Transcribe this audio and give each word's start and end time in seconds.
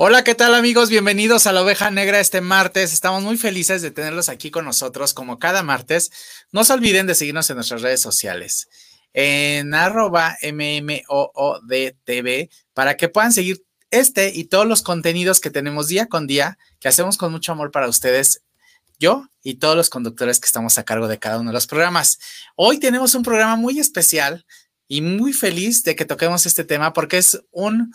Hola, 0.00 0.22
¿qué 0.22 0.36
tal 0.36 0.54
amigos? 0.54 0.90
Bienvenidos 0.90 1.48
a 1.48 1.52
la 1.52 1.60
oveja 1.60 1.90
negra 1.90 2.20
este 2.20 2.40
martes. 2.40 2.92
Estamos 2.92 3.24
muy 3.24 3.36
felices 3.36 3.82
de 3.82 3.90
tenerlos 3.90 4.28
aquí 4.28 4.48
con 4.48 4.64
nosotros 4.64 5.12
como 5.12 5.40
cada 5.40 5.64
martes. 5.64 6.12
No 6.52 6.62
se 6.62 6.72
olviden 6.72 7.08
de 7.08 7.16
seguirnos 7.16 7.50
en 7.50 7.56
nuestras 7.56 7.82
redes 7.82 8.00
sociales 8.00 8.68
en 9.12 9.74
arroba 9.74 10.36
MMOODTV 10.40 11.28
para 12.74 12.96
que 12.96 13.08
puedan 13.08 13.32
seguir 13.32 13.64
este 13.90 14.30
y 14.32 14.44
todos 14.44 14.66
los 14.66 14.82
contenidos 14.82 15.40
que 15.40 15.50
tenemos 15.50 15.88
día 15.88 16.06
con 16.06 16.28
día, 16.28 16.58
que 16.78 16.86
hacemos 16.86 17.16
con 17.16 17.32
mucho 17.32 17.50
amor 17.50 17.72
para 17.72 17.88
ustedes, 17.88 18.44
yo 19.00 19.26
y 19.42 19.56
todos 19.56 19.74
los 19.74 19.90
conductores 19.90 20.38
que 20.38 20.46
estamos 20.46 20.78
a 20.78 20.84
cargo 20.84 21.08
de 21.08 21.18
cada 21.18 21.40
uno 21.40 21.50
de 21.50 21.54
los 21.54 21.66
programas. 21.66 22.20
Hoy 22.54 22.78
tenemos 22.78 23.16
un 23.16 23.24
programa 23.24 23.56
muy 23.56 23.80
especial 23.80 24.46
y 24.86 25.00
muy 25.00 25.32
feliz 25.32 25.82
de 25.82 25.96
que 25.96 26.04
toquemos 26.04 26.46
este 26.46 26.62
tema 26.62 26.92
porque 26.92 27.18
es 27.18 27.42
un 27.50 27.92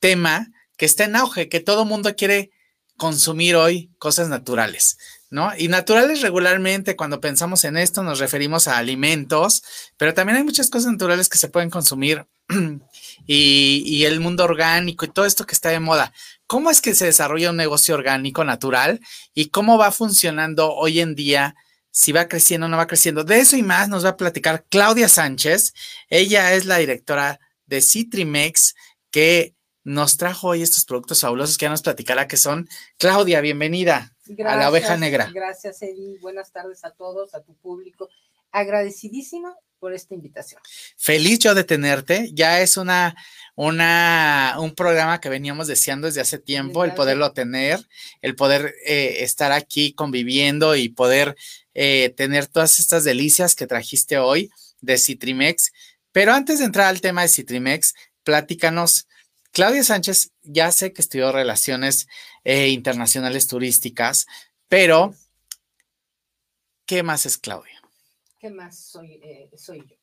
tema 0.00 0.48
que 0.80 0.86
está 0.86 1.04
en 1.04 1.14
auge, 1.14 1.50
que 1.50 1.60
todo 1.60 1.84
mundo 1.84 2.16
quiere 2.16 2.52
consumir 2.96 3.54
hoy 3.54 3.90
cosas 3.98 4.30
naturales, 4.30 4.96
¿no? 5.28 5.52
Y 5.58 5.68
naturales 5.68 6.22
regularmente, 6.22 6.96
cuando 6.96 7.20
pensamos 7.20 7.64
en 7.64 7.76
esto, 7.76 8.02
nos 8.02 8.18
referimos 8.18 8.66
a 8.66 8.78
alimentos, 8.78 9.62
pero 9.98 10.14
también 10.14 10.38
hay 10.38 10.42
muchas 10.42 10.70
cosas 10.70 10.92
naturales 10.92 11.28
que 11.28 11.36
se 11.36 11.48
pueden 11.48 11.68
consumir 11.68 12.24
y, 13.26 13.82
y, 13.84 14.06
el 14.06 14.20
mundo 14.20 14.44
orgánico 14.44 15.04
y 15.04 15.10
todo 15.10 15.26
esto 15.26 15.44
que 15.44 15.54
está 15.54 15.68
de 15.68 15.80
moda. 15.80 16.14
¿Cómo 16.46 16.70
es 16.70 16.80
que 16.80 16.94
se 16.94 17.04
desarrolla 17.04 17.50
un 17.50 17.58
negocio 17.58 17.94
orgánico 17.94 18.42
natural 18.44 19.00
y 19.34 19.50
cómo 19.50 19.76
va 19.76 19.92
funcionando 19.92 20.72
hoy 20.72 21.00
en 21.00 21.14
día? 21.14 21.56
Si 21.90 22.10
va 22.12 22.26
creciendo 22.26 22.68
o 22.68 22.70
no 22.70 22.78
va 22.78 22.86
creciendo. 22.86 23.22
De 23.22 23.38
eso 23.40 23.54
y 23.54 23.62
más 23.62 23.90
nos 23.90 24.06
va 24.06 24.10
a 24.10 24.16
platicar 24.16 24.64
Claudia 24.70 25.10
Sánchez. 25.10 25.74
Ella 26.08 26.54
es 26.54 26.64
la 26.64 26.78
directora 26.78 27.38
de 27.66 27.82
Citrimex, 27.82 28.74
que 29.10 29.54
nos 29.84 30.16
trajo 30.16 30.48
hoy 30.48 30.62
estos 30.62 30.84
productos 30.84 31.20
fabulosos 31.20 31.56
que 31.56 31.64
ya 31.64 31.70
nos 31.70 31.82
platicará 31.82 32.28
que 32.28 32.36
son. 32.36 32.68
Claudia, 32.98 33.40
bienvenida 33.40 34.14
a 34.44 34.56
la 34.56 34.70
oveja 34.70 34.96
negra. 34.96 35.30
Gracias, 35.32 35.82
Eddie. 35.82 36.18
Buenas 36.20 36.52
tardes 36.52 36.84
a 36.84 36.90
todos, 36.90 37.34
a 37.34 37.42
tu 37.42 37.54
público. 37.54 38.08
Agradecidísima 38.52 39.56
por 39.78 39.94
esta 39.94 40.14
invitación. 40.14 40.60
Feliz 40.96 41.38
yo 41.38 41.54
de 41.54 41.64
tenerte. 41.64 42.30
Ya 42.32 42.60
es 42.60 42.76
una, 42.76 43.16
una, 43.56 44.56
un 44.58 44.74
programa 44.74 45.20
que 45.20 45.30
veníamos 45.30 45.66
deseando 45.66 46.06
desde 46.06 46.20
hace 46.20 46.38
tiempo, 46.38 46.84
el 46.84 46.94
poderlo 46.94 47.32
tener, 47.32 47.80
el 48.20 48.36
poder 48.36 48.74
eh, 48.86 49.18
estar 49.20 49.52
aquí 49.52 49.94
conviviendo 49.94 50.76
y 50.76 50.90
poder 50.90 51.34
eh, 51.74 52.12
tener 52.16 52.46
todas 52.46 52.78
estas 52.78 53.04
delicias 53.04 53.56
que 53.56 53.66
trajiste 53.66 54.18
hoy 54.18 54.50
de 54.80 54.98
Citrimex. 54.98 55.72
Pero 56.12 56.32
antes 56.32 56.58
de 56.58 56.66
entrar 56.66 56.86
al 56.86 57.00
tema 57.00 57.22
de 57.22 57.28
Citrimex, 57.28 57.94
platícanos 58.22 59.08
Claudia 59.52 59.82
Sánchez 59.82 60.32
ya 60.42 60.70
sé 60.70 60.92
que 60.92 61.02
estudió 61.02 61.32
relaciones 61.32 62.06
eh, 62.44 62.68
internacionales 62.68 63.48
turísticas, 63.48 64.26
pero 64.68 65.12
¿qué 66.86 67.02
más 67.02 67.26
es 67.26 67.36
Claudia? 67.36 67.80
¿Qué 68.38 68.50
más 68.50 68.78
soy, 68.78 69.14
eh, 69.22 69.50
soy 69.56 69.84
yo? 69.86 69.96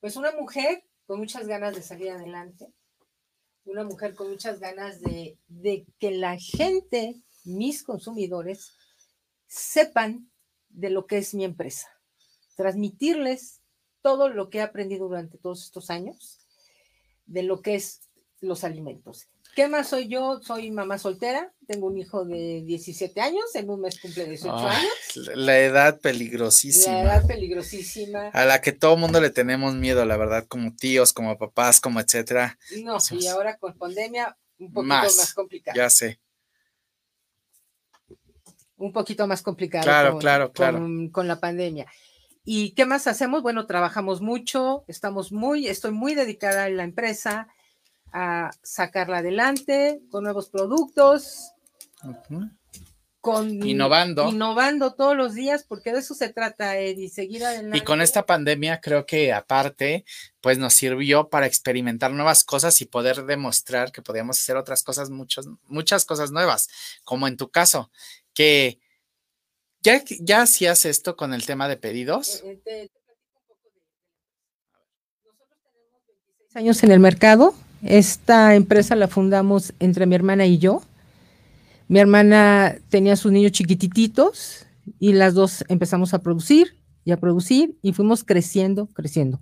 Pues 0.00 0.16
una 0.16 0.32
mujer 0.32 0.84
con 1.06 1.20
muchas 1.20 1.46
ganas 1.46 1.74
de 1.74 1.82
salir 1.82 2.10
adelante, 2.10 2.72
una 3.64 3.84
mujer 3.84 4.14
con 4.14 4.28
muchas 4.30 4.58
ganas 4.58 5.00
de, 5.00 5.38
de 5.46 5.86
que 6.00 6.10
la 6.10 6.36
gente, 6.38 7.14
mis 7.44 7.84
consumidores, 7.84 8.72
sepan 9.46 10.30
de 10.68 10.90
lo 10.90 11.06
que 11.06 11.18
es 11.18 11.32
mi 11.32 11.44
empresa, 11.44 11.88
transmitirles 12.56 13.60
todo 14.02 14.28
lo 14.28 14.50
que 14.50 14.58
he 14.58 14.62
aprendido 14.62 15.06
durante 15.08 15.38
todos 15.38 15.64
estos 15.64 15.90
años, 15.90 16.40
de 17.26 17.42
lo 17.42 17.62
que 17.62 17.76
es 17.76 18.07
los 18.40 18.64
alimentos. 18.64 19.28
¿Qué 19.54 19.66
más 19.66 19.88
soy 19.88 20.08
yo? 20.08 20.40
Soy 20.40 20.70
mamá 20.70 20.98
soltera, 20.98 21.52
tengo 21.66 21.88
un 21.88 21.98
hijo 21.98 22.24
de 22.24 22.62
17 22.64 23.20
años, 23.20 23.44
en 23.54 23.68
un 23.68 23.80
mes 23.80 24.00
cumple 24.00 24.26
18 24.26 24.56
años. 24.56 24.92
La 25.34 25.58
edad 25.58 25.98
peligrosísima. 26.00 26.94
La 26.94 27.02
edad 27.02 27.26
peligrosísima. 27.26 28.28
A 28.28 28.44
la 28.44 28.60
que 28.60 28.72
todo 28.72 28.96
mundo 28.96 29.20
le 29.20 29.30
tenemos 29.30 29.74
miedo, 29.74 30.04
la 30.04 30.16
verdad, 30.16 30.46
como 30.46 30.76
tíos, 30.76 31.12
como 31.12 31.36
papás, 31.38 31.80
como 31.80 31.98
etcétera. 31.98 32.56
No, 32.84 32.98
y 33.10 33.26
ahora 33.26 33.56
con 33.56 33.76
pandemia, 33.76 34.36
un 34.58 34.72
poquito 34.72 34.94
más, 34.94 35.34
complicado. 35.34 35.76
Ya 35.76 35.90
sé. 35.90 36.20
Un 38.76 38.92
poquito 38.92 39.26
más 39.26 39.42
complicado. 39.42 39.82
Claro, 39.82 40.18
claro, 40.18 40.52
claro. 40.52 40.78
Con, 40.78 41.08
con 41.08 41.26
la 41.26 41.40
pandemia. 41.40 41.86
¿Y 42.44 42.74
qué 42.74 42.86
más 42.86 43.08
hacemos? 43.08 43.42
Bueno, 43.42 43.66
trabajamos 43.66 44.20
mucho, 44.20 44.84
estamos 44.86 45.32
muy, 45.32 45.66
estoy 45.66 45.90
muy 45.90 46.14
dedicada 46.14 46.64
a 46.64 46.70
la 46.70 46.84
empresa 46.84 47.48
a 48.12 48.50
sacarla 48.62 49.18
adelante 49.18 50.00
con 50.10 50.24
nuevos 50.24 50.48
productos, 50.48 51.52
con 53.20 53.66
innovando. 53.66 54.28
Innovando 54.28 54.94
todos 54.94 55.16
los 55.16 55.34
días, 55.34 55.64
porque 55.64 55.92
de 55.92 55.98
eso 55.98 56.14
se 56.14 56.28
trata, 56.28 56.78
Eddie, 56.78 57.10
seguir 57.10 57.44
adelante. 57.44 57.78
Y 57.78 57.80
con 57.82 58.00
esta 58.00 58.24
pandemia 58.24 58.80
creo 58.80 59.06
que 59.06 59.32
aparte, 59.32 60.04
pues 60.40 60.58
nos 60.58 60.74
sirvió 60.74 61.28
para 61.28 61.46
experimentar 61.46 62.12
nuevas 62.12 62.44
cosas 62.44 62.80
y 62.80 62.86
poder 62.86 63.24
demostrar 63.24 63.92
que 63.92 64.02
podíamos 64.02 64.38
hacer 64.38 64.56
otras 64.56 64.82
cosas, 64.82 65.10
muchas, 65.10 65.46
muchas 65.66 66.04
cosas 66.04 66.30
nuevas, 66.30 66.68
como 67.04 67.28
en 67.28 67.36
tu 67.36 67.50
caso, 67.50 67.90
que 68.32 68.78
ya, 69.80 70.02
ya 70.20 70.42
hacías 70.42 70.84
esto 70.84 71.16
con 71.16 71.34
el 71.34 71.44
tema 71.44 71.68
de 71.68 71.76
pedidos. 71.76 72.42
Nosotros 72.44 72.90
tenemos 75.62 76.06
26 76.06 76.56
años 76.56 76.82
en 76.82 76.92
el 76.92 77.00
mercado 77.00 77.54
esta 77.82 78.54
empresa 78.54 78.96
la 78.96 79.08
fundamos 79.08 79.72
entre 79.78 80.06
mi 80.06 80.14
hermana 80.14 80.46
y 80.46 80.58
yo. 80.58 80.82
Mi 81.86 82.00
hermana 82.00 82.76
tenía 82.88 83.16
sus 83.16 83.32
niños 83.32 83.52
chiquititos 83.52 84.66
y 84.98 85.12
las 85.12 85.34
dos 85.34 85.64
empezamos 85.68 86.14
a 86.14 86.22
producir 86.22 86.76
y 87.04 87.12
a 87.12 87.16
producir 87.18 87.76
y 87.82 87.92
fuimos 87.92 88.24
creciendo, 88.24 88.86
creciendo. 88.86 89.40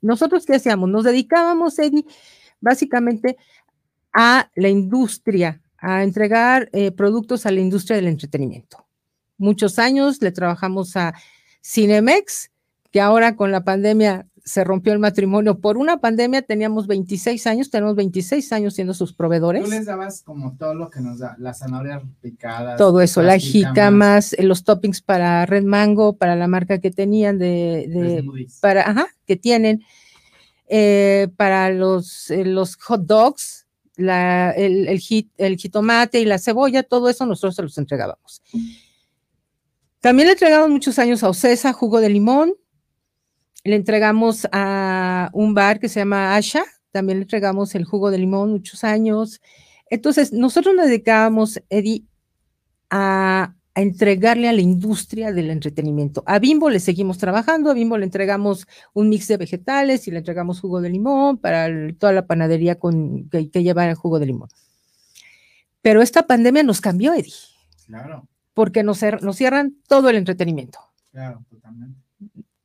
Nosotros, 0.00 0.44
¿qué 0.44 0.56
hacíamos? 0.56 0.90
Nos 0.90 1.04
dedicábamos, 1.04 1.78
Eddie, 1.78 2.04
básicamente 2.60 3.36
a 4.12 4.50
la 4.56 4.68
industria, 4.68 5.60
a 5.78 6.02
entregar 6.02 6.68
eh, 6.72 6.90
productos 6.90 7.46
a 7.46 7.50
la 7.50 7.60
industria 7.60 7.96
del 7.96 8.08
entretenimiento. 8.08 8.84
Muchos 9.38 9.78
años 9.78 10.20
le 10.20 10.32
trabajamos 10.32 10.96
a 10.96 11.14
Cinemex, 11.64 12.50
que 12.90 13.00
ahora 13.00 13.36
con 13.36 13.50
la 13.50 13.64
pandemia 13.64 14.26
se 14.44 14.64
rompió 14.64 14.92
el 14.92 14.98
matrimonio 14.98 15.60
por 15.60 15.76
una 15.76 16.00
pandemia, 16.00 16.42
teníamos 16.42 16.88
26 16.88 17.46
años, 17.46 17.70
tenemos 17.70 17.94
26 17.94 18.52
años 18.52 18.74
siendo 18.74 18.92
sus 18.92 19.12
proveedores. 19.12 19.64
Tú 19.64 19.70
les 19.70 19.86
dabas 19.86 20.22
como 20.22 20.56
todo 20.56 20.74
lo 20.74 20.90
que 20.90 21.00
nos 21.00 21.20
da, 21.20 21.36
las 21.38 21.60
zanahorias 21.60 22.02
picadas. 22.20 22.76
Todo 22.76 23.00
eso, 23.00 23.22
la 23.22 23.38
jicamas, 23.38 24.32
eh, 24.32 24.42
los 24.42 24.64
toppings 24.64 25.00
para 25.00 25.46
Red 25.46 25.62
Mango, 25.62 26.16
para 26.16 26.34
la 26.34 26.48
marca 26.48 26.80
que 26.80 26.90
tenían 26.90 27.38
de, 27.38 28.24
para, 28.60 28.82
ajá, 28.82 29.06
que 29.26 29.36
tienen, 29.36 29.84
eh, 30.66 31.28
para 31.36 31.70
los, 31.70 32.30
eh, 32.30 32.44
los 32.44 32.76
hot 32.76 33.02
dogs, 33.02 33.66
la, 33.96 34.50
el, 34.52 34.88
el, 34.88 35.00
el 35.36 35.56
jitomate 35.56 36.18
y 36.20 36.24
la 36.24 36.38
cebolla, 36.38 36.82
todo 36.82 37.08
eso 37.08 37.26
nosotros 37.26 37.54
se 37.54 37.62
los 37.62 37.78
entregábamos. 37.78 38.42
También 40.00 40.26
le 40.26 40.32
entregamos 40.32 40.68
muchos 40.68 40.98
años 40.98 41.22
a 41.22 41.28
Ocesa, 41.28 41.72
jugo 41.72 42.00
de 42.00 42.08
limón, 42.08 42.54
le 43.64 43.76
entregamos 43.76 44.46
a 44.52 45.30
un 45.32 45.54
bar 45.54 45.78
que 45.78 45.88
se 45.88 46.00
llama 46.00 46.34
Asha, 46.34 46.64
también 46.90 47.18
le 47.18 47.22
entregamos 47.22 47.74
el 47.74 47.84
jugo 47.84 48.10
de 48.10 48.18
limón 48.18 48.50
muchos 48.50 48.84
años. 48.84 49.40
Entonces, 49.88 50.32
nosotros 50.32 50.74
nos 50.74 50.86
dedicábamos, 50.86 51.60
Eddie, 51.68 52.04
a, 52.90 53.54
entregarle 53.74 54.50
a 54.50 54.52
la 54.52 54.60
industria 54.60 55.32
del 55.32 55.50
entretenimiento. 55.50 56.22
A 56.26 56.38
Bimbo 56.38 56.68
le 56.68 56.78
seguimos 56.78 57.16
trabajando, 57.16 57.70
a 57.70 57.74
Bimbo 57.74 57.96
le 57.96 58.04
entregamos 58.04 58.66
un 58.92 59.08
mix 59.08 59.28
de 59.28 59.38
vegetales 59.38 60.06
y 60.06 60.10
le 60.10 60.18
entregamos 60.18 60.60
jugo 60.60 60.82
de 60.82 60.90
limón 60.90 61.38
para 61.38 61.70
toda 61.98 62.12
la 62.12 62.26
panadería 62.26 62.78
con, 62.78 63.30
que, 63.30 63.48
lleva 63.62 63.88
el 63.88 63.94
jugo 63.94 64.18
de 64.18 64.26
limón. 64.26 64.50
Pero 65.80 66.02
esta 66.02 66.26
pandemia 66.26 66.62
nos 66.62 66.82
cambió, 66.82 67.14
Eddie. 67.14 67.32
Claro. 67.86 68.28
Porque 68.52 68.82
nos, 68.82 69.00
nos 69.22 69.36
cierran 69.36 69.74
todo 69.88 70.10
el 70.10 70.16
entretenimiento. 70.16 70.78
Claro, 71.10 71.42
totalmente. 71.48 71.98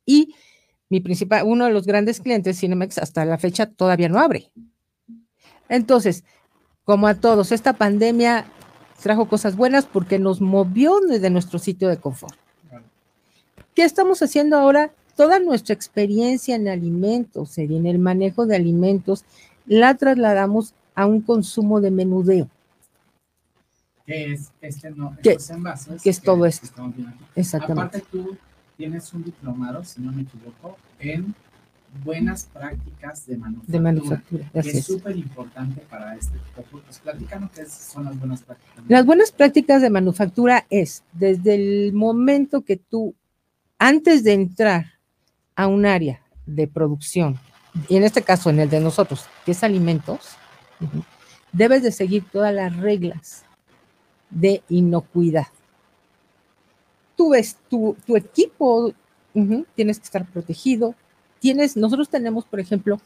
Y 0.06 0.36
mi 0.90 1.02
principal, 1.02 1.44
uno 1.46 1.66
de 1.66 1.72
los 1.72 1.86
grandes 1.86 2.20
clientes, 2.22 2.60
Cinemex, 2.60 2.98
hasta 2.98 3.26
la 3.26 3.38
fecha 3.38 3.66
todavía 3.66 4.10
no 4.10 4.20
abre. 4.20 4.52
Entonces, 5.70 6.24
como 6.84 7.08
a 7.08 7.16
todos, 7.16 7.52
esta 7.52 7.74
pandemia 7.74 8.46
trajo 9.02 9.28
cosas 9.28 9.56
buenas 9.56 9.86
porque 9.86 10.20
nos 10.20 10.42
movió 10.42 11.00
desde 11.02 11.30
nuestro 11.30 11.60
sitio 11.60 11.90
de 11.90 11.98
confort. 11.98 12.36
¿Qué 13.76 13.84
estamos 13.84 14.22
haciendo 14.22 14.58
ahora? 14.58 14.92
Toda 15.16 15.40
nuestra 15.40 15.74
experiencia 15.74 16.56
en 16.56 16.68
alimentos, 16.68 17.58
en 17.58 17.86
el 17.86 18.00
manejo 18.00 18.46
de 18.46 18.56
alimentos, 18.56 19.26
la 19.66 19.96
trasladamos 19.96 20.74
a 20.96 21.06
un 21.06 21.22
consumo 21.22 21.82
de 21.82 21.92
menudeo. 21.92 22.50
¿Qué 24.06 24.34
es 24.34 24.52
este 24.62 24.90
no, 24.92 25.16
¿Qué, 25.22 25.38
es 26.06 26.22
todo 26.22 26.46
esto? 26.46 26.68
Exactamente. 27.36 27.98
Aparte 27.98 28.04
tú 28.10 28.38
tienes 28.78 29.12
un 29.14 29.24
diplomado, 29.24 29.84
si 29.84 30.02
no 30.02 30.12
me 30.12 30.22
equivoco, 30.22 30.78
en 31.00 31.34
buenas 32.04 32.46
prácticas 32.54 33.26
de 33.26 33.38
manufactura. 33.38 33.78
De 33.78 33.80
manufactura, 33.80 34.50
que 34.54 34.60
es 34.60 34.86
súper 34.86 35.18
importante 35.18 35.82
para 35.90 36.16
este 36.16 36.38
tipo 36.38 36.62
de 36.62 36.64
productos. 36.64 37.00
Platícanos 37.00 37.52
qué 37.52 37.66
son 37.66 38.06
las 38.06 38.20
buenas 38.20 38.44
prácticas. 38.44 38.84
Las 38.88 39.06
buenas 39.06 39.32
prácticas 39.32 39.82
de 39.82 39.90
manufactura 39.90 40.66
es 40.70 41.04
desde 41.14 41.56
el 41.56 41.94
momento 41.94 42.62
que 42.62 42.78
tú, 42.78 43.16
antes 43.80 44.24
de 44.24 44.34
entrar 44.34 44.86
a 45.56 45.68
un 45.68 45.86
área 45.86 46.22
de 46.46 46.68
producción, 46.68 47.40
y 47.90 47.96
en 47.96 48.04
este 48.04 48.22
caso 48.22 48.50
en 48.50 48.60
el 48.60 48.70
de 48.70 48.80
nosotros, 48.80 49.26
que 49.46 49.52
es 49.52 49.64
alimentos, 49.64 50.20
debes 51.52 51.82
de 51.84 51.92
seguir 51.92 52.24
todas 52.32 52.54
las 52.54 52.76
reglas 52.78 53.44
de 54.30 54.62
inocuidad. 54.70 55.48
Ves 57.18 57.58
tu, 57.70 57.96
tu 58.06 58.16
equipo, 58.16 58.94
tienes 59.76 60.00
que 60.00 60.06
estar 60.06 60.26
protegido. 60.26 60.96
Tienes, 61.40 61.78
nosotros 61.78 62.10
tenemos, 62.10 62.46
por 62.46 62.60
ejemplo, 62.60 63.00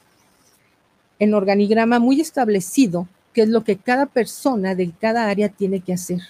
en 1.19 1.33
organigrama 1.33 1.99
muy 1.99 2.21
establecido 2.21 3.07
qué 3.33 3.43
es 3.43 3.49
lo 3.49 3.63
que 3.63 3.77
cada 3.77 4.05
persona 4.05 4.75
de 4.75 4.91
cada 4.91 5.27
área 5.27 5.49
tiene 5.49 5.79
que 5.79 5.93
hacer. 5.93 6.21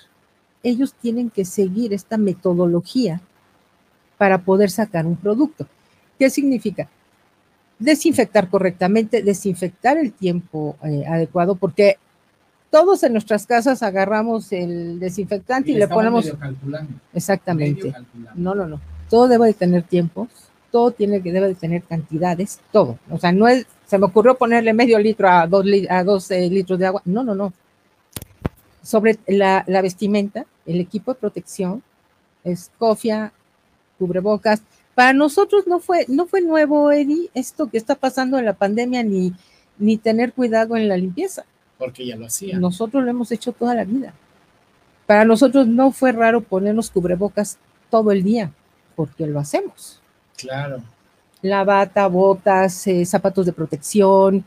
Ellos 0.63 0.94
tienen 0.94 1.30
que 1.30 1.45
seguir 1.45 1.94
esta 1.94 2.18
metodología 2.18 3.22
para 4.18 4.44
poder 4.44 4.69
sacar 4.69 5.06
un 5.06 5.16
producto. 5.16 5.68
¿Qué 6.19 6.30
significa? 6.30 6.89
Desinfectar 7.80 8.50
correctamente, 8.50 9.24
desinfectar 9.24 9.98
el 9.98 10.13
tiempo 10.13 10.75
eh, 10.84 11.04
adecuado, 11.07 11.56
porque 11.56 11.98
todos 12.71 13.03
en 13.03 13.12
nuestras 13.12 13.45
casas 13.45 13.83
agarramos 13.83 14.51
el 14.53 15.00
desinfectante 15.00 15.71
y, 15.71 15.75
le 15.75 15.88
ponemos 15.88 16.25
medio 16.25 16.39
calculando, 16.39 16.94
exactamente. 17.13 17.81
medio 17.81 17.94
calculando. 17.94 18.41
No, 18.41 18.56
no, 18.56 18.65
no. 18.65 18.81
Todo 19.09 19.27
debe 19.27 19.47
de 19.47 19.53
tener 19.53 19.83
tiempos, 19.83 20.29
todo 20.71 20.91
tiene 20.91 21.21
que 21.21 21.33
debe 21.33 21.50
de 21.50 21.56
tener 21.56 21.83
cantidades, 21.83 22.62
todo. 22.71 22.97
O 23.12 23.19
sea, 23.19 23.33
no 23.33 23.47
es, 23.50 23.68
se 23.85 23.97
me 23.97 24.06
ocurrió 24.06 24.38
ponerle 24.38 24.73
medio 24.73 24.97
litro 25.00 25.29
a 25.29 25.45
dos, 25.47 25.65
a 25.89 26.03
dos 26.06 26.31
eh, 26.31 26.50
litros 26.50 26.79
de 26.79 26.85
agua. 26.88 27.01
No, 27.03 27.23
no, 27.23 27.35
no. 27.35 27.51
Sobre 28.81 29.19
la, 29.27 29.65
la 29.67 29.81
vestimenta, 29.81 30.45
el 30.65 30.79
equipo 30.79 31.13
de 31.13 31.19
protección, 31.19 31.83
escofia, 32.45 33.33
cubrebocas. 34.00 34.62
Para 34.95 35.12
nosotros 35.12 35.67
no 35.67 35.81
fue, 35.81 36.06
no 36.07 36.25
fue 36.25 36.41
nuevo, 36.41 36.89
Eddie, 36.91 37.29
esto 37.33 37.69
que 37.69 37.77
está 37.77 37.95
pasando 37.95 38.39
en 38.39 38.45
la 38.45 38.53
pandemia, 38.53 39.03
ni, 39.03 39.33
ni 39.77 39.97
tener 39.97 40.31
cuidado 40.31 40.77
en 40.77 40.88
la 40.88 40.95
limpieza. 40.95 41.44
Porque 41.81 42.06
ya 42.06 42.16
lo 42.16 42.28
hacía. 42.28 42.60
Nosotros 42.60 43.04
lo 43.04 43.10
hemos 43.10 43.31
hecho 43.31 43.54
toda 43.54 43.74
la 43.74 43.86
vida. 43.86 44.13
Para 45.07 45.25
nosotros 45.25 45.66
no 45.66 45.92
fue 45.92 46.12
raro 46.12 46.42
ponernos 46.42 46.92
cubrebocas 46.92 47.57
todo 47.89 48.12
el 48.12 48.22
día, 48.22 48.51
porque 48.95 49.25
lo 49.25 49.39
hacemos. 49.39 50.00
Claro. 50.38 50.83
La 51.42 51.63
bata, 51.63 52.06
botas, 52.06 52.86
eh, 52.86 53.04
zapatos 53.04 53.48
de 53.48 53.54
protección. 53.54 54.45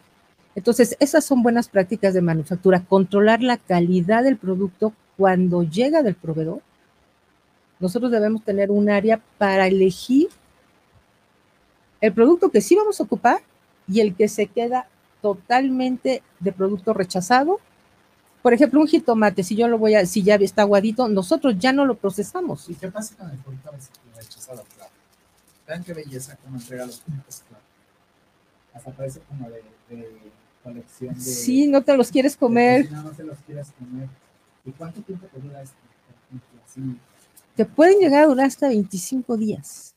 Entonces, 0.54 0.96
esas 1.00 1.24
son 1.24 1.42
buenas 1.42 1.68
prácticas 1.68 2.14
de 2.14 2.22
manufactura. 2.22 2.84
Controlar 2.88 3.42
la 3.42 3.56
calidad 3.56 4.22
del 4.22 4.36
producto 4.36 4.92
cuando 5.16 5.64
llega 5.64 6.04
del 6.04 6.14
proveedor. 6.14 6.62
Nosotros 7.80 8.12
debemos 8.12 8.44
tener 8.44 8.70
un 8.70 8.88
área 8.88 9.20
para 9.38 9.66
elegir 9.66 10.28
el 12.00 12.12
producto 12.12 12.50
que 12.50 12.60
sí 12.60 12.76
vamos 12.76 13.00
a 13.00 13.02
ocupar 13.02 13.40
y 13.88 13.98
el 13.98 14.14
que 14.14 14.28
se 14.28 14.46
queda 14.46 14.86
totalmente 15.24 16.22
de 16.38 16.52
producto 16.52 16.92
rechazado. 16.92 17.58
Por 18.42 18.52
ejemplo, 18.52 18.78
un 18.78 18.86
jitomate, 18.86 19.42
si 19.42 19.56
yo 19.56 19.68
lo 19.68 19.78
voy 19.78 19.94
a, 19.94 20.04
si 20.04 20.22
ya 20.22 20.34
está 20.34 20.60
aguadito, 20.60 21.08
nosotros 21.08 21.54
ya 21.58 21.72
no 21.72 21.86
lo 21.86 21.94
procesamos. 21.94 22.68
¿Y 22.68 22.74
qué 22.74 22.88
pasa 22.88 23.16
con 23.16 23.30
el 23.30 23.38
producto 23.38 23.70
rechazado? 24.14 24.62
Claro. 24.76 24.90
Vean 25.66 25.82
qué 25.82 25.94
belleza 25.94 26.36
cómo 26.44 26.58
entrega 26.58 26.84
los 26.84 26.98
productos, 26.98 27.42
claro. 27.48 27.64
Hasta 28.74 28.90
parece 28.90 29.20
como 29.20 29.48
de, 29.48 29.62
de 29.88 30.10
colección 30.62 31.14
de... 31.14 31.20
Si 31.22 31.68
no 31.68 31.80
te 31.80 31.96
los 31.96 32.10
quieres 32.10 32.36
comer, 32.36 32.82
cocina, 32.82 33.02
no 33.02 33.10
te 33.12 33.24
los 33.24 33.38
quieres 33.46 33.72
comer. 33.78 34.10
¿Y 34.66 34.72
cuánto 34.72 35.00
tiempo 35.00 35.26
te 35.32 35.40
dura 35.40 35.62
esto? 35.62 35.76
Así, 36.66 36.82
te 37.56 37.64
pueden 37.64 37.98
llegar 37.98 38.24
a 38.24 38.26
durar 38.26 38.46
hasta 38.46 38.68
25 38.68 39.38
días. 39.38 39.94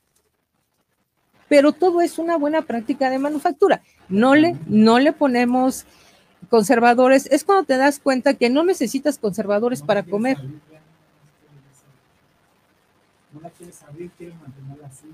Pero 1.49 1.73
todo 1.73 1.99
es 1.99 2.17
una 2.17 2.37
buena 2.37 2.61
práctica 2.61 3.09
de 3.09 3.19
manufactura. 3.19 3.83
No 4.09 4.35
le, 4.35 4.55
no 4.67 4.99
le 4.99 5.13
ponemos 5.13 5.85
conservadores. 6.49 7.27
Es 7.31 7.43
cuando 7.43 7.65
te 7.65 7.77
das 7.77 7.99
cuenta 7.99 8.33
que 8.35 8.49
no 8.49 8.63
necesitas 8.63 9.17
conservadores 9.17 9.81
no 9.81 9.85
para 9.87 10.03
comer. 10.03 10.37
abrir, 10.37 10.59
No 13.33 13.41
la 13.41 13.49
quieres 13.49 13.81
abrir, 13.83 14.09
quieres 14.17 14.35
mantenerla 14.41 14.87
así. 14.87 15.07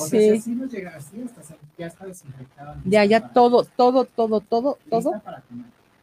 O 0.00 0.06
sea, 0.06 0.20
Sí. 0.20 0.30
si 0.30 0.38
así 0.38 0.50
no 0.52 0.66
llega 0.66 0.94
así, 0.96 1.22
hasta 1.24 1.42
se- 1.42 1.56
ya 1.76 1.86
está 1.86 2.06
desinfectada. 2.06 2.76
Ya, 2.84 3.04
ya 3.04 3.20
para- 3.20 3.32
todo, 3.32 3.64
todo, 3.64 4.04
todo, 4.04 4.40
todo, 4.40 4.78
todo, 4.88 5.22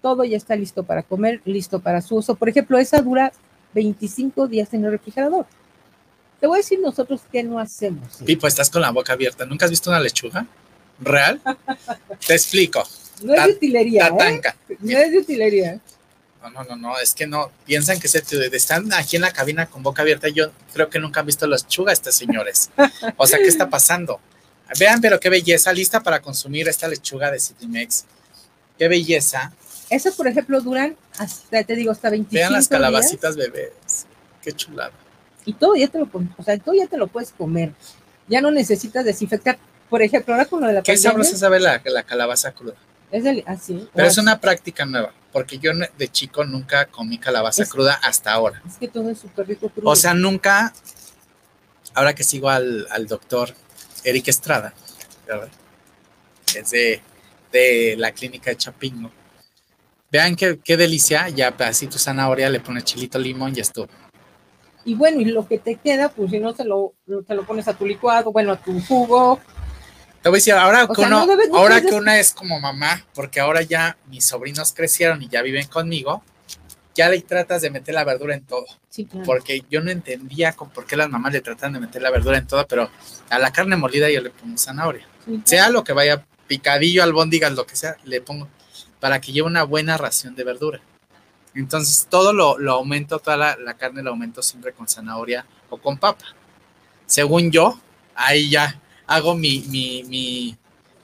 todo 0.02 0.24
ya 0.26 0.36
está 0.38 0.56
listo 0.56 0.84
para 0.84 1.04
comer, 1.04 1.42
listo 1.46 1.80
para 1.80 2.02
su 2.02 2.16
uso. 2.18 2.36
Por 2.36 2.50
ejemplo, 2.50 2.78
esa 2.78 3.02
dura 3.02 3.32
25 3.74 4.48
días 4.48 4.74
en 4.74 4.84
el 4.86 4.92
refrigerador. 4.92 5.46
Te 6.42 6.48
voy 6.48 6.58
a 6.58 6.62
decir 6.62 6.80
nosotros 6.82 7.22
qué 7.32 7.44
no 7.44 7.58
hacemos. 7.60 8.18
Pipo, 8.26 8.48
estás 8.48 8.70
con 8.70 8.82
la 8.82 8.92
boca 8.92 9.14
abierta. 9.14 9.46
¿Nunca 9.46 9.66
has 9.66 9.72
visto 9.72 9.90
una 9.90 10.00
lechuga? 10.02 10.46
¿Real? 11.00 11.42
Te 12.26 12.34
explico. 12.34 12.84
No 13.24 13.34
es 13.34 13.46
de 13.46 13.52
utilería, 13.54 14.08
¿eh? 14.08 14.42
No 14.80 14.98
es 14.98 15.12
de 15.12 15.18
utilería. 15.20 15.80
No, 16.42 16.50
no, 16.52 16.64
no, 16.64 16.76
no, 16.76 17.00
es 17.00 17.14
que 17.16 17.26
no. 17.28 17.52
Piensan 17.66 18.00
que 18.00 18.08
se 18.08 18.22
te- 18.22 18.56
están 18.56 18.94
aquí 18.94 19.16
en 19.16 19.24
la 19.24 19.32
cabina 19.34 19.66
con 19.66 19.82
boca 19.84 20.04
abierta. 20.04 20.28
Yo 20.30 20.52
creo 20.74 20.90
que 20.90 21.00
nunca 21.00 21.22
han 21.22 21.26
visto 21.26 21.48
las 21.48 21.64
lechuga 21.64 21.92
estos 21.92 22.16
señores. 22.16 22.70
O 23.18 23.26
sea, 23.26 23.40
¿qué 23.40 23.48
está 23.48 23.70
pasando? 23.70 24.20
Vean, 24.80 25.02
pero 25.02 25.20
qué 25.20 25.30
belleza, 25.30 25.72
lista 25.74 26.02
para 26.04 26.22
consumir 26.22 26.68
esta 26.68 26.88
lechuga 26.88 27.32
de 27.32 27.40
Citrimex. 27.40 28.06
Qué 28.78 28.88
belleza. 28.88 29.54
Esas, 29.90 30.16
por 30.16 30.28
ejemplo, 30.28 30.60
duran 30.62 30.96
hasta, 31.18 31.64
te 31.64 31.76
digo, 31.76 31.92
hasta 31.92 32.10
25 32.10 32.34
Vean 32.40 32.54
las 32.54 32.64
días. 32.64 32.70
calabacitas 32.70 33.36
bebés. 33.36 34.06
Qué 34.42 34.52
chulada. 34.52 34.92
Y 35.46 35.54
todo 35.54 35.76
ya 35.76 35.88
te 35.88 36.00
lo, 36.00 36.10
o 36.38 36.44
sea, 36.44 36.58
todo 36.58 36.74
ya 36.76 36.88
te 36.88 36.98
lo 36.98 37.08
puedes 37.08 37.32
comer. 37.32 37.72
Ya 38.28 38.42
no 38.42 38.50
necesitas 38.52 39.06
desinfectar. 39.06 39.58
Por 39.90 40.02
ejemplo, 40.02 40.34
ahora 40.34 40.46
con 40.46 40.62
lo 40.62 40.68
de 40.68 40.74
la 40.74 40.82
Qué 40.82 40.94
pandemia, 40.94 41.10
sabrosa 41.12 41.38
sabe 41.38 41.60
la, 41.60 41.82
la 41.86 42.04
calabaza 42.04 42.52
cruda. 42.54 42.76
es 43.12 43.24
del, 43.24 43.44
así. 43.48 43.88
Pero 43.94 44.08
o 44.08 44.10
es 44.10 44.18
una 44.18 44.40
práctica 44.42 44.86
nueva, 44.86 45.14
porque 45.32 45.58
yo 45.60 45.72
de 45.98 46.08
chico 46.08 46.44
nunca 46.44 46.86
comí 46.88 47.18
calabaza 47.18 47.64
Es- 47.64 47.70
cruda 47.70 47.94
hasta 48.04 48.32
ahora. 48.34 48.62
Es 48.68 48.78
que 48.78 48.88
todo 48.88 49.10
es 49.10 49.20
súper 49.20 49.48
rico 49.48 49.70
crudo. 49.70 49.90
O 49.90 49.96
sea, 49.96 50.14
nunca, 50.14 50.74
ahora 51.94 52.14
que 52.16 52.24
sigo 52.24 52.50
al, 52.50 52.88
al 52.90 53.08
doctor 53.08 53.54
Eric 54.04 54.28
Estrada, 54.28 54.74
¿verdad? 55.28 55.50
Es 56.56 56.72
de, 56.72 57.02
de 57.52 57.96
la 57.98 58.12
clínica 58.12 58.50
de 58.50 58.58
Chapingo. 58.58 59.12
Vean 60.12 60.36
qué, 60.36 60.60
qué 60.64 60.78
delicia, 60.78 61.28
ya 61.30 61.50
así 61.60 61.88
tu 61.88 61.98
zanahoria, 61.98 62.50
le 62.50 62.60
pones 62.60 62.86
chilito, 62.86 63.20
limón 63.20 63.54
y 63.56 63.60
estuvo. 63.60 63.88
Y 64.86 64.94
bueno, 64.94 65.20
y 65.20 65.26
lo 65.26 65.48
que 65.48 65.58
te 65.58 65.76
queda, 65.78 66.10
pues 66.10 66.30
si 66.32 66.40
no 66.40 66.54
se 66.54 66.64
lo, 66.64 66.94
te 67.28 67.34
lo 67.34 67.44
pones 67.44 67.68
a 67.68 67.74
tu 67.74 67.86
licuado, 67.88 68.32
bueno, 68.32 68.52
a 68.54 68.58
tu 68.58 68.80
jugo. 68.82 69.40
Te 70.26 70.30
voy 70.30 70.38
a 70.38 70.40
decir, 70.40 70.54
ahora, 70.56 70.88
que, 70.88 70.96
sea, 70.96 71.06
uno- 71.06 71.24
no 71.28 71.56
ahora 71.56 71.82
que 71.82 71.94
una 71.94 72.18
es 72.18 72.34
como 72.34 72.60
mamá, 72.60 73.06
porque 73.14 73.40
ahora 73.40 73.62
ya 73.62 73.96
mis 74.08 74.26
sobrinos 74.26 74.74
crecieron 74.74 75.22
y 75.22 75.30
ya 75.30 75.44
viven 75.44 75.68
conmigo, 75.68 76.24
ya 76.96 77.10
le 77.10 77.22
tratas 77.22 77.62
de 77.62 77.70
meter 77.70 77.94
la 77.94 78.04
verdura 78.04 78.34
en 78.34 78.44
todo. 78.44 78.66
Sí, 78.90 79.06
claro. 79.06 79.24
porque 79.24 79.64
yo 79.70 79.82
no 79.82 79.92
entendía 79.92 80.54
con 80.54 80.72
por 80.72 80.88
qué 80.88 80.96
las 80.98 81.12
mamás 81.12 81.32
le 81.32 81.42
tratan 81.42 81.74
de 81.74 81.80
meter 81.80 82.02
la 82.02 82.10
verdura 82.10 82.40
en 82.40 82.48
todo, 82.48 82.66
pero 82.66 82.90
a 83.30 83.38
la 83.38 83.52
carne 83.54 83.76
molida 83.76 84.10
yo 84.10 84.20
le 84.20 84.32
pongo 84.32 84.58
zanahoria. 84.58 85.08
Sí, 85.26 85.26
claro. 85.34 85.42
Sea 85.46 85.70
lo 85.70 85.84
que 85.84 85.94
vaya, 85.94 86.26
picadillo, 86.48 87.04
albóndigas, 87.04 87.52
lo 87.52 87.68
que 87.68 87.76
sea, 87.76 87.96
le 88.06 88.20
pongo 88.22 88.48
para 89.00 89.22
que 89.22 89.32
lleve 89.32 89.46
una 89.46 89.62
buena 89.62 89.96
ración 89.96 90.34
de 90.36 90.44
verdura. 90.44 90.80
Entonces 91.54 92.08
todo 92.10 92.34
lo, 92.34 92.58
lo 92.58 92.72
aumento, 92.72 93.20
toda 93.20 93.38
la, 93.38 93.58
la 93.58 93.76
carne 93.76 94.02
lo 94.02 94.10
aumento 94.10 94.42
siempre 94.42 94.74
con 94.74 94.88
zanahoria 94.88 95.46
o 95.70 95.78
con 95.78 96.00
papa. 96.00 96.26
Según 97.06 97.52
yo, 97.52 97.80
ahí 98.16 98.50
ya 98.50 98.82
hago 99.08 99.36
mi, 99.36 99.60
mi, 99.68 100.04
mi 100.04 100.58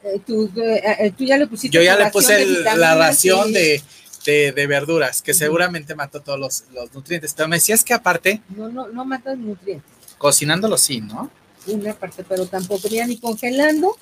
Eh, 0.04 0.20
tú, 0.26 0.50
eh, 0.58 0.82
eh, 1.00 1.12
tú 1.18 1.24
ya 1.26 1.38
le 1.38 1.48
pusiste. 1.48 1.76
yo 1.76 1.84
ya 1.84 1.96
le 1.98 2.10
puse 2.12 2.42
el- 2.42 2.64
la 2.64 2.96
ración 2.96 3.50
y- 3.50 3.54
de, 3.54 3.84
de, 4.26 4.52
de 4.52 4.68
verduras, 4.68 5.22
que 5.22 5.34
seguramente 5.34 5.94
mató 5.96 6.22
todos 6.22 6.40
los, 6.40 6.64
los 6.74 6.94
nutrientes. 6.94 7.34
Pero 7.36 7.48
me 7.48 7.58
decías 7.58 7.84
que 7.84 7.94
aparte, 7.94 8.42
No, 8.50 8.70
no, 8.70 8.88
no 8.88 9.06
matas 9.06 9.38
nutrientes. 9.38 9.86
cocinándolo 10.18 10.78
sí, 10.78 11.02
¿no? 11.02 11.30
Una 11.68 11.94
parte, 11.94 12.24
pero 12.28 12.46
tampoco 12.48 12.88
ya 12.88 13.06
ni 13.06 13.18
congelando. 13.18 13.96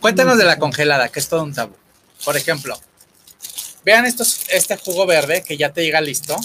Cuéntanos 0.00 0.38
de 0.38 0.44
la 0.44 0.58
congelada, 0.58 1.08
que 1.08 1.20
es 1.20 1.28
todo 1.28 1.44
un 1.44 1.52
tabú. 1.54 1.74
Por 2.24 2.36
ejemplo, 2.36 2.78
vean 3.84 4.06
estos, 4.06 4.40
este 4.50 4.76
jugo 4.76 5.06
verde 5.06 5.42
que 5.46 5.56
ya 5.56 5.72
te 5.72 5.82
llega 5.84 6.00
listo. 6.00 6.36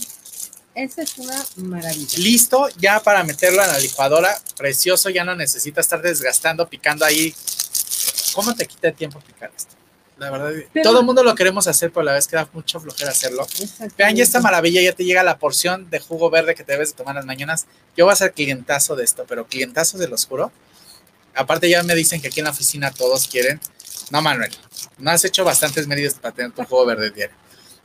Esa 0.75 1.03
es 1.03 1.17
una 1.17 1.43
maravilla. 1.55 2.17
Listo 2.19 2.67
ya 2.77 2.99
para 3.01 3.23
meterlo 3.23 3.63
en 3.63 3.69
la 3.69 3.79
licuadora. 3.79 4.37
Precioso, 4.57 5.09
ya 5.09 5.23
no 5.23 5.33
necesita 5.35 5.79
estar 5.81 6.01
desgastando, 6.01 6.67
picando 6.67 7.05
ahí. 7.05 7.33
¿Cómo 8.33 8.53
te 8.53 8.65
quita 8.65 8.89
el 8.89 8.93
tiempo 8.95 9.19
picar 9.21 9.51
esto? 9.55 9.71
La 10.17 10.29
verdad, 10.31 10.51
Pero- 10.73 10.83
todo 10.89 10.99
el 10.99 11.05
mundo 11.05 11.23
lo 11.23 11.35
queremos 11.35 11.67
hacer, 11.67 11.91
pero 11.91 12.01
a 12.01 12.05
la 12.05 12.13
vez 12.13 12.27
queda 12.27 12.47
mucho 12.53 12.79
flojera 12.79 13.11
hacerlo. 13.11 13.45
Vean, 13.97 14.15
ya 14.15 14.23
esta 14.23 14.39
maravilla, 14.41 14.81
ya 14.81 14.93
te 14.93 15.03
llega 15.03 15.23
la 15.23 15.37
porción 15.37 15.89
de 15.89 15.99
jugo 15.99 16.29
verde 16.29 16.55
que 16.55 16.63
te 16.63 16.73
debes 16.73 16.89
de 16.89 16.95
tomar 16.95 17.15
las 17.15 17.25
mañanas. 17.25 17.65
Yo 17.97 18.05
voy 18.05 18.13
a 18.13 18.15
ser 18.15 18.33
clientazo 18.33 18.95
de 18.95 19.03
esto, 19.03 19.25
pero 19.27 19.45
clientazo 19.47 19.97
se 19.97 20.07
los 20.07 20.25
juro. 20.25 20.51
Aparte 21.33 21.69
ya 21.69 21.83
me 21.83 21.95
dicen 21.95 22.21
que 22.21 22.27
aquí 22.27 22.39
en 22.39 22.45
la 22.45 22.51
oficina 22.51 22.91
todos 22.91 23.27
quieren. 23.27 23.59
No, 24.09 24.21
Manuel, 24.21 24.51
no 24.97 25.11
has 25.11 25.23
hecho 25.25 25.43
bastantes 25.43 25.85
medidas 25.87 26.13
para 26.13 26.33
tener 26.33 26.51
tu 26.51 26.63
juego 26.63 26.85
verde 26.85 27.11
diario. 27.11 27.35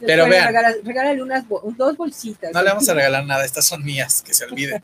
Pero 0.07 0.27
vean. 0.27 0.55
Regálale 0.85 1.23
unas 1.23 1.45
dos 1.49 1.97
bolsitas. 1.97 2.53
No 2.53 2.63
le 2.63 2.71
vamos 2.71 2.89
a 2.89 2.95
regalar 2.95 3.25
nada, 3.25 3.45
estas 3.45 3.67
son 3.67 3.85
mías, 3.85 4.23
que 4.23 4.35
se 4.35 4.45
olvide. 4.45 4.83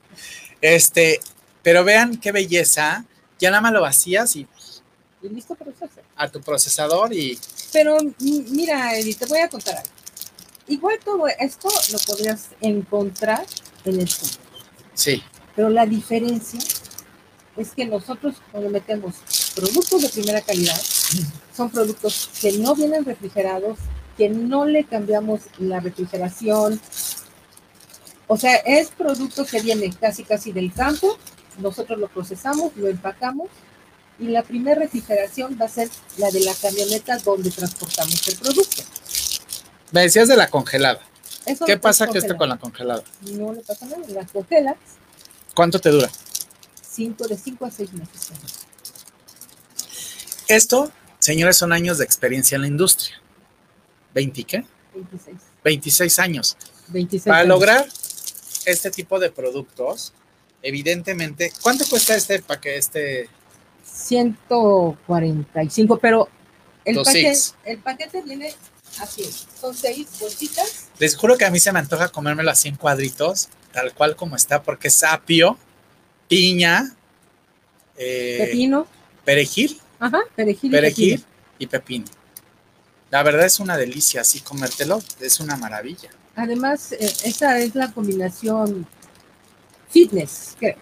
este, 0.60 1.20
pero 1.62 1.84
vean 1.84 2.16
qué 2.18 2.32
belleza. 2.32 3.04
Ya 3.38 3.50
nada 3.50 3.60
más 3.60 3.72
lo 3.72 3.82
vacías 3.82 4.34
y. 4.36 4.46
Y 5.22 5.28
listo 5.28 5.54
para 5.54 5.70
usarse. 5.70 6.00
A 6.16 6.28
tu 6.28 6.40
procesador 6.40 7.12
y. 7.12 7.38
Pero 7.72 7.98
mira, 8.20 8.96
Edith, 8.98 9.18
te 9.18 9.26
voy 9.26 9.40
a 9.40 9.48
contar 9.48 9.76
algo. 9.76 9.90
Igual 10.68 10.98
todo 11.04 11.26
esto 11.28 11.68
lo 11.92 11.98
podrías 11.98 12.48
encontrar 12.60 13.44
en 13.84 14.00
el 14.00 14.08
fondo. 14.08 14.36
Sí. 14.94 15.22
Pero 15.54 15.68
la 15.70 15.86
diferencia 15.86 16.58
es 17.56 17.70
que 17.70 17.86
nosotros 17.86 18.36
cuando 18.50 18.70
metemos 18.70 19.14
productos 19.54 20.02
de 20.02 20.08
primera 20.08 20.40
calidad, 20.40 20.80
son 21.56 21.70
productos 21.70 22.30
que 22.40 22.52
no 22.52 22.74
vienen 22.74 23.04
refrigerados, 23.04 23.78
que 24.16 24.28
no 24.28 24.64
le 24.64 24.84
cambiamos 24.84 25.42
la 25.58 25.80
refrigeración. 25.80 26.80
O 28.26 28.36
sea, 28.36 28.56
es 28.56 28.88
producto 28.90 29.44
que 29.44 29.60
viene 29.60 29.90
casi 29.98 30.24
casi 30.24 30.52
del 30.52 30.72
campo, 30.72 31.18
nosotros 31.58 31.98
lo 31.98 32.08
procesamos, 32.08 32.76
lo 32.76 32.88
empacamos 32.88 33.48
y 34.18 34.28
la 34.28 34.42
primera 34.42 34.80
refrigeración 34.80 35.58
va 35.60 35.66
a 35.66 35.68
ser 35.68 35.88
la 36.18 36.30
de 36.30 36.40
la 36.40 36.54
camioneta 36.54 37.18
donde 37.18 37.50
transportamos 37.50 38.26
el 38.28 38.36
producto. 38.36 38.82
Me 39.92 40.02
decías 40.02 40.28
de 40.28 40.36
la 40.36 40.48
congelada. 40.48 41.00
¿Qué 41.64 41.76
pasa 41.76 42.08
que 42.08 42.18
esto 42.18 42.36
con 42.36 42.48
la 42.48 42.56
congelada? 42.56 43.04
No 43.32 43.52
le 43.52 43.60
pasa 43.60 43.86
nada, 43.86 44.02
la 44.08 44.26
congelas. 44.26 44.76
¿Cuánto 45.54 45.78
te 45.78 45.90
dura? 45.90 46.10
Cinco, 46.82 47.28
de 47.28 47.36
5 47.36 47.64
a 47.66 47.70
6 47.70 47.92
meses. 47.92 48.30
Esto, 50.48 50.90
señores, 51.18 51.56
son 51.56 51.72
años 51.72 51.98
de 51.98 52.04
experiencia 52.04 52.56
en 52.56 52.62
la 52.62 52.68
industria. 52.68 53.20
¿20 54.16 54.46
qué? 54.46 54.64
26. 54.94 55.36
26 55.62 56.18
años. 56.18 56.56
26 56.88 57.24
Para 57.24 57.44
lograr 57.44 57.86
este 58.64 58.90
tipo 58.90 59.18
de 59.18 59.30
productos, 59.30 60.14
evidentemente, 60.62 61.52
¿cuánto 61.62 61.84
cuesta 61.86 62.16
este 62.16 62.40
paquete? 62.40 62.78
Este? 62.78 63.28
145, 63.84 65.98
pero 65.98 66.28
el 66.84 66.96
paquete, 66.96 67.34
el 67.64 67.78
paquete 67.78 68.22
viene 68.22 68.54
así, 69.00 69.24
son 69.60 69.74
seis 69.74 70.08
bolsitas. 70.18 70.88
Les 70.98 71.16
juro 71.16 71.36
que 71.36 71.44
a 71.44 71.50
mí 71.50 71.60
se 71.60 71.72
me 71.72 71.78
antoja 71.78 72.08
comérmelo 72.08 72.50
así 72.50 72.68
en 72.68 72.76
cuadritos, 72.76 73.48
tal 73.72 73.92
cual 73.94 74.16
como 74.16 74.36
está, 74.36 74.62
porque 74.62 74.88
es 74.88 75.04
apio, 75.04 75.58
piña, 76.28 76.94
eh, 77.96 78.36
pepino, 78.38 78.86
perejil, 79.24 79.80
Ajá, 79.98 80.20
perejil, 80.34 80.70
perejil 80.70 81.24
y 81.58 81.66
pepino. 81.66 82.06
La 83.16 83.22
verdad 83.22 83.46
es 83.46 83.60
una 83.60 83.78
delicia 83.78 84.20
así 84.20 84.40
comértelo, 84.40 85.02
es 85.20 85.40
una 85.40 85.56
maravilla. 85.56 86.10
Además, 86.34 86.92
eh, 86.92 87.10
esa 87.24 87.58
es 87.60 87.74
la 87.74 87.90
combinación 87.90 88.86
fitness, 89.88 90.54
que 90.60 90.76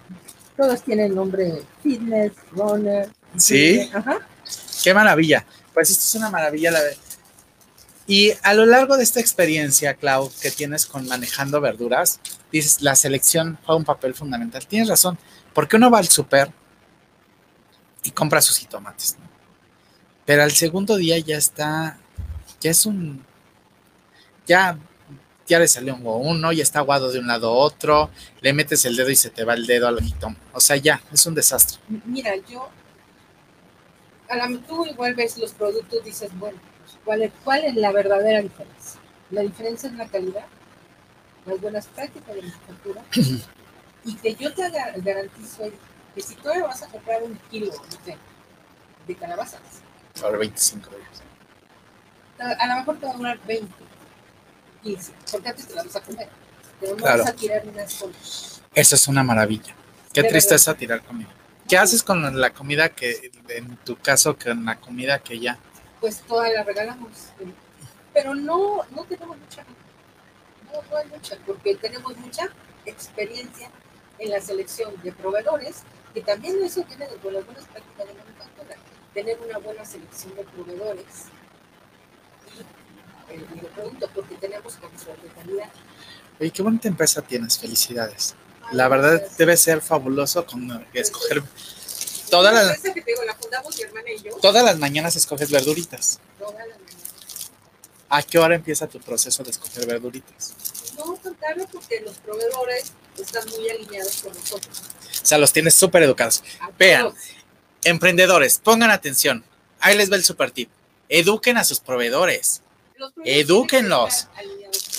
todos 0.56 0.82
tienen 0.82 1.14
nombre 1.14 1.62
fitness, 1.80 2.32
runner. 2.50 3.08
Sí. 3.36 3.88
Ajá. 3.94 4.18
Qué 4.82 4.92
maravilla. 4.92 5.46
Pues 5.72 5.90
esto 5.90 6.02
es 6.02 6.14
una 6.16 6.28
maravilla. 6.28 6.72
La 6.72 6.80
y 8.08 8.32
a 8.42 8.52
lo 8.52 8.66
largo 8.66 8.96
de 8.96 9.04
esta 9.04 9.20
experiencia, 9.20 9.94
Clau, 9.94 10.28
que 10.42 10.50
tienes 10.50 10.86
con 10.86 11.06
manejando 11.06 11.60
verduras, 11.60 12.18
dices, 12.50 12.82
la 12.82 12.96
selección 12.96 13.58
juega 13.64 13.78
un 13.78 13.84
papel 13.84 14.12
fundamental. 14.12 14.66
Tienes 14.66 14.88
razón, 14.88 15.16
porque 15.52 15.76
uno 15.76 15.88
va 15.88 15.98
al 15.98 16.08
súper 16.08 16.50
y 18.02 18.10
compra 18.10 18.42
sus 18.42 18.58
jitomates, 18.58 19.18
Pero 20.26 20.42
al 20.42 20.50
segundo 20.50 20.96
día 20.96 21.16
ya 21.20 21.36
está 21.36 22.00
ya 22.64 22.70
es 22.70 22.86
un, 22.86 23.22
ya, 24.46 24.78
ya 25.46 25.58
le 25.58 25.68
salió 25.68 25.96
un 25.96 26.06
uno, 26.06 26.50
ya 26.50 26.62
está 26.62 26.78
aguado 26.78 27.12
de 27.12 27.18
un 27.18 27.26
lado 27.26 27.48
a 27.48 27.52
otro, 27.52 28.08
le 28.40 28.54
metes 28.54 28.86
el 28.86 28.96
dedo 28.96 29.10
y 29.10 29.16
se 29.16 29.28
te 29.28 29.44
va 29.44 29.52
el 29.52 29.66
dedo 29.66 29.86
al 29.86 29.98
ojito. 29.98 30.34
O 30.54 30.60
sea, 30.60 30.76
ya, 30.76 31.02
es 31.12 31.26
un 31.26 31.34
desastre. 31.34 31.78
Mira, 32.06 32.34
yo, 32.48 32.70
a 34.30 34.36
la 34.36 34.48
tú 34.66 34.86
igual 34.86 35.14
ves 35.14 35.36
los 35.36 35.52
productos, 35.52 36.02
dices, 36.04 36.30
bueno, 36.38 36.58
pues, 36.78 36.96
¿cuál 37.04 37.22
es, 37.22 37.32
¿cuál 37.44 37.64
es 37.64 37.74
la 37.74 37.92
verdadera 37.92 38.40
diferencia? 38.40 38.98
La 39.30 39.42
diferencia 39.42 39.90
es 39.90 39.94
la 39.96 40.06
calidad, 40.06 40.46
las 41.44 41.60
buenas 41.60 41.86
prácticas 41.88 42.34
de 42.34 42.42
manufactura, 42.44 43.04
y 44.06 44.14
que 44.14 44.34
yo 44.36 44.54
te 44.54 44.70
garantizo 44.70 45.70
que 46.14 46.22
si 46.22 46.34
tú 46.36 46.48
vas 46.62 46.82
a 46.82 46.86
comprar 46.86 47.22
un 47.24 47.38
kilo 47.50 47.70
de, 48.06 48.16
de 49.06 49.14
calabazas, 49.16 49.60
ahora 50.22 50.38
25 50.38 50.88
días 50.88 51.24
a 52.38 52.66
lo 52.66 52.76
mejor 52.76 52.98
te 52.98 53.06
va 53.06 53.12
a 53.12 53.16
durar 53.16 53.38
20, 53.46 53.74
15, 54.82 55.12
porque 55.30 55.48
antes 55.48 55.66
te 55.68 55.74
la 55.74 55.82
vas 55.82 55.96
a 55.96 56.00
comer. 56.00 56.28
Pero 56.80 56.96
no 56.96 57.04
vas 57.04 57.26
a 57.26 57.32
tirar 57.32 57.66
unas 57.66 57.94
cosas. 57.94 58.62
Eso 58.74 58.94
es 58.94 59.08
una 59.08 59.22
maravilla. 59.22 59.74
Qué 60.12 60.22
tristeza 60.24 60.74
tirar 60.74 61.02
comida. 61.02 61.28
¿Qué 61.68 61.78
haces 61.78 62.02
con 62.02 62.40
la 62.40 62.50
comida 62.50 62.90
que, 62.90 63.30
en 63.48 63.76
tu 63.78 63.96
caso, 63.96 64.36
con 64.36 64.64
la 64.64 64.78
comida 64.78 65.18
que 65.18 65.38
ya? 65.38 65.58
Pues 66.00 66.20
toda 66.20 66.50
la 66.50 66.62
regalamos. 66.62 67.30
Pero 68.12 68.34
no, 68.34 68.84
no 68.90 69.04
tenemos 69.04 69.38
mucha. 69.38 69.64
No, 70.72 70.82
no 70.90 70.96
hay 70.96 71.06
mucha, 71.08 71.36
porque 71.46 71.76
tenemos 71.76 72.16
mucha 72.18 72.48
experiencia 72.84 73.70
en 74.18 74.30
la 74.30 74.40
selección 74.40 74.92
de 75.02 75.12
proveedores, 75.12 75.82
que 76.12 76.20
también 76.20 76.62
eso 76.62 76.84
viene 76.84 77.06
de 77.06 77.32
las 77.32 77.44
buenas 77.46 77.64
prácticas 77.64 78.06
de 78.06 78.14
manufactura. 78.14 78.76
Tener 79.14 79.38
una 79.40 79.58
buena 79.58 79.84
selección 79.84 80.34
de 80.34 80.44
proveedores 80.44 81.06
el 83.30 83.42
producto 83.74 84.08
porque 84.14 84.34
tenemos 84.36 84.74
de 84.74 85.28
calidad. 85.34 85.70
Oye, 86.40 86.50
qué 86.50 86.62
bonita 86.62 86.88
empresa 86.88 87.22
tienes, 87.22 87.58
felicidades. 87.58 88.34
La 88.72 88.88
verdad 88.88 89.22
debe 89.38 89.56
ser 89.56 89.80
fabuloso 89.80 90.44
con 90.46 90.86
escoger 90.92 91.42
todas 92.34 92.52
las 92.52 92.80
que 92.80 92.90
te 92.90 93.02
digo, 93.06 93.22
la 93.24 93.34
fundamos 93.34 93.76
mi 93.76 93.82
hermana 93.82 94.10
y 94.10 94.22
yo. 94.22 94.36
Todas 94.36 94.64
las 94.64 94.78
mañanas 94.78 95.14
escoges 95.14 95.50
verduritas. 95.50 96.18
Todas 96.38 96.66
las 96.66 96.78
mañanas. 96.80 97.50
¿A 98.08 98.22
qué 98.22 98.38
hora 98.38 98.56
empieza 98.56 98.88
tu 98.88 99.00
proceso 99.00 99.44
de 99.44 99.50
escoger 99.50 99.86
verduritas? 99.86 100.54
No 100.96 101.16
contarlo 101.16 101.66
porque 101.68 102.00
los 102.00 102.16
proveedores 102.18 102.92
están 103.20 103.48
muy 103.50 103.68
alineados 103.68 104.22
con 104.22 104.32
nosotros. 104.32 104.82
O 105.22 105.26
sea, 105.26 105.38
los 105.38 105.52
tienes 105.52 105.74
súper 105.74 106.02
educados. 106.02 106.42
Vean, 106.76 107.14
emprendedores, 107.84 108.58
pongan 108.58 108.90
atención. 108.90 109.44
Ahí 109.78 109.96
les 109.96 110.10
va 110.10 110.16
el 110.16 110.24
super 110.24 110.50
tip. 110.50 110.70
Eduquen 111.08 111.56
a 111.56 111.64
sus 111.64 111.78
proveedores. 111.78 112.62
Edúquenlos. 113.24 114.28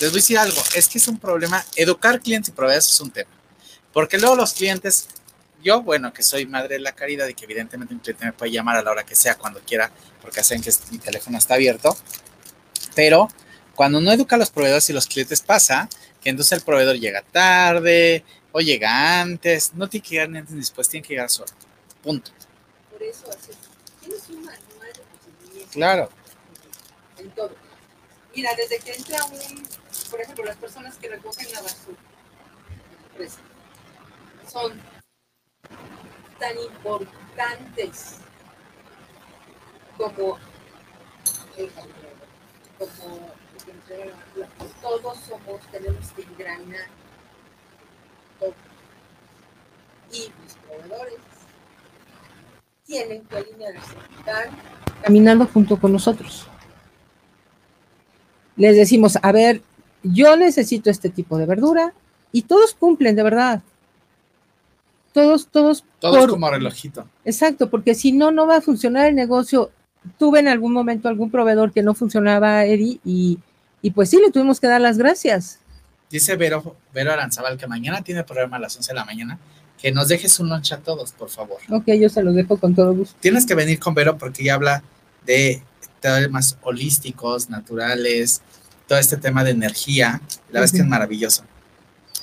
voy 0.00 0.08
a 0.08 0.12
decir 0.12 0.38
algo, 0.38 0.60
es 0.74 0.88
que 0.88 0.98
es 0.98 1.08
un 1.08 1.18
problema, 1.18 1.64
educar 1.74 2.20
clientes 2.20 2.50
y 2.50 2.52
proveedores 2.52 2.86
es 2.90 3.00
un 3.00 3.10
tema. 3.10 3.30
Porque 3.92 4.18
luego 4.18 4.36
los 4.36 4.52
clientes, 4.52 5.08
yo, 5.62 5.82
bueno, 5.82 6.12
que 6.12 6.22
soy 6.22 6.46
madre 6.46 6.74
de 6.74 6.80
la 6.80 6.92
caridad 6.92 7.26
y 7.28 7.34
que 7.34 7.44
evidentemente 7.44 7.94
un 7.94 8.00
cliente 8.00 8.26
me 8.26 8.32
puede 8.32 8.52
llamar 8.52 8.76
a 8.76 8.82
la 8.82 8.90
hora 8.90 9.06
que 9.06 9.14
sea, 9.14 9.36
cuando 9.36 9.60
quiera, 9.60 9.90
porque 10.20 10.40
hacen 10.40 10.60
que 10.60 10.70
mi 10.90 10.98
teléfono 10.98 11.38
está 11.38 11.54
abierto. 11.54 11.96
Pero 12.94 13.28
cuando 13.74 14.00
no 14.00 14.12
educa 14.12 14.36
a 14.36 14.38
los 14.38 14.50
proveedores 14.50 14.88
y 14.90 14.92
los 14.92 15.06
clientes 15.06 15.40
pasa 15.40 15.88
que 16.20 16.30
entonces 16.30 16.58
el 16.58 16.64
proveedor 16.64 16.96
llega 16.96 17.22
tarde 17.22 18.24
o 18.52 18.60
llega 18.60 19.20
antes, 19.20 19.72
no 19.74 19.88
tiene 19.88 20.04
que 20.04 20.10
llegar 20.10 20.28
ni 20.28 20.38
antes 20.38 20.54
ni 20.54 20.60
después, 20.60 20.88
tiene 20.88 21.06
que 21.06 21.14
llegar 21.14 21.30
solo. 21.30 21.52
Punto. 22.02 22.30
Por 22.90 23.02
eso 23.02 23.26
tienes 24.00 24.28
un 24.28 24.42
manual 24.44 24.92
de 24.92 25.64
Claro. 25.72 26.10
En 27.18 27.30
todo. 27.30 27.65
Mira, 28.36 28.50
desde 28.54 28.78
que 28.80 28.92
entra 28.92 29.24
un, 29.24 29.66
por 30.10 30.20
ejemplo, 30.20 30.44
las 30.44 30.58
personas 30.58 30.94
que 30.98 31.08
recogen 31.08 31.50
la 31.54 31.62
basura, 31.62 31.96
son 34.46 34.78
tan 36.38 36.58
importantes 36.58 38.18
como 39.96 40.38
el 41.56 41.70
como 42.78 43.30
todos 44.82 45.18
somos, 45.20 45.66
tenemos 45.72 46.12
que 46.12 46.22
engranar 46.22 46.88
todo. 48.38 48.52
Y 50.12 50.30
los 50.42 50.54
proveedores 50.56 51.20
tienen 52.84 53.24
que 53.24 53.36
alinearse, 53.38 53.94
están 54.18 54.50
caminando 55.00 55.46
junto 55.46 55.80
con 55.80 55.94
nosotros 55.94 56.46
les 58.56 58.76
decimos, 58.76 59.18
a 59.22 59.32
ver, 59.32 59.62
yo 60.02 60.36
necesito 60.36 60.90
este 60.90 61.10
tipo 61.10 61.38
de 61.38 61.46
verdura 61.46 61.92
y 62.32 62.42
todos 62.42 62.74
cumplen, 62.74 63.16
de 63.16 63.22
verdad. 63.22 63.62
Todos, 65.12 65.46
todos. 65.48 65.84
Todos 65.98 66.26
como 66.26 66.50
relojito. 66.50 67.06
Exacto, 67.24 67.70
porque 67.70 67.94
si 67.94 68.12
no, 68.12 68.30
no 68.32 68.46
va 68.46 68.56
a 68.56 68.60
funcionar 68.60 69.06
el 69.06 69.14
negocio. 69.14 69.70
Tuve 70.18 70.40
en 70.40 70.48
algún 70.48 70.72
momento 70.72 71.08
algún 71.08 71.30
proveedor 71.30 71.72
que 71.72 71.82
no 71.82 71.94
funcionaba, 71.94 72.64
Eddie, 72.66 73.00
y, 73.04 73.38
y 73.82 73.90
pues 73.90 74.10
sí, 74.10 74.18
le 74.24 74.30
tuvimos 74.30 74.60
que 74.60 74.66
dar 74.66 74.80
las 74.80 74.98
gracias. 74.98 75.58
Dice 76.10 76.36
Vero, 76.36 76.76
Vero 76.94 77.12
Aranzabal 77.12 77.56
que 77.56 77.66
mañana 77.66 78.02
tiene 78.02 78.22
programa 78.24 78.58
a 78.58 78.60
las 78.60 78.76
11 78.76 78.92
de 78.92 78.94
la 78.94 79.04
mañana. 79.04 79.38
que 79.80 79.90
nos 79.90 80.08
dejes 80.08 80.38
un 80.38 80.48
lunch 80.48 80.72
a 80.72 80.78
todos, 80.78 81.12
por 81.12 81.28
favor. 81.28 81.58
Ok, 81.70 81.84
yo 81.98 82.08
se 82.08 82.22
los 82.22 82.34
dejo 82.34 82.56
con 82.58 82.74
todo 82.74 82.94
gusto. 82.94 83.16
Tienes 83.20 83.44
que 83.44 83.54
venir 83.54 83.78
con 83.78 83.94
Vero 83.94 84.16
porque 84.16 84.42
ella 84.42 84.54
habla 84.54 84.82
de 85.26 85.62
temas 86.14 86.58
holísticos, 86.62 87.50
naturales, 87.50 88.42
todo 88.86 88.98
este 88.98 89.16
tema 89.16 89.44
de 89.44 89.50
energía. 89.50 90.20
La 90.48 90.60
verdad 90.60 90.64
es 90.64 90.72
que 90.72 90.78
es 90.78 90.86
maravilloso. 90.86 91.44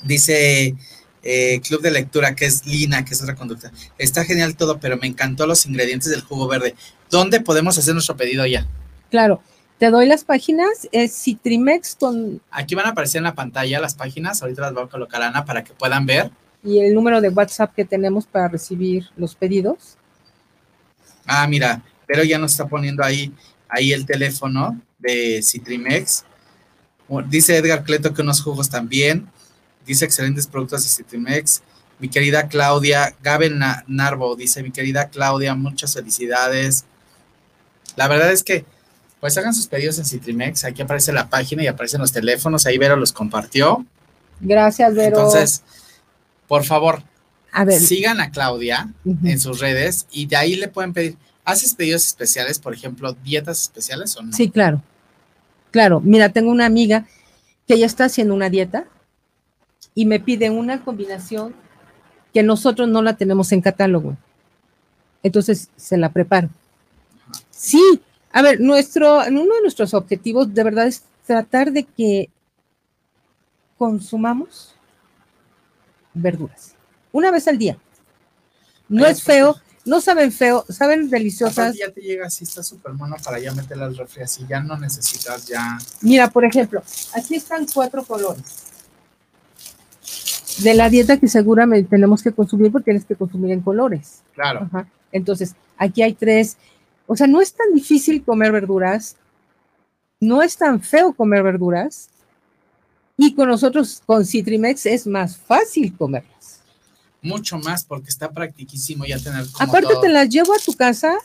Dice 0.04 0.76
eh, 1.24 1.62
Club 1.62 1.82
de 1.82 1.92
Lectura, 1.92 2.36
que 2.36 2.46
es 2.46 2.66
Lina, 2.66 3.06
que 3.06 3.14
es 3.14 3.22
otra 3.22 3.36
conducta. 3.36 3.72
Está 3.98 4.26
genial 4.26 4.56
todo, 4.56 4.80
pero 4.80 4.98
me 4.98 5.08
encantó 5.08 5.48
los 5.48 5.66
ingredientes 5.66 6.10
del 6.10 6.22
jugo 6.22 6.48
verde. 6.48 6.76
¿Dónde 7.10 7.42
podemos 7.42 7.78
hacer 7.78 7.94
nuestro 7.94 8.18
pedido 8.18 8.46
ya? 8.46 8.68
Claro, 9.10 9.42
te 9.78 9.90
doy 9.90 10.08
las 10.08 10.24
páginas, 10.24 10.88
es 10.92 11.14
Citrimex 11.24 11.96
con... 11.96 12.42
Aquí 12.52 12.76
van 12.76 12.86
a 12.86 12.90
aparecer 12.90 13.20
en 13.20 13.26
la 13.26 13.36
pantalla 13.36 13.80
las 13.80 13.96
páginas, 13.96 14.42
ahorita 14.42 14.62
las 14.62 14.74
voy 14.74 14.84
a 14.84 14.88
colocar 14.88 15.22
Ana 15.22 15.46
para 15.46 15.64
que 15.64 15.74
puedan 15.74 16.06
ver. 16.06 16.32
Y 16.64 16.80
el 16.80 16.94
número 16.94 17.22
de 17.22 17.30
WhatsApp 17.30 17.74
que 17.76 17.86
tenemos 17.86 18.26
para 18.26 18.48
recibir 18.48 19.06
los 19.18 19.36
pedidos. 19.36 19.98
Ah, 21.26 21.46
mira, 21.48 21.84
pero 22.08 22.24
ya 22.24 22.38
nos 22.38 22.52
está 22.52 22.68
poniendo 22.68 23.04
ahí, 23.04 23.34
ahí 23.74 23.92
el 23.92 24.06
teléfono 24.06 24.80
de 25.00 25.42
Citrimex. 25.44 26.26
Dice 27.30 27.58
Edgar 27.58 27.84
Cleto 27.84 28.14
que 28.14 28.22
unos 28.22 28.42
jugos 28.42 28.70
también. 28.70 29.28
Dice 29.86 30.06
excelentes 30.06 30.48
productos 30.48 30.84
de 30.84 30.90
Citrimex. 30.90 31.62
Mi 32.00 32.10
querida 32.10 32.48
Claudia, 32.48 33.16
Gaben 33.22 33.60
Narvo 33.88 34.36
dice, 34.36 34.64
mi 34.64 34.72
querida 34.72 35.10
Claudia, 35.10 35.56
muchas 35.56 35.94
felicidades. 35.94 36.86
La 37.96 38.08
verdad 38.08 38.32
es 38.32 38.44
que 38.44 38.66
pues 39.20 39.38
hagan 39.38 39.54
sus 39.54 39.68
pedidos 39.68 39.98
en 40.00 40.06
Citrimex. 40.06 40.66
Aquí 40.66 40.82
aparece 40.82 41.14
la 41.14 41.30
página 41.30 41.64
y 41.64 41.68
aparecen 41.68 42.02
los 42.02 42.12
teléfonos. 42.12 42.66
Ahí 42.66 42.78
Vero 42.78 42.96
los 42.96 43.14
compartió. 43.14 43.86
Gracias, 44.40 44.94
Vero. 44.96 45.18
Entonces, 45.18 45.64
por 46.48 46.64
favor, 46.64 47.04
sigan 47.80 48.20
a 48.20 48.32
Claudia 48.32 48.94
en 49.06 49.40
sus 49.40 49.60
redes 49.60 50.08
y 50.12 50.26
de 50.26 50.36
ahí 50.36 50.56
le 50.56 50.68
pueden 50.68 50.94
pedir. 50.94 51.18
¿Haces 51.46 51.76
pedidos 51.76 52.06
especiales, 52.06 52.60
por 52.60 52.74
ejemplo, 52.74 53.14
dietas 53.24 53.62
especiales 53.64 54.16
o 54.16 54.24
no? 54.24 54.34
Sí, 54.34 54.50
claro. 54.50 54.82
Claro. 55.72 56.00
Mira, 56.00 56.30
tengo 56.30 56.52
una 56.52 56.66
amiga 56.66 57.06
que 57.68 57.78
ya 57.78 57.86
está 57.86 58.06
haciendo 58.06 58.34
una 58.34 58.50
dieta 58.50 58.86
y 59.96 60.06
me 60.06 60.20
pide 60.20 60.50
una 60.50 60.84
combinación 60.84 61.54
que 62.34 62.44
nosotros 62.44 62.88
no 62.88 63.02
la 63.02 63.16
tenemos 63.16 63.52
en 63.52 63.62
catálogo. 63.62 64.18
Entonces 65.22 65.70
se 65.76 65.98
la 65.98 66.10
preparo. 66.10 66.50
Sí, 67.50 68.02
a 68.32 68.42
ver, 68.42 68.60
nuestro, 68.60 69.20
uno 69.28 69.56
de 69.56 69.62
nuestros 69.62 69.94
objetivos 69.94 70.54
de 70.54 70.64
verdad 70.64 70.88
es 70.88 71.04
tratar 71.26 71.72
de 71.72 71.84
que 71.84 72.30
consumamos 73.78 74.76
verduras 76.14 76.76
una 77.12 77.32
vez 77.32 77.48
al 77.48 77.58
día. 77.58 77.78
No 78.90 79.06
es 79.06 79.24
feo, 79.24 79.56
no 79.86 80.02
saben 80.02 80.32
feo, 80.32 80.66
saben 80.70 81.10
deliciosas. 81.10 81.76
ya 81.76 81.92
te 81.92 82.02
llega 82.02 82.28
así, 82.28 82.44
está 82.44 82.64
súper 82.64 82.94
mono 82.94 83.16
para 83.24 83.40
ya 83.40 83.52
meterla 83.52 83.86
al 83.86 83.98
refri, 83.98 84.24
así 84.24 84.46
ya 84.48 84.62
no 84.62 84.78
necesitas 84.78 85.46
ya. 85.48 85.78
Mira, 86.02 86.30
por 86.30 86.46
ejemplo, 86.46 86.82
aquí 87.14 87.36
están 87.36 87.66
cuatro 87.74 88.04
colores 88.04 88.64
de 90.60 90.74
la 90.74 90.90
dieta 90.90 91.18
que 91.18 91.28
seguramente 91.28 91.90
tenemos 91.90 92.22
que 92.22 92.32
consumir 92.32 92.72
porque 92.72 92.86
tienes 92.86 93.06
que 93.06 93.16
consumir 93.16 93.52
en 93.52 93.62
colores. 93.62 94.22
Claro. 94.34 94.70
Entonces, 95.12 95.56
aquí 95.78 96.02
hay 96.02 96.14
tres 96.14 96.58
o 97.06 97.16
sea, 97.16 97.28
no 97.28 97.42
es 97.42 97.54
tan 97.54 97.74
difícil 97.74 98.24
comer 98.24 98.52
verduras, 98.52 99.18
no 100.20 100.42
es 100.42 100.58
tan 100.58 100.82
feo 100.82 101.14
comer 101.14 101.44
verduras, 101.44 102.10
y 103.18 103.36
con 103.36 103.50
nosotros, 103.50 104.02
con 104.06 104.26
Citrimex, 104.26 104.86
es 104.86 105.06
más 105.06 105.38
fácil 105.38 105.96
comerlas. 105.96 106.33
Mucho 107.24 107.58
más, 107.58 107.84
porque 107.84 108.10
está 108.10 108.30
practiquísimo 108.32 109.06
ya 109.06 109.18
tener. 109.18 109.46
Aparte, 109.60 109.94
te 110.02 110.10
las 110.10 110.30
llevo 110.30 110.54
a 110.54 110.60
tu 110.64 110.74
casa 110.74 111.16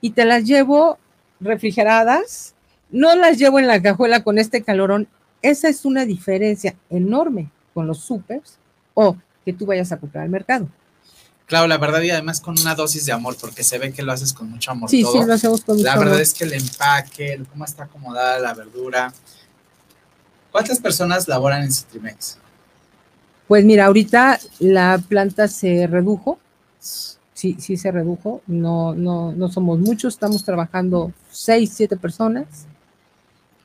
y 0.00 0.10
te 0.10 0.24
las 0.24 0.44
llevo 0.44 0.98
refrigeradas, 1.40 2.54
no 2.90 3.14
las 3.16 3.38
llevo 3.38 3.58
en 3.58 3.66
la 3.66 3.82
cajuela 3.82 4.22
con 4.22 4.38
este 4.38 4.62
calorón. 4.62 5.08
Esa 5.42 5.68
es 5.68 5.84
una 5.84 6.04
diferencia 6.04 6.76
enorme 6.90 7.50
con 7.74 7.86
los 7.86 7.98
supers 7.98 8.58
o 8.94 9.16
que 9.44 9.52
tú 9.52 9.66
vayas 9.66 9.90
a 9.92 9.96
comprar 9.96 10.24
al 10.24 10.30
mercado. 10.30 10.68
Claro, 11.46 11.66
la 11.66 11.78
verdad 11.78 12.02
y 12.02 12.10
además 12.10 12.42
con 12.42 12.60
una 12.60 12.74
dosis 12.74 13.06
de 13.06 13.12
amor, 13.12 13.36
porque 13.40 13.64
se 13.64 13.78
ve 13.78 13.90
que 13.90 14.02
lo 14.02 14.12
haces 14.12 14.34
con 14.34 14.50
mucho 14.50 14.70
amor. 14.70 14.90
Sí, 14.90 15.02
sí, 15.02 15.18
lo 15.24 15.32
hacemos 15.32 15.62
con 15.62 15.78
mucho 15.78 15.90
amor. 15.90 16.04
La 16.04 16.10
verdad 16.10 16.20
es 16.20 16.34
que 16.34 16.44
el 16.44 16.52
empaque, 16.52 17.42
cómo 17.50 17.64
está 17.64 17.84
acomodada 17.84 18.38
la 18.38 18.52
verdura. 18.52 19.10
¿Cuántas 20.52 20.78
personas 20.78 21.26
laboran 21.26 21.62
en 21.62 21.72
Citrimex? 21.72 22.36
Pues 23.48 23.64
mira, 23.64 23.86
ahorita 23.86 24.38
la 24.60 25.02
planta 25.08 25.48
se 25.48 25.86
redujo. 25.86 26.38
Sí, 26.78 27.56
sí 27.58 27.76
se 27.78 27.90
redujo. 27.90 28.42
No, 28.46 28.94
no, 28.94 29.32
no 29.32 29.50
somos 29.50 29.78
muchos, 29.78 30.14
estamos 30.14 30.44
trabajando 30.44 31.12
seis, 31.30 31.72
siete 31.74 31.96
personas. 31.96 32.46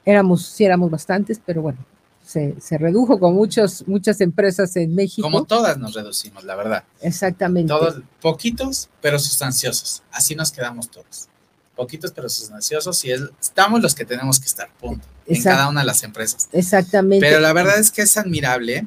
Éramos, 0.05 0.45
sí 0.45 0.63
éramos 0.63 0.89
bastantes, 0.89 1.41
pero 1.45 1.61
bueno, 1.61 1.79
se, 2.23 2.77
redujo 2.77 3.19
con 3.19 3.33
muchos, 3.33 3.85
muchas 3.87 4.21
empresas 4.21 4.75
en 4.77 4.95
México. 4.95 5.27
Como 5.27 5.43
todas 5.43 5.77
nos 5.77 5.93
reducimos, 5.93 6.45
la 6.45 6.55
verdad. 6.55 6.83
Exactamente. 7.01 7.67
Todos, 7.67 8.01
poquitos, 8.21 8.89
pero 9.01 9.19
sustanciosos. 9.19 10.01
Así 10.11 10.33
nos 10.33 10.51
quedamos 10.51 10.89
todos. 10.89 11.27
Poquitos, 11.75 12.11
pero 12.11 12.29
sustanciosos 12.29 13.03
y 13.03 13.11
estamos 13.41 13.81
los 13.81 13.95
que 13.95 14.05
tenemos 14.05 14.39
que 14.39 14.45
estar, 14.45 14.69
punto. 14.79 15.05
En 15.25 15.41
cada 15.41 15.67
una 15.67 15.81
de 15.81 15.87
las 15.87 16.03
empresas. 16.03 16.47
Exactamente. 16.51 17.25
Pero 17.25 17.39
la 17.39 17.51
verdad 17.51 17.79
es 17.79 17.91
que 17.91 18.03
es 18.03 18.15
admirable 18.17 18.85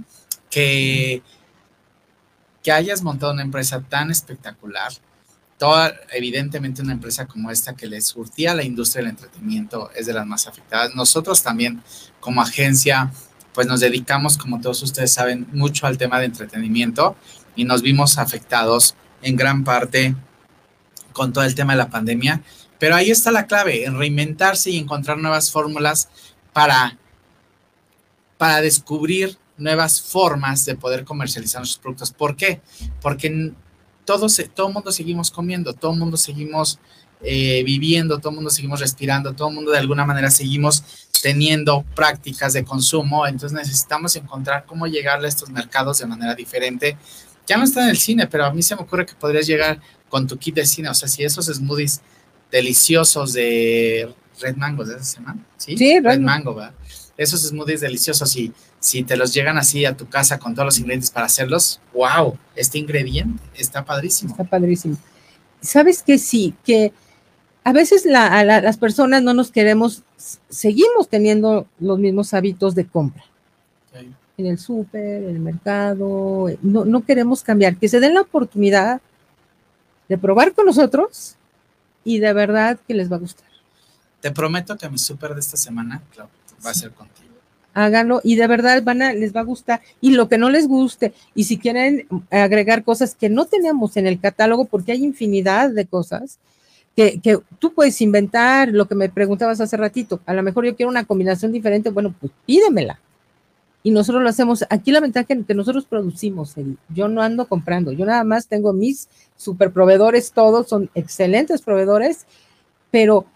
que, 0.56 1.22
hayas 2.72 3.02
montado 3.02 3.32
una 3.32 3.42
empresa 3.42 3.80
tan 3.82 4.10
espectacular. 4.10 4.90
Toda, 5.58 5.94
evidentemente 6.12 6.82
una 6.82 6.92
empresa 6.92 7.26
como 7.26 7.50
esta 7.50 7.76
que 7.76 7.86
le 7.86 8.00
surtía 8.00 8.52
a 8.52 8.54
la 8.54 8.64
industria 8.64 9.02
del 9.02 9.10
entretenimiento 9.10 9.90
es 9.94 10.06
de 10.06 10.14
las 10.14 10.26
más 10.26 10.46
afectadas. 10.46 10.94
Nosotros 10.94 11.42
también 11.42 11.82
como 12.20 12.40
agencia 12.42 13.12
pues 13.54 13.66
nos 13.66 13.80
dedicamos, 13.80 14.36
como 14.36 14.60
todos 14.60 14.82
ustedes 14.82 15.12
saben, 15.12 15.46
mucho 15.52 15.86
al 15.86 15.96
tema 15.96 16.18
de 16.18 16.26
entretenimiento 16.26 17.16
y 17.54 17.64
nos 17.64 17.80
vimos 17.80 18.18
afectados 18.18 18.94
en 19.22 19.36
gran 19.36 19.64
parte 19.64 20.14
con 21.12 21.32
todo 21.32 21.44
el 21.44 21.54
tema 21.54 21.72
de 21.72 21.78
la 21.78 21.88
pandemia. 21.88 22.42
Pero 22.78 22.96
ahí 22.96 23.10
está 23.10 23.30
la 23.30 23.46
clave, 23.46 23.84
en 23.84 23.98
reinventarse 23.98 24.70
y 24.70 24.78
encontrar 24.78 25.18
nuevas 25.18 25.50
fórmulas 25.50 26.10
para, 26.52 26.98
para 28.36 28.60
descubrir 28.60 29.38
nuevas 29.58 30.00
formas 30.00 30.64
de 30.64 30.76
poder 30.76 31.04
comercializar 31.04 31.60
nuestros 31.60 31.82
productos. 31.82 32.10
¿Por 32.12 32.36
qué? 32.36 32.60
Porque 33.00 33.52
todos, 34.04 34.40
todo 34.54 34.68
el 34.68 34.74
mundo 34.74 34.92
seguimos 34.92 35.30
comiendo, 35.30 35.72
todo 35.74 35.92
el 35.92 35.98
mundo 35.98 36.16
seguimos 36.16 36.78
eh, 37.22 37.62
viviendo, 37.64 38.18
todo 38.18 38.30
el 38.30 38.36
mundo 38.36 38.50
seguimos 38.50 38.80
respirando, 38.80 39.34
todo 39.34 39.48
el 39.48 39.54
mundo 39.54 39.70
de 39.70 39.78
alguna 39.78 40.04
manera 40.04 40.30
seguimos 40.30 40.84
teniendo 41.22 41.82
prácticas 41.94 42.52
de 42.52 42.64
consumo, 42.64 43.26
entonces 43.26 43.52
necesitamos 43.52 44.14
encontrar 44.16 44.64
cómo 44.66 44.86
llegarle 44.86 45.26
a 45.26 45.28
estos 45.28 45.50
mercados 45.50 45.98
de 45.98 46.06
manera 46.06 46.34
diferente. 46.34 46.96
Ya 47.46 47.56
no 47.56 47.64
está 47.64 47.84
en 47.84 47.90
el 47.90 47.96
cine, 47.96 48.26
pero 48.26 48.44
a 48.44 48.52
mí 48.52 48.62
se 48.62 48.76
me 48.76 48.82
ocurre 48.82 49.06
que 49.06 49.14
podrías 49.14 49.46
llegar 49.46 49.80
con 50.08 50.26
tu 50.26 50.36
kit 50.36 50.54
de 50.54 50.66
cine, 50.66 50.88
o 50.88 50.94
sea, 50.94 51.08
si 51.08 51.24
esos 51.24 51.46
smoothies 51.46 52.00
deliciosos 52.50 53.32
de 53.32 54.14
Red 54.40 54.56
Mango, 54.56 54.84
¿de 54.84 54.94
esa 54.94 55.04
semana? 55.04 55.44
Sí, 55.56 55.76
sí 55.76 55.98
Red, 56.00 56.20
Mango, 56.20 56.54
¿verdad? 56.54 56.74
Esos 57.16 57.40
smoothies 57.42 57.80
deliciosos 57.80 58.36
y 58.36 58.52
si 58.86 59.02
te 59.02 59.16
los 59.16 59.34
llegan 59.34 59.58
así 59.58 59.84
a 59.84 59.96
tu 59.96 60.08
casa 60.08 60.38
con 60.38 60.54
todos 60.54 60.66
los 60.66 60.78
ingredientes 60.78 61.10
para 61.10 61.26
hacerlos, 61.26 61.80
wow, 61.92 62.38
este 62.54 62.78
ingrediente 62.78 63.42
está 63.56 63.84
padrísimo. 63.84 64.30
Está 64.30 64.44
padrísimo. 64.44 64.96
¿Sabes 65.60 66.04
qué? 66.04 66.18
Sí, 66.18 66.54
que 66.64 66.92
a 67.64 67.72
veces 67.72 68.04
las 68.06 68.76
personas 68.76 69.24
no 69.24 69.34
nos 69.34 69.50
queremos, 69.50 70.04
seguimos 70.48 71.08
teniendo 71.08 71.66
los 71.80 71.98
mismos 71.98 72.32
hábitos 72.32 72.76
de 72.76 72.86
compra. 72.86 73.24
En 74.38 74.46
el 74.46 74.56
súper, 74.56 75.24
en 75.24 75.30
el 75.30 75.40
mercado, 75.40 76.46
no, 76.62 76.84
no 76.84 77.04
queremos 77.04 77.42
cambiar, 77.42 77.78
que 77.78 77.88
se 77.88 77.98
den 77.98 78.14
la 78.14 78.20
oportunidad 78.20 79.00
de 80.08 80.16
probar 80.16 80.52
con 80.52 80.64
nosotros 80.64 81.34
y 82.04 82.20
de 82.20 82.32
verdad 82.32 82.78
que 82.86 82.94
les 82.94 83.10
va 83.10 83.16
a 83.16 83.18
gustar. 83.18 83.48
Te 84.20 84.30
prometo 84.30 84.76
que 84.76 84.88
mi 84.88 84.98
súper 84.98 85.34
de 85.34 85.40
esta 85.40 85.56
semana 85.56 86.02
va 86.64 86.70
a 86.70 86.74
ser 86.74 86.92
contigo. 86.92 87.25
Háganlo 87.76 88.22
y 88.24 88.36
de 88.36 88.46
verdad 88.46 88.82
van 88.82 89.02
a, 89.02 89.12
les 89.12 89.36
va 89.36 89.40
a 89.40 89.44
gustar. 89.44 89.82
Y 90.00 90.12
lo 90.12 90.30
que 90.30 90.38
no 90.38 90.48
les 90.48 90.66
guste, 90.66 91.12
y 91.34 91.44
si 91.44 91.58
quieren 91.58 92.06
agregar 92.30 92.84
cosas 92.84 93.14
que 93.14 93.28
no 93.28 93.44
tenemos 93.44 93.98
en 93.98 94.06
el 94.06 94.18
catálogo, 94.18 94.64
porque 94.64 94.92
hay 94.92 95.04
infinidad 95.04 95.68
de 95.68 95.84
cosas, 95.84 96.38
que, 96.96 97.38
tú 97.58 97.74
puedes 97.74 98.00
inventar 98.00 98.70
lo 98.70 98.88
que 98.88 98.94
me 98.94 99.10
preguntabas 99.10 99.60
hace 99.60 99.76
ratito. 99.76 100.20
A 100.24 100.32
lo 100.32 100.42
mejor 100.42 100.64
yo 100.64 100.74
quiero 100.74 100.88
una 100.88 101.04
combinación 101.04 101.52
diferente, 101.52 101.90
bueno, 101.90 102.14
pues 102.18 102.32
pídemela. 102.46 102.98
Y 103.82 103.90
nosotros 103.90 104.22
lo 104.22 104.30
hacemos. 104.30 104.64
Aquí 104.70 104.90
la 104.90 105.00
ventaja 105.00 105.26
es 105.28 105.44
que 105.46 105.54
nosotros 105.54 105.84
producimos, 105.84 106.54
yo 106.88 107.08
no 107.08 107.20
ando 107.20 107.46
comprando, 107.46 107.92
yo 107.92 108.06
nada 108.06 108.24
más 108.24 108.46
tengo 108.46 108.72
mis 108.72 109.10
super 109.36 109.70
proveedores, 109.70 110.32
todos 110.32 110.66
son 110.66 110.88
excelentes 110.94 111.60
proveedores, 111.60 112.24
pero 112.90 113.26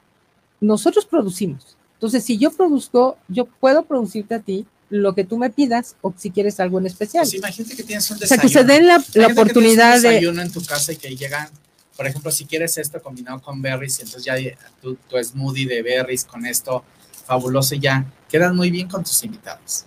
nosotros 0.62 1.04
producimos. 1.04 1.76
Entonces, 2.00 2.24
si 2.24 2.38
yo 2.38 2.50
produzco, 2.50 3.18
yo 3.28 3.44
puedo 3.44 3.84
producirte 3.84 4.34
a 4.34 4.38
ti 4.38 4.66
lo 4.88 5.14
que 5.14 5.22
tú 5.22 5.36
me 5.36 5.50
pidas 5.50 5.96
o 6.00 6.14
si 6.16 6.30
quieres 6.30 6.58
algo 6.58 6.78
en 6.78 6.86
especial. 6.86 7.24
Pues 7.24 7.34
imagínate 7.34 7.76
que 7.76 7.82
tienes 7.82 8.10
un 8.10 8.16
o 8.16 8.26
sea, 8.26 8.38
que 8.38 8.48
se 8.48 8.64
den 8.64 8.86
la, 8.86 9.04
la 9.12 9.26
oportunidad 9.26 9.96
que 9.96 10.00
de... 10.00 10.08
desayuno 10.14 10.40
en 10.40 10.50
tu 10.50 10.64
casa 10.64 10.92
y 10.92 10.96
que 10.96 11.14
llegan, 11.14 11.50
por 11.98 12.06
ejemplo, 12.06 12.30
si 12.30 12.46
quieres 12.46 12.78
esto 12.78 13.02
combinado 13.02 13.42
con 13.42 13.60
berries, 13.60 14.00
entonces 14.00 14.24
ya 14.24 14.34
tu, 14.80 14.94
tu 14.94 15.22
smoothie 15.22 15.66
de 15.66 15.82
berries 15.82 16.24
con 16.24 16.46
esto, 16.46 16.84
fabuloso, 17.26 17.74
ya 17.74 18.10
quedan 18.30 18.56
muy 18.56 18.70
bien 18.70 18.88
con 18.88 19.04
tus 19.04 19.22
invitados. 19.22 19.84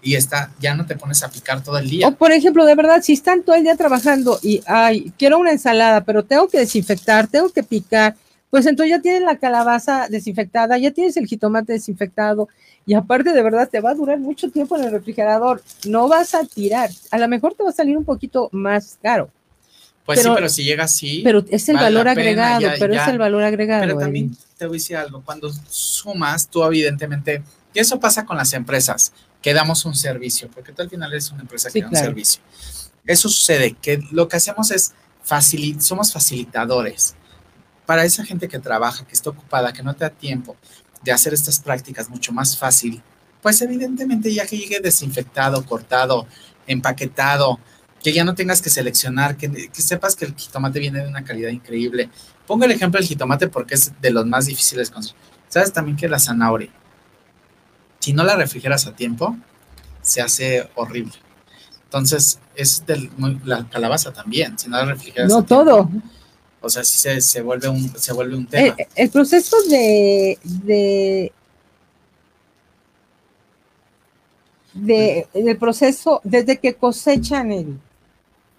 Y 0.00 0.14
está, 0.14 0.54
ya 0.60 0.76
no 0.76 0.86
te 0.86 0.94
pones 0.94 1.24
a 1.24 1.28
picar 1.28 1.64
todo 1.64 1.76
el 1.76 1.90
día. 1.90 2.06
O 2.06 2.14
por 2.14 2.30
ejemplo, 2.30 2.64
de 2.64 2.76
verdad, 2.76 3.02
si 3.02 3.14
están 3.14 3.42
todo 3.42 3.56
el 3.56 3.64
día 3.64 3.74
trabajando 3.74 4.38
y, 4.44 4.62
ay, 4.64 5.12
quiero 5.18 5.38
una 5.38 5.50
ensalada, 5.50 6.04
pero 6.04 6.24
tengo 6.24 6.46
que 6.46 6.60
desinfectar, 6.60 7.26
tengo 7.26 7.48
que 7.48 7.64
picar, 7.64 8.14
pues 8.50 8.66
entonces 8.66 8.96
ya 8.96 9.02
tienes 9.02 9.22
la 9.22 9.36
calabaza 9.36 10.08
desinfectada, 10.08 10.78
ya 10.78 10.90
tienes 10.90 11.16
el 11.16 11.26
jitomate 11.26 11.74
desinfectado 11.74 12.48
y 12.86 12.94
aparte 12.94 13.32
de 13.32 13.42
verdad 13.42 13.68
te 13.68 13.80
va 13.80 13.90
a 13.90 13.94
durar 13.94 14.18
mucho 14.18 14.50
tiempo 14.50 14.76
en 14.76 14.84
el 14.84 14.90
refrigerador, 14.90 15.62
no 15.86 16.08
vas 16.08 16.34
a 16.34 16.44
tirar, 16.44 16.90
a 17.10 17.18
lo 17.18 17.28
mejor 17.28 17.54
te 17.54 17.62
va 17.62 17.70
a 17.70 17.74
salir 17.74 17.96
un 17.96 18.04
poquito 18.04 18.48
más 18.52 18.98
caro. 19.02 19.30
Pues 20.06 20.22
sí, 20.22 20.28
pero 20.34 20.48
si 20.48 20.64
llega 20.64 20.84
así. 20.84 21.20
Pero 21.22 21.44
es 21.50 21.68
el 21.68 21.76
valor 21.76 22.08
agregado, 22.08 22.66
pero 22.78 22.94
es 22.94 23.06
el 23.08 23.18
valor 23.18 23.42
agregado. 23.42 23.82
Pero 23.82 23.98
también 23.98 24.34
te 24.56 24.66
voy 24.66 24.76
a 24.76 24.78
decir 24.78 24.96
algo, 24.96 25.22
cuando 25.22 25.52
sumas, 25.68 26.48
tú 26.48 26.64
evidentemente, 26.64 27.42
y 27.74 27.78
eso 27.78 28.00
pasa 28.00 28.24
con 28.24 28.38
las 28.38 28.54
empresas, 28.54 29.12
que 29.42 29.52
damos 29.52 29.84
un 29.84 29.94
servicio, 29.94 30.48
porque 30.50 30.72
tú 30.72 30.80
al 30.80 30.88
final 30.88 31.12
eres 31.12 31.30
una 31.30 31.42
empresa 31.42 31.70
que 31.70 31.82
da 31.82 31.88
un 31.88 31.94
servicio. 31.94 32.40
Eso 33.06 33.28
sucede, 33.28 33.72
que 33.72 34.02
lo 34.10 34.28
que 34.28 34.38
hacemos 34.38 34.70
es, 34.70 34.94
facilitar, 35.22 35.82
somos 35.82 36.10
facilitadores 36.10 37.14
para 37.88 38.04
esa 38.04 38.22
gente 38.22 38.48
que 38.48 38.58
trabaja, 38.58 39.06
que 39.06 39.14
está 39.14 39.30
ocupada, 39.30 39.72
que 39.72 39.82
no 39.82 39.94
te 39.96 40.04
da 40.04 40.10
tiempo 40.10 40.58
de 41.00 41.10
hacer 41.10 41.32
estas 41.32 41.58
prácticas 41.58 42.10
mucho 42.10 42.34
más 42.34 42.54
fácil, 42.54 43.02
pues 43.40 43.62
evidentemente 43.62 44.30
ya 44.30 44.44
que 44.44 44.58
llegue 44.58 44.80
desinfectado, 44.80 45.64
cortado, 45.64 46.26
empaquetado, 46.66 47.58
que 48.02 48.12
ya 48.12 48.24
no 48.24 48.34
tengas 48.34 48.60
que 48.60 48.68
seleccionar, 48.68 49.38
que, 49.38 49.70
sepas 49.72 50.16
que 50.16 50.26
el 50.26 50.34
jitomate 50.36 50.80
viene 50.80 51.00
de 51.00 51.08
una 51.08 51.24
calidad 51.24 51.48
increíble. 51.48 52.10
Pongo 52.46 52.66
el 52.66 52.72
ejemplo 52.72 53.00
del 53.00 53.08
jitomate 53.08 53.48
porque 53.48 53.76
es 53.76 53.90
de 54.02 54.10
los 54.10 54.26
más 54.26 54.44
difíciles 54.44 54.88
de 54.88 54.94
conseguir. 54.94 55.22
Sabes 55.48 55.72
también 55.72 55.96
que 55.96 56.10
la 56.10 56.18
zanahoria, 56.18 56.68
si 58.00 58.12
no 58.12 58.22
la 58.22 58.36
refrigeras 58.36 58.86
a 58.86 58.94
tiempo, 58.94 59.34
se 60.02 60.20
hace 60.20 60.68
horrible. 60.74 61.14
Entonces, 61.84 62.38
es 62.54 62.84
de 62.84 63.10
la 63.46 63.66
calabaza 63.70 64.12
también, 64.12 64.58
si 64.58 64.68
no 64.68 64.76
la 64.76 64.84
refrigeras. 64.84 65.30
No 65.30 65.38
a 65.38 65.46
todo. 65.46 65.88
O 66.68 66.70
sea, 66.70 66.84
sí 66.84 66.98
se, 66.98 67.20
se, 67.20 67.40
vuelve, 67.40 67.68
un, 67.68 67.88
se 67.96 68.12
vuelve 68.12 68.36
un 68.36 68.46
tema. 68.46 68.76
El, 68.78 68.86
el 68.94 69.10
proceso 69.10 69.56
de, 69.70 70.38
de, 70.44 71.32
de, 74.74 75.26
el 75.32 75.56
proceso, 75.56 76.20
desde 76.24 76.58
que 76.58 76.74
cosechan 76.74 77.52
el, 77.52 77.78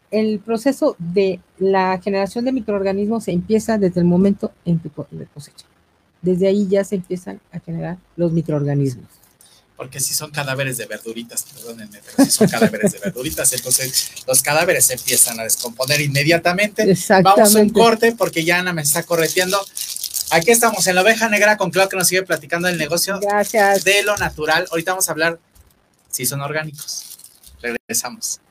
el 0.10 0.40
proceso 0.40 0.96
de 0.98 1.40
la 1.60 2.00
generación 2.02 2.46
de 2.46 2.52
microorganismos 2.52 3.26
se 3.26 3.32
empieza 3.32 3.78
desde 3.78 4.02
el 4.02 4.08
momento 4.08 4.52
en 4.66 4.80
que 4.80 4.90
cosecha. 4.90 5.66
Desde 6.24 6.48
ahí 6.48 6.68
ya 6.68 6.84
se 6.84 6.96
empiezan 6.96 7.40
a 7.52 7.60
generar 7.60 7.98
los 8.16 8.32
microorganismos 8.32 9.19
porque 9.80 10.02
si 10.02 10.14
son 10.14 10.30
cadáveres 10.30 10.76
de 10.76 10.88
verduritas, 10.88 11.46
perdónenme, 11.54 12.02
pero 12.04 12.26
si 12.26 12.32
son 12.32 12.50
cadáveres 12.50 12.92
de 12.92 13.00
verduritas, 13.00 13.54
entonces 13.54 14.12
los 14.28 14.42
cadáveres 14.42 14.88
se 14.88 14.96
empiezan 14.96 15.40
a 15.40 15.44
descomponer 15.44 16.02
inmediatamente. 16.02 16.98
Vamos 17.24 17.56
a 17.56 17.60
un 17.60 17.70
corte 17.70 18.12
porque 18.12 18.44
ya 18.44 18.60
Ana 18.60 18.74
me 18.74 18.82
está 18.82 19.04
correteando. 19.04 19.58
Aquí 20.32 20.52
estamos 20.52 20.86
en 20.88 20.96
la 20.96 21.02
oveja 21.02 21.30
negra 21.30 21.56
con 21.56 21.72
Clau 21.72 21.88
que 21.88 21.96
nos 21.96 22.10
sigue 22.10 22.24
platicando 22.24 22.68
el 22.68 22.78
negocio 22.78 23.22
Gracias. 23.22 23.86
de 23.86 24.04
lo 24.04 24.18
natural. 24.18 24.68
Ahorita 24.70 24.92
vamos 24.92 25.08
a 25.08 25.14
hablar 25.14 25.40
si 26.12 26.26
son 26.26 26.42
orgánicos. 26.42 27.06
Regresamos. 27.62 28.42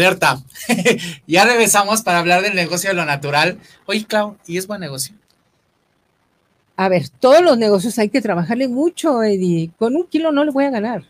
Alerta. 0.00 0.42
ya 1.26 1.44
regresamos 1.44 2.02
para 2.02 2.18
hablar 2.18 2.42
del 2.42 2.54
negocio 2.54 2.90
de 2.90 2.94
lo 2.94 3.04
natural. 3.04 3.58
Oye, 3.86 4.04
Clau, 4.06 4.36
¿y 4.46 4.56
es 4.56 4.66
buen 4.66 4.80
negocio? 4.80 5.14
A 6.76 6.88
ver, 6.88 7.10
todos 7.10 7.42
los 7.42 7.58
negocios 7.58 7.98
hay 7.98 8.08
que 8.08 8.22
trabajarle 8.22 8.66
mucho, 8.66 9.22
Eddie. 9.22 9.70
Con 9.78 9.96
un 9.96 10.06
kilo 10.06 10.32
no 10.32 10.44
le 10.44 10.50
voy 10.50 10.64
a 10.64 10.70
ganar. 10.70 11.04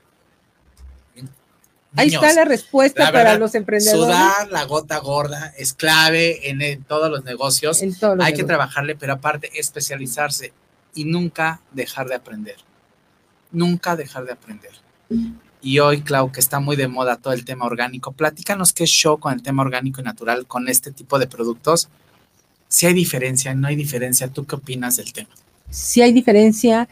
Ahí 1.96 2.08
está 2.08 2.32
la 2.32 2.44
respuesta 2.44 3.12
para 3.12 3.38
los 3.38 3.54
emprendedores. 3.54 4.16
Sudar 4.16 4.48
la 4.48 4.64
gota 4.64 4.98
gorda 4.98 5.52
es 5.56 5.72
clave 5.72 6.50
en, 6.50 6.84
todos 6.84 7.10
los 7.10 7.24
negocios. 7.24 7.82
En 7.82 7.94
todos 7.94 8.16
los 8.16 8.24
hay 8.24 8.32
negocios. 8.32 8.46
que 8.46 8.46
trabajarle, 8.46 8.96
pero 8.96 9.12
aparte 9.14 9.50
especializarse 9.58 10.52
y 10.94 11.04
nunca 11.04 11.60
dejar 11.72 12.08
de 12.08 12.16
aprender. 12.16 12.56
Nunca 13.52 13.96
dejar 13.96 14.24
de 14.24 14.32
aprender. 14.32 14.72
Y 15.62 15.78
hoy, 15.78 16.00
Clau, 16.00 16.32
que 16.32 16.40
está 16.40 16.58
muy 16.60 16.76
de 16.76 16.88
moda 16.88 17.16
todo 17.16 17.34
el 17.34 17.44
tema 17.44 17.66
orgánico, 17.66 18.12
platícanos 18.12 18.72
qué 18.72 18.86
show 18.86 19.18
con 19.18 19.34
el 19.34 19.42
tema 19.42 19.62
orgánico 19.62 20.00
y 20.00 20.04
natural 20.04 20.46
con 20.46 20.68
este 20.68 20.90
tipo 20.90 21.18
de 21.18 21.26
productos. 21.26 21.88
Si 22.68 22.86
hay 22.86 22.94
diferencia, 22.94 23.54
no 23.54 23.68
hay 23.68 23.76
diferencia, 23.76 24.28
¿tú 24.28 24.46
qué 24.46 24.56
opinas 24.56 24.96
del 24.96 25.12
tema? 25.12 25.28
Si 25.68 26.00
hay 26.00 26.12
diferencia, 26.12 26.88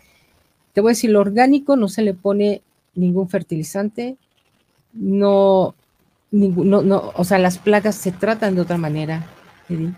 te 0.75 0.81
voy 0.81 0.91
a 0.91 0.93
decir, 0.93 1.11
lo 1.11 1.21
orgánico 1.21 1.77
no 1.77 1.89
se 1.89 2.03
le 2.03 2.15
pone 2.15 2.63
ningún 2.95 3.29
fertilizante, 3.29 4.17
no, 4.93 5.75
ningún, 6.31 6.69
no, 6.69 6.83
no, 6.83 7.13
o 7.15 7.25
sea, 7.25 7.39
las 7.39 7.59
plagas 7.59 7.95
se 7.95 8.13
tratan 8.13 8.55
de 8.55 8.61
otra 8.61 8.77
manera. 8.77 9.27
Eddie. 9.69 9.95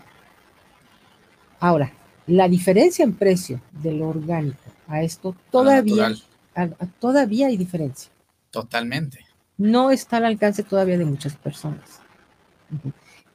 Ahora, 1.59 1.91
la 2.27 2.47
diferencia 2.47 3.03
en 3.03 3.13
precio 3.13 3.59
de 3.71 3.93
lo 3.93 4.09
orgánico 4.09 4.57
a 4.87 5.01
esto 5.03 5.35
todavía, 5.51 6.13
a, 6.55 6.63
a, 6.63 6.85
todavía 6.99 7.47
hay 7.47 7.57
diferencia. 7.57 8.11
Totalmente. 8.51 9.25
No 9.57 9.91
está 9.91 10.17
al 10.17 10.25
alcance 10.25 10.63
todavía 10.63 10.97
de 10.97 11.05
muchas 11.05 11.35
personas. 11.35 12.01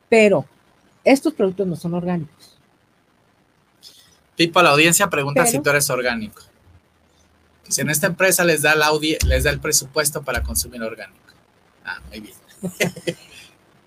Pero 0.09 0.45
estos 1.05 1.33
productos 1.33 1.67
no 1.67 1.77
son 1.77 1.95
orgánicos. 1.95 2.57
Pipo, 4.37 4.61
la 4.63 4.71
audiencia 4.71 5.09
pregunta 5.09 5.43
Pero, 5.43 5.53
si 5.53 5.63
tú 5.63 5.71
eres 5.71 5.89
orgánico. 5.89 6.43
Si 7.69 7.81
en 7.81 7.91
esta 7.91 8.07
empresa 8.07 8.45
les 8.45 8.63
da, 8.63 8.75
la 8.75 8.91
les 9.27 9.45
da 9.45 9.51
el 9.51 9.61
presupuesto 9.61 10.23
para 10.23 10.43
consumir 10.43 10.83
orgánico. 10.83 11.21
Ah, 11.85 12.01
muy 12.09 12.21
bien. 12.21 12.35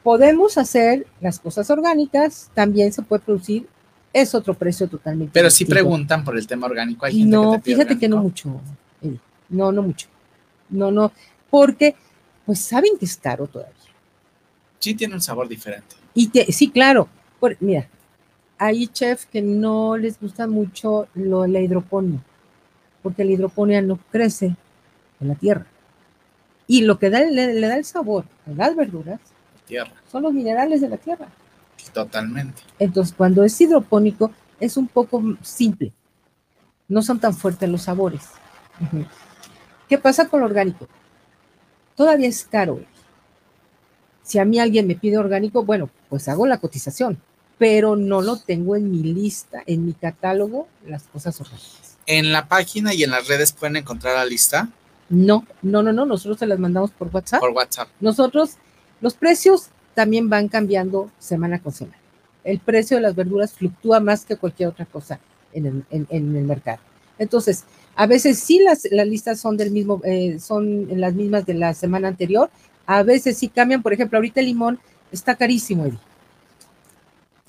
Podemos 0.04 0.58
hacer 0.58 1.06
las 1.22 1.40
cosas 1.40 1.70
orgánicas, 1.70 2.50
también 2.54 2.92
se 2.92 3.02
puede 3.02 3.22
producir, 3.22 3.68
es 4.12 4.34
otro 4.34 4.54
precio 4.54 4.88
totalmente. 4.88 5.32
Pero 5.34 5.50
si 5.50 5.58
sí 5.58 5.66
preguntan 5.66 6.24
por 6.24 6.38
el 6.38 6.48
tema 6.48 6.66
orgánico. 6.66 7.06
Hay 7.06 7.20
gente 7.20 7.36
no, 7.36 7.52
que 7.52 7.58
te 7.60 7.64
fíjate 7.66 7.94
orgánico. 7.94 8.00
que 8.00 8.10
no 8.10 8.18
mucho. 8.18 8.62
No, 9.50 9.72
no 9.72 9.82
mucho. 9.84 10.08
No, 10.70 10.92
no, 10.92 11.12
porque 11.50 11.96
pues 12.46 12.60
saben 12.60 12.98
que 13.00 13.06
es 13.06 13.18
caro 13.18 13.48
todavía. 13.48 13.74
Sí 14.80 14.94
tiene 14.96 15.14
un 15.16 15.22
sabor 15.22 15.48
diferente. 15.48 15.96
Y 16.14 16.30
te, 16.30 16.52
sí, 16.52 16.70
claro. 16.70 17.08
Por, 17.40 17.58
mira, 17.60 17.88
hay 18.58 18.88
chefs 18.88 19.26
que 19.26 19.42
no 19.42 19.98
les 19.98 20.20
gusta 20.20 20.48
mucho 20.48 21.08
lo, 21.14 21.48
la 21.48 21.60
hidroponía, 21.60 22.20
porque 23.02 23.24
la 23.24 23.32
hidroponía 23.32 23.82
no 23.82 23.98
crece 24.12 24.56
en 25.20 25.28
la 25.28 25.36
tierra. 25.36 25.66
Y 26.68 26.82
lo 26.82 27.00
que 27.00 27.10
da, 27.10 27.22
le, 27.22 27.54
le 27.54 27.68
da 27.68 27.78
el 27.78 27.86
sabor 27.86 28.26
a 28.46 28.52
las 28.52 28.76
verduras 28.76 29.20
tierra. 29.66 29.92
son 30.12 30.24
los 30.24 30.34
minerales 30.34 30.82
de 30.82 30.90
la 30.90 30.98
tierra. 30.98 31.28
Totalmente. 31.94 32.62
Entonces, 32.78 33.14
cuando 33.16 33.44
es 33.44 33.60
hidropónico, 33.60 34.32
es 34.60 34.78
un 34.78 34.88
poco 34.88 35.24
simple. 35.42 35.94
No 36.88 37.02
son 37.02 37.20
tan 37.20 37.34
fuertes 37.34 37.70
los 37.70 37.84
sabores. 37.84 38.28
Uh 38.82 38.98
-huh. 38.98 39.08
¿Qué 39.90 39.98
pasa 39.98 40.30
con 40.30 40.42
lo 40.42 40.46
orgánico? 40.46 40.88
Todavía 41.96 42.28
es 42.28 42.46
caro. 42.46 42.80
Si 44.22 44.38
a 44.38 44.46
mí 44.46 44.60
alguien 44.60 44.86
me 44.86 44.96
pide 44.96 45.18
orgánico, 45.18 45.66
bueno, 45.66 45.90
pues 46.10 46.30
hago 46.30 46.46
la 46.46 46.60
cotización, 46.60 47.20
pero 47.58 47.96
no 47.96 48.22
lo 48.22 48.38
tengo 48.38 48.76
en 48.76 48.92
mi 48.92 49.02
lista, 49.02 49.64
en 49.66 49.88
mi 49.88 49.94
catálogo, 49.94 50.68
las 50.86 51.04
cosas 51.04 51.42
orgánicas. 51.42 51.98
En 52.06 52.32
la 52.32 52.48
página 52.48 52.94
y 52.94 53.04
en 53.04 53.10
las 53.10 53.28
redes 53.28 53.52
pueden 53.52 53.78
encontrar 53.78 54.16
la 54.16 54.26
lista. 54.26 54.70
No, 55.10 55.46
no, 55.64 55.82
no, 55.82 55.92
no, 55.92 56.06
nosotros 56.06 56.38
se 56.38 56.46
las 56.46 56.60
mandamos 56.60 56.92
por 56.92 57.10
WhatsApp. 57.12 57.40
Por 57.40 57.50
WhatsApp. 57.50 57.90
Nosotros, 58.00 58.58
los 59.02 59.16
precios 59.16 59.70
también 59.96 60.30
van 60.30 60.48
cambiando 60.50 61.10
semana 61.18 61.60
con 61.60 61.74
semana. 61.74 61.98
El 62.44 62.60
precio 62.60 62.98
de 62.98 63.02
las 63.02 63.16
verduras 63.16 63.54
fluctúa 63.54 64.00
más 64.00 64.24
que 64.24 64.38
cualquier 64.38 64.70
otra 64.70 64.86
cosa 64.86 65.20
en 65.52 65.66
el, 65.66 65.86
en, 65.90 66.06
en 66.12 66.36
el 66.36 66.44
mercado. 66.44 66.80
Entonces, 67.18 67.66
a 68.00 68.08
veces 68.08 68.40
sí 68.40 68.60
las, 68.60 68.88
las 68.92 69.06
listas 69.06 69.42
son 69.42 69.58
del 69.58 69.72
mismo, 69.72 70.00
eh, 70.06 70.40
son 70.40 70.88
las 71.02 71.14
mismas 71.14 71.46
de 71.46 71.54
la 71.54 71.74
semana 71.74 72.08
anterior, 72.08 72.50
a 72.86 73.04
veces 73.04 73.38
sí 73.38 73.50
cambian, 73.50 73.84
por 73.84 73.92
ejemplo, 73.92 74.18
ahorita 74.18 74.40
el 74.40 74.46
limón 74.46 74.80
está 75.12 75.36
carísimo, 75.36 75.86
Eddie. 75.86 76.00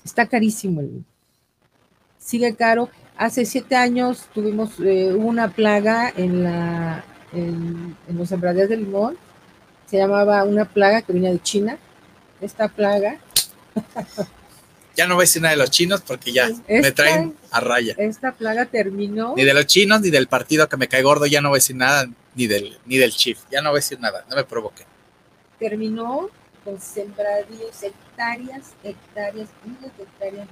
Está 0.03 0.27
carísimo 0.27 0.81
el. 0.81 1.05
Sigue 2.17 2.53
caro. 2.53 2.89
Hace 3.15 3.45
siete 3.45 3.77
años 3.77 4.27
tuvimos 4.33 4.77
eh, 4.81 5.13
una 5.13 5.47
plaga 5.47 6.11
en, 6.17 6.43
la, 6.43 7.05
en 7.31 7.95
los 8.09 8.27
sembradíos 8.27 8.67
de 8.67 8.75
limón. 8.75 9.15
Se 9.85 9.99
llamaba 9.99 10.43
una 10.43 10.65
plaga 10.65 11.01
que 11.01 11.13
venía 11.13 11.31
de 11.31 11.39
China. 11.39 11.77
Esta 12.41 12.67
plaga 12.67 13.19
ya 15.01 15.07
no 15.07 15.15
voy 15.15 15.23
a 15.23 15.25
decir 15.25 15.41
nada 15.41 15.55
de 15.55 15.57
los 15.57 15.71
chinos 15.71 16.01
porque 16.01 16.31
ya 16.31 16.47
esta, 16.47 16.63
me 16.67 16.91
traen 16.91 17.35
a 17.49 17.59
raya. 17.59 17.95
Esta 17.97 18.31
plaga 18.33 18.65
terminó. 18.65 19.33
Ni 19.35 19.43
de 19.43 19.53
los 19.53 19.65
chinos, 19.65 20.01
ni 20.01 20.11
del 20.11 20.27
partido 20.27 20.69
que 20.69 20.77
me 20.77 20.87
cae 20.87 21.01
gordo, 21.01 21.25
ya 21.25 21.41
no 21.41 21.49
voy 21.49 21.57
a 21.57 21.61
decir 21.61 21.75
nada, 21.75 22.07
ni 22.35 22.47
del, 22.47 22.77
ni 22.85 22.97
del 22.97 23.11
chief, 23.11 23.39
ya 23.51 23.61
no 23.61 23.69
voy 23.69 23.77
a 23.77 23.81
decir 23.81 23.99
nada, 23.99 24.23
no 24.29 24.35
me 24.35 24.43
provoquen. 24.43 24.85
Terminó 25.59 26.29
con 26.63 26.79
sembradíos, 26.79 27.81
hectáreas, 27.81 28.73
hectáreas, 28.83 29.49
miles 29.65 29.97
de 29.97 30.03
hectáreas. 30.03 30.47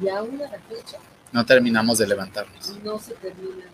Y 0.00 0.08
aún 0.08 0.40
a 0.42 0.50
la 0.50 0.58
fecha. 0.58 0.98
No 1.30 1.46
terminamos 1.46 1.98
de 1.98 2.06
levantarnos. 2.08 2.76
No 2.82 2.98
se 2.98 3.14
termina. 3.14 3.64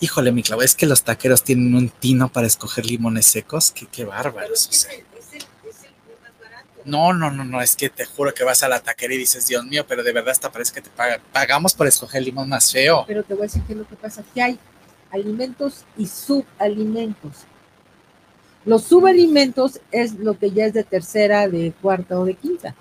Híjole, 0.00 0.32
mi 0.32 0.42
clavo, 0.42 0.62
es 0.62 0.74
que 0.74 0.86
los 0.86 1.04
taqueros 1.04 1.44
tienen 1.44 1.74
un 1.74 1.90
tino 1.90 2.30
para 2.32 2.46
escoger 2.46 2.86
limones 2.86 3.26
secos, 3.26 3.70
que 3.70 3.86
qué 3.86 4.04
bárbaros 4.04 4.68
es, 4.70 4.86
el, 4.86 5.04
es 5.18 5.34
el 5.34 5.92
más 6.22 6.32
barato. 6.42 6.69
No, 6.84 7.12
no, 7.12 7.30
no, 7.30 7.44
no, 7.44 7.60
es 7.60 7.76
que 7.76 7.88
te 7.88 8.04
juro 8.04 8.32
que 8.34 8.44
vas 8.44 8.62
a 8.62 8.68
la 8.68 8.80
taquería 8.80 9.16
y 9.16 9.20
dices, 9.20 9.46
Dios 9.46 9.64
mío, 9.64 9.84
pero 9.86 10.02
de 10.02 10.12
verdad 10.12 10.32
hasta 10.32 10.50
parece 10.50 10.72
que 10.72 10.82
te 10.82 10.90
pagan. 10.90 11.20
Pagamos 11.32 11.74
por 11.74 11.86
escoger 11.86 12.18
el 12.18 12.26
limón 12.26 12.48
más 12.48 12.70
feo. 12.72 13.04
Pero 13.06 13.22
te 13.22 13.34
voy 13.34 13.42
a 13.42 13.46
decir 13.46 13.62
qué 13.66 13.72
es 13.72 13.78
lo 13.78 13.88
que 13.88 13.96
pasa, 13.96 14.22
que 14.34 14.42
hay 14.42 14.58
alimentos 15.10 15.84
y 15.96 16.06
subalimentos. 16.06 17.32
Los 18.64 18.84
subalimentos 18.84 19.80
es 19.90 20.14
lo 20.14 20.38
que 20.38 20.50
ya 20.50 20.66
es 20.66 20.74
de 20.74 20.84
tercera, 20.84 21.48
de 21.48 21.72
cuarta 21.80 22.18
o 22.18 22.24
de 22.24 22.34
quinta. 22.34 22.74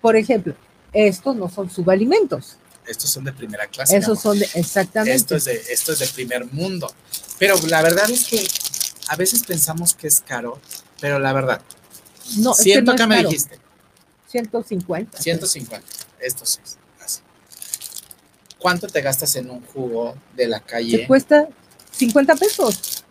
Por 0.00 0.16
ejemplo, 0.16 0.54
estos 0.92 1.36
no 1.36 1.48
son 1.48 1.70
subalimentos. 1.70 2.58
Estos 2.86 3.10
son 3.10 3.24
de 3.24 3.32
primera 3.32 3.66
clase. 3.66 3.96
Esos 3.96 4.20
son 4.20 4.38
de, 4.38 4.48
exactamente. 4.54 5.14
Esto 5.14 5.36
es, 5.36 5.44
de, 5.44 5.54
esto 5.70 5.92
es 5.92 6.00
de 6.00 6.06
primer 6.08 6.44
mundo. 6.52 6.92
Pero 7.38 7.54
la 7.68 7.82
verdad 7.82 8.10
es 8.10 8.26
que 8.26 8.46
a 9.08 9.16
veces 9.16 9.44
pensamos 9.44 9.94
que 9.94 10.08
es 10.08 10.20
caro, 10.20 10.60
pero 11.00 11.18
la 11.18 11.32
verdad, 11.32 11.62
no, 12.38 12.54
siento 12.54 12.92
es 12.92 12.96
que, 12.96 13.02
no 13.02 13.08
me 13.08 13.16
caro. 13.16 13.28
dijiste. 13.28 13.58
150. 14.28 15.18
150. 15.20 15.86
Estos 16.20 16.60
es. 16.64 16.78
Así. 17.04 17.20
¿Cuánto 18.58 18.86
te 18.86 19.00
gastas 19.02 19.34
en 19.36 19.50
un 19.50 19.60
jugo 19.66 20.16
de 20.34 20.46
la 20.46 20.60
calle? 20.60 20.98
Te 20.98 21.06
cuesta 21.06 21.48
50 21.92 22.34
pesos. 22.36 23.04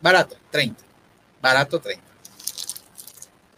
Barato, 0.00 0.36
30. 0.50 0.82
Barato, 1.40 1.80
30. 1.80 2.02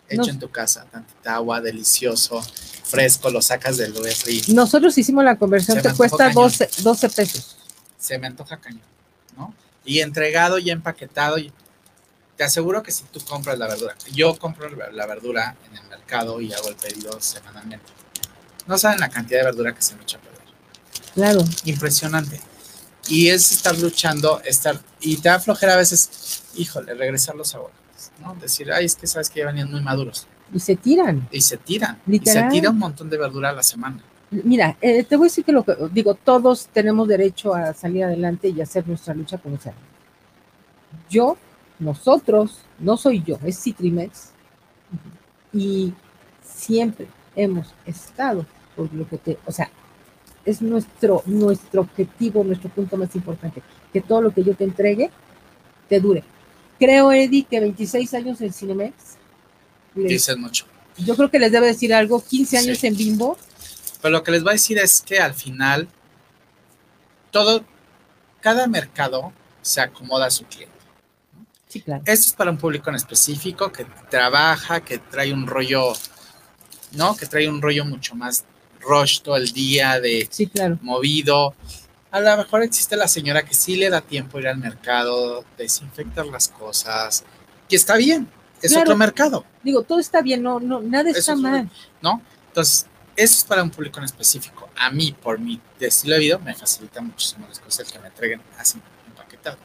Hecho 0.08 0.22
No. 0.22 0.28
en 0.28 0.38
tu 0.38 0.50
casa, 0.50 0.86
tantita 0.90 1.34
agua, 1.34 1.60
delicioso, 1.60 2.40
fresco, 2.84 3.28
lo 3.30 3.42
sacas 3.42 3.76
del 3.76 3.94
refri. 3.94 4.42
Nosotros 4.48 4.96
hicimos 4.96 5.22
la 5.24 5.36
conversión, 5.36 5.82
te 5.82 5.92
cuesta 5.92 6.16
cañón. 6.28 6.34
12, 6.44 6.68
12 6.82 7.08
pesos. 7.10 7.56
Se 7.98 8.18
me 8.18 8.26
antoja 8.26 8.58
cañón, 8.58 8.80
¿no? 9.36 9.52
Y 9.84 10.00
entregado 10.00 10.58
y 10.58 10.70
empaquetado. 10.70 11.38
y- 11.38 11.52
te 12.38 12.44
aseguro 12.44 12.84
que 12.84 12.92
si 12.92 13.02
tú 13.04 13.20
compras 13.24 13.58
la 13.58 13.66
verdura, 13.66 13.96
yo 14.12 14.38
compro 14.38 14.70
la 14.70 15.06
verdura 15.06 15.56
en 15.68 15.76
el 15.76 15.88
mercado 15.88 16.40
y 16.40 16.52
hago 16.52 16.68
el 16.68 16.76
pedido 16.76 17.20
semanalmente. 17.20 17.84
No 18.68 18.78
saben 18.78 19.00
la 19.00 19.08
cantidad 19.08 19.40
de 19.40 19.46
verdura 19.46 19.74
que 19.74 19.82
se 19.82 19.96
me 19.96 20.02
echa 20.02 20.18
a 20.18 20.20
perder. 20.20 20.38
Claro. 21.14 21.40
impresionante. 21.64 22.40
Y 23.08 23.28
es 23.28 23.50
estar 23.50 23.76
luchando, 23.76 24.40
estar, 24.44 24.78
y 25.00 25.16
te 25.16 25.28
da 25.28 25.40
flojera 25.40 25.74
a 25.74 25.78
veces, 25.78 26.44
híjole, 26.54 26.94
regresar 26.94 27.34
los 27.34 27.48
sabores, 27.48 27.74
¿no? 28.20 28.36
Decir, 28.36 28.70
ay, 28.72 28.84
es 28.84 28.94
que 28.94 29.08
sabes 29.08 29.28
que 29.30 29.40
ya 29.40 29.46
venían 29.46 29.68
muy 29.68 29.80
maduros. 29.80 30.28
Y 30.54 30.60
se 30.60 30.76
tiran. 30.76 31.26
Y 31.32 31.40
se 31.40 31.56
tiran. 31.56 32.00
Literal. 32.06 32.44
Y 32.44 32.46
se 32.46 32.52
tira 32.52 32.70
un 32.70 32.78
montón 32.78 33.10
de 33.10 33.18
verdura 33.18 33.48
a 33.48 33.52
la 33.52 33.64
semana. 33.64 34.00
Mira, 34.30 34.76
eh, 34.80 35.02
te 35.02 35.16
voy 35.16 35.26
a 35.26 35.28
decir 35.28 35.44
que 35.44 35.52
lo 35.52 35.64
que 35.64 35.74
digo, 35.90 36.14
todos 36.14 36.68
tenemos 36.72 37.08
derecho 37.08 37.52
a 37.52 37.74
salir 37.74 38.04
adelante 38.04 38.48
y 38.48 38.60
hacer 38.60 38.86
nuestra 38.86 39.12
lucha 39.12 39.38
como 39.38 39.58
sea. 39.58 39.74
Yo, 41.10 41.36
nosotros, 41.78 42.58
no 42.78 42.96
soy 42.96 43.22
yo, 43.22 43.38
es 43.44 43.60
Citrimex. 43.62 44.30
Y 45.52 45.92
siempre 46.42 47.06
hemos 47.36 47.68
estado 47.86 48.44
por 48.76 48.92
lo 48.92 49.08
que 49.08 49.18
te, 49.18 49.38
o 49.46 49.52
sea, 49.52 49.70
es 50.44 50.62
nuestro, 50.62 51.22
nuestro 51.26 51.82
objetivo, 51.82 52.42
nuestro 52.44 52.70
punto 52.70 52.96
más 52.96 53.14
importante, 53.14 53.62
que 53.92 54.00
todo 54.00 54.22
lo 54.22 54.30
que 54.32 54.42
yo 54.44 54.54
te 54.54 54.64
entregue 54.64 55.10
te 55.88 56.00
dure. 56.00 56.24
Creo, 56.78 57.12
Eddie, 57.12 57.44
que 57.44 57.60
26 57.60 58.14
años 58.14 58.40
en 58.40 58.52
Cinemex, 58.52 58.94
les- 59.94 60.08
Dicen 60.08 60.40
mucho. 60.40 60.64
yo 60.98 61.16
creo 61.16 61.30
que 61.30 61.38
les 61.38 61.50
debe 61.52 61.66
decir 61.66 61.92
algo, 61.92 62.22
15 62.22 62.56
años 62.58 62.78
Sí. 62.78 62.86
en 62.86 62.96
Bimbo, 62.96 63.36
Pero 64.00 64.12
lo 64.12 64.22
que 64.22 64.30
les 64.30 64.42
voy 64.44 64.50
a 64.50 64.52
decir 64.52 64.78
es 64.78 65.02
que 65.02 65.18
al 65.18 65.34
final, 65.34 65.88
todo, 67.32 67.64
cada 68.40 68.68
mercado 68.68 69.32
se 69.60 69.80
acomoda 69.80 70.26
a 70.26 70.30
su 70.30 70.44
cliente. 70.44 70.77
Sí, 71.68 71.80
claro. 71.82 72.02
Esto 72.06 72.26
es 72.26 72.32
para 72.32 72.50
un 72.50 72.58
público 72.58 72.90
en 72.90 72.96
específico 72.96 73.70
que 73.70 73.86
trabaja, 74.10 74.80
que 74.80 74.98
trae 74.98 75.32
un 75.32 75.46
rollo, 75.46 75.92
¿no? 76.92 77.16
Que 77.16 77.26
trae 77.26 77.48
un 77.48 77.60
rollo 77.62 77.84
mucho 77.84 78.14
más 78.14 78.44
rush 78.80 79.20
todo 79.20 79.36
el 79.36 79.52
día 79.52 80.00
de 80.00 80.26
Sí, 80.30 80.46
claro. 80.46 80.78
movido. 80.82 81.54
A 82.10 82.20
lo 82.20 82.36
mejor 82.38 82.62
existe 82.62 82.96
la 82.96 83.06
señora 83.08 83.44
que 83.44 83.54
sí 83.54 83.76
le 83.76 83.90
da 83.90 84.00
tiempo 84.00 84.38
ir 84.38 84.48
al 84.48 84.56
mercado, 84.58 85.44
desinfectar 85.58 86.26
las 86.26 86.48
cosas, 86.48 87.24
y 87.68 87.76
está 87.76 87.96
bien, 87.96 88.28
es 88.62 88.70
Claro. 88.72 88.84
otro 88.84 88.96
mercado, 88.96 89.44
Digo, 89.62 89.82
todo 89.82 89.98
está 89.98 90.22
bien, 90.22 90.42
no, 90.42 90.58
no, 90.60 90.80
nada 90.80 91.10
está 91.10 91.34
es 91.34 91.38
mal. 91.38 91.70
¿no? 92.00 92.22
Entonces, 92.46 92.86
eso 93.14 93.34
es 93.38 93.44
para 93.44 93.62
un 93.62 93.70
público 93.70 93.98
en 93.98 94.04
específico. 94.06 94.70
A 94.76 94.90
mí, 94.90 95.12
por 95.12 95.38
mi 95.38 95.60
estilo 95.80 96.14
de 96.14 96.20
vida, 96.20 96.38
me 96.38 96.54
facilita 96.54 97.02
muchísimo 97.02 97.46
las 97.48 97.58
cosas 97.58 97.86
el 97.86 97.92
que 97.92 97.98
me 97.98 98.06
entreguen 98.08 98.40
así 98.56 98.78
empaquetado. 99.08 99.58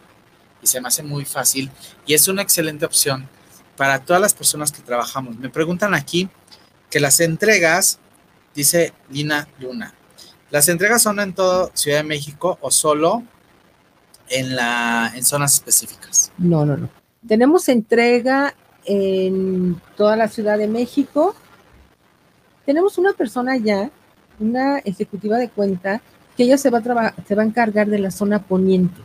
Y 0.63 0.67
se 0.67 0.79
me 0.79 0.87
hace 0.87 1.03
muy 1.03 1.25
fácil 1.25 1.69
y 2.05 2.13
es 2.13 2.27
una 2.27 2.41
excelente 2.41 2.85
opción 2.85 3.27
para 3.75 3.99
todas 3.99 4.21
las 4.21 4.33
personas 4.33 4.71
que 4.71 4.81
trabajamos. 4.81 5.37
Me 5.37 5.49
preguntan 5.49 5.93
aquí 5.93 6.29
que 6.89 6.99
las 6.99 7.19
entregas, 7.19 7.99
dice 8.55 8.93
Lina 9.09 9.47
Luna, 9.59 9.93
las 10.49 10.69
entregas 10.69 11.01
son 11.01 11.19
en 11.19 11.33
toda 11.33 11.69
Ciudad 11.73 11.97
de 11.97 12.03
México 12.03 12.57
o 12.61 12.71
solo 12.71 13.23
en, 14.29 14.55
la, 14.55 15.11
en 15.15 15.23
zonas 15.23 15.55
específicas. 15.55 16.31
No, 16.37 16.65
no, 16.65 16.77
no. 16.77 16.89
Tenemos 17.27 17.67
entrega 17.69 18.53
en 18.85 19.81
toda 19.97 20.15
la 20.15 20.27
Ciudad 20.27 20.57
de 20.57 20.67
México. 20.67 21.35
Tenemos 22.65 22.97
una 22.97 23.13
persona 23.13 23.57
ya, 23.57 23.89
una 24.39 24.79
ejecutiva 24.79 25.37
de 25.37 25.49
cuenta, 25.49 26.01
que 26.37 26.43
ella 26.43 26.57
se 26.57 26.69
va 26.69 26.79
a, 26.79 27.15
se 27.27 27.35
va 27.35 27.43
a 27.43 27.45
encargar 27.45 27.87
de 27.87 27.99
la 27.99 28.11
zona 28.11 28.41
poniente. 28.43 29.01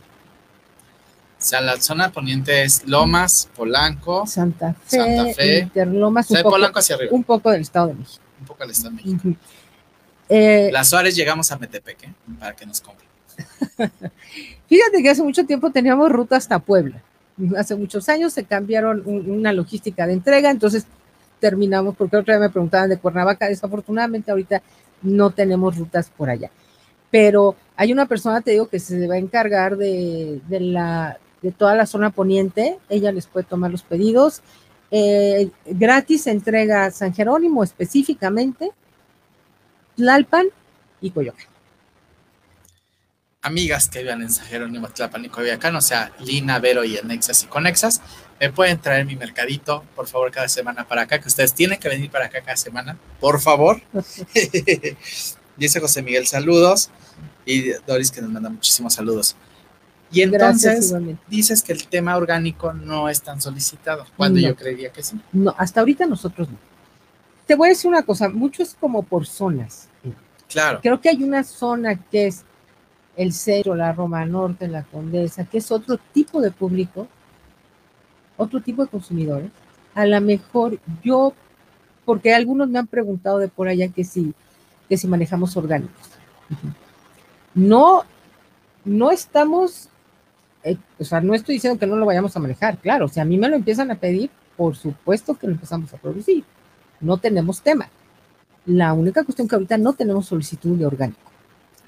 O 1.38 1.40
sea, 1.40 1.61
la 1.61 1.81
zona 1.81 2.11
poniente 2.11 2.64
es 2.64 2.85
Lomas, 2.87 3.48
Polanco, 3.55 4.27
Santa 4.27 4.74
Fe, 4.87 4.96
Santa 4.96 5.35
Fe. 5.35 5.59
Interlomas, 5.61 6.27
o 6.27 6.29
sea, 6.31 6.38
un 6.38 6.42
poco, 6.42 6.55
Polanco 6.57 6.79
hacia 6.81 6.96
arriba, 6.96 7.12
un 7.14 7.24
poco 7.24 7.51
del 7.53 7.61
Estado 7.62 7.87
de 7.88 7.94
México. 7.94 8.22
un 8.40 8.46
poco 8.46 8.62
al 8.64 8.70
Estado 8.70 8.90
de 8.90 8.96
México. 8.96 9.20
Ujú. 9.29 9.37
Eh, 10.29 10.70
Las 10.72 10.88
Suárez 10.88 11.14
llegamos 11.16 11.51
a 11.53 11.59
Metepec, 11.59 12.03
¿eh? 12.05 12.12
para 12.40 12.55
que 12.57 12.66
nos 12.66 12.81
compren. 12.81 13.09
Fíjate 14.68 15.03
que 15.03 15.11
hace 15.11 15.22
mucho 15.22 15.44
tiempo 15.46 15.70
teníamos 15.70 16.11
ruta 16.11 16.37
hasta 16.37 16.59
Puebla. 16.59 17.01
Hace 17.57 17.77
muchos 17.77 18.09
años 18.09 18.33
se 18.33 18.44
cambiaron 18.44 19.03
un- 19.07 19.31
una 19.31 19.53
logística 19.53 20.07
de 20.07 20.14
entrega, 20.14 20.51
entonces 20.51 20.87
terminamos, 21.40 21.94
porque 21.96 22.16
otra 22.16 22.35
vez 22.35 22.40
me 22.48 22.51
preguntaban 22.51 22.90
de 22.90 22.98
Cuernavaca, 22.98 23.46
desafortunadamente 23.48 24.31
ahorita 24.33 24.61
no 25.03 25.31
tenemos 25.31 25.77
rutas 25.77 26.11
por 26.14 26.29
allá. 26.31 26.51
Pero 27.11 27.55
hay 27.77 27.92
una 27.92 28.07
persona, 28.07 28.40
te 28.40 28.51
digo, 28.51 28.68
que 28.68 28.81
se 28.81 29.07
va 29.07 29.14
a 29.14 29.18
encargar 29.18 29.77
de, 29.77 30.40
de 30.48 30.61
la, 30.61 31.18
de 31.42 31.53
toda 31.53 31.74
la 31.74 31.87
zona 31.87 32.11
poniente, 32.11 32.79
ella 32.88 33.12
les 33.12 33.27
puede 33.27 33.46
tomar 33.46 33.70
los 33.70 33.83
pedidos. 33.83 34.42
Eh, 34.90 35.51
gratis 35.66 36.27
entrega 36.27 36.90
San 36.90 37.14
Jerónimo 37.14 37.62
específicamente, 37.62 38.70
Tlalpan 39.96 40.46
y 41.01 41.11
Coyoacán. 41.11 41.46
Amigas 43.42 43.88
que 43.88 44.03
vivan 44.03 44.22
en 44.22 44.31
San 44.31 44.46
Jerónimo, 44.46 44.88
Tlapan 44.88 45.24
y 45.24 45.29
Coyoacán, 45.29 45.77
o 45.77 45.81
sea, 45.81 46.11
Lina, 46.20 46.59
Vero 46.59 46.85
y 46.85 46.98
Anexas 46.98 47.44
y 47.44 47.46
Conexas, 47.46 48.01
me 48.40 48.51
pueden 48.51 48.79
traer 48.79 49.07
mi 49.07 49.16
mercadito, 49.16 49.85
por 49.94 50.09
favor, 50.09 50.31
cada 50.31 50.48
semana 50.48 50.87
para 50.87 51.03
acá, 51.03 51.20
que 51.20 51.29
ustedes 51.29 51.55
tienen 51.55 51.79
que 51.79 51.88
venir 51.88 52.11
para 52.11 52.27
acá 52.27 52.40
cada 52.40 52.57
semana, 52.57 52.98
por 53.20 53.40
favor. 53.40 53.81
Dice 55.57 55.81
José 55.81 56.03
Miguel, 56.03 56.27
saludos. 56.27 56.90
Y 57.44 57.70
Doris 57.87 58.11
que 58.11 58.20
nos 58.20 58.31
manda 58.31 58.51
muchísimos 58.51 58.94
saludos. 58.94 59.35
Y 60.11 60.23
entonces 60.23 60.94
dices 61.29 61.62
que 61.62 61.73
el 61.73 61.87
tema 61.87 62.16
orgánico 62.16 62.73
no 62.73 63.09
es 63.09 63.21
tan 63.23 63.40
solicitado, 63.40 64.07
cuando 64.16 64.40
yo 64.40 64.57
creería 64.57 64.90
que 64.90 65.03
sí. 65.03 65.21
No, 65.33 65.55
hasta 65.59 65.81
ahorita 65.81 66.07
nosotros 66.07 66.49
no. 66.49 66.57
Te 67.47 67.55
voy 67.55 67.68
a 67.68 67.71
decir 67.71 67.88
una 67.88 68.03
cosa, 68.03 68.29
mucho 68.29 68.62
es 68.62 68.77
como 68.79 69.03
por 69.03 69.27
zonas. 69.27 69.88
Claro. 70.49 70.81
Creo 70.83 71.01
que 71.01 71.11
hay 71.11 71.23
una 71.23 71.44
zona 71.44 71.97
que 71.97 72.27
es 72.27 72.44
el 73.16 73.33
Cero, 73.33 73.75
la 73.75 73.92
Roma 73.92 74.25
Norte, 74.25 74.68
la 74.68 74.85
Condesa, 74.85 75.44
que 75.44 75.59
es 75.59 75.71
otro 75.71 75.99
tipo 76.12 76.40
de 76.40 76.51
público, 76.51 77.09
otro 78.37 78.61
tipo 78.62 78.85
de 78.85 78.90
consumidores. 78.90 79.51
A 79.94 80.07
lo 80.07 80.21
mejor 80.21 80.79
yo, 81.03 81.35
porque 82.05 82.33
algunos 82.33 82.68
me 82.68 82.79
han 82.79 82.87
preguntado 82.87 83.38
de 83.38 83.49
por 83.49 83.68
allá 83.68 83.88
que 83.88 84.05
si, 84.05 84.33
que 84.88 84.97
si 84.97 85.09
manejamos 85.09 85.57
orgánicos. 85.57 86.09
No, 87.55 88.05
no 88.85 89.11
estamos, 89.11 89.88
eh, 90.64 90.77
o 90.99 91.05
sea, 91.05 91.21
no 91.21 91.35
estoy 91.35 91.57
diciendo 91.57 91.79
que 91.79 91.87
no 91.87 91.97
lo 91.97 92.07
vayamos 92.07 92.37
a 92.37 92.40
manejar, 92.40 92.79
claro, 92.79 93.07
o 93.07 93.09
sea, 93.09 93.23
a 93.23 93.27
mí 93.27 93.38
me 93.38 93.49
lo 93.49 93.57
empiezan 93.57 93.90
a 93.90 93.94
pedir, 93.94 94.31
por 94.57 94.77
supuesto 94.77 95.38
que 95.38 95.47
lo 95.47 95.53
empezamos 95.53 95.92
a 95.94 95.99
producir. 95.99 96.44
No 97.01 97.18
tenemos 97.18 97.62
tema. 97.62 97.88
La 98.66 98.92
única 98.92 99.25
cuestión 99.25 99.49
que 99.49 99.55
ahorita 99.55 99.79
no 99.79 99.92
tenemos 99.92 100.27
solicitud 100.27 100.77
de 100.77 100.85
orgánico. 100.85 101.21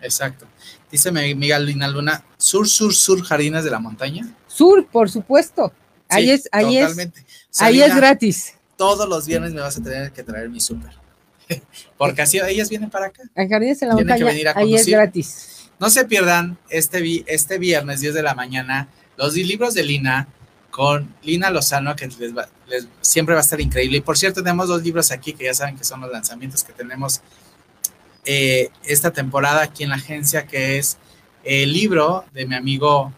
Exacto. 0.01 0.47
Dice 0.91 1.13
mi 1.13 1.31
amiga 1.31 1.59
Lina 1.59 1.89
Luna, 1.89 2.25
sur, 2.39 2.69
sur, 2.69 2.95
sur, 2.95 3.23
jardines 3.23 3.65
de 3.65 3.71
la 3.71 3.81
montaña. 3.81 4.33
Sur, 4.47 4.87
por 4.87 5.11
supuesto. 5.11 5.73
Ahí 6.09 6.31
es, 6.31 6.49
ahí 6.53 6.81
totalmente. 6.81 7.21
es. 7.21 7.61
ahí 7.61 7.83
es 7.83 7.95
gratis. 7.95 8.55
Todos 8.77 9.09
los 9.09 9.27
viernes 9.27 9.53
me 9.53 9.61
vas 9.61 9.77
a 9.77 9.83
tener 9.83 10.13
que 10.13 10.23
traer 10.23 10.49
mi 10.49 10.61
súper. 10.61 10.93
Porque 11.99 12.23
así 12.23 12.39
ellas 12.39 12.71
vienen 12.71 12.89
para 12.89 13.07
acá. 13.07 13.23
En 13.35 13.49
Jardines 13.49 13.81
de 13.81 13.87
la 13.87 13.95
Montaña, 13.95 14.53
ahí 14.55 14.75
es 14.75 14.87
gratis. 14.87 15.60
No 15.81 15.89
se 15.89 16.05
pierdan 16.05 16.59
este, 16.69 17.25
este 17.27 17.59
viernes, 17.59 18.01
10 18.01 18.13
de 18.13 18.23
la 18.23 18.35
mañana, 18.35 18.89
los 19.17 19.35
libros 19.35 19.73
de 19.73 19.83
Lina 19.83 20.29
con 20.71 21.15
Lina 21.23 21.51
Lozano, 21.51 21.97
que 21.97 22.07
les 22.07 22.87
siempre 23.01 23.35
va 23.35 23.41
a 23.41 23.43
estar 23.43 23.61
increíble. 23.63 23.97
Y 23.97 24.01
por 24.03 24.19
cierto, 24.19 24.43
tenemos 24.43 24.69
dos 24.69 24.83
libros 24.83 25.11
aquí 25.11 25.33
que 25.33 25.45
ya 25.45 25.55
saben 25.55 25.79
que 25.79 25.85
son 25.85 26.03
los 26.03 26.13
lanzamientos 26.13 26.63
que 26.65 26.75
tenemos 26.75 27.23
eh, 28.27 28.69
esta 28.85 29.11
temporada 29.11 29.63
aquí 29.63 29.83
en 29.83 29.89
la 29.89 29.97
agencia, 29.97 30.47
que 30.47 30.77
es 30.77 30.99
el 31.45 31.73
libro 31.73 32.27
de 32.35 32.45
mi 32.45 32.57
amigo 32.57 33.15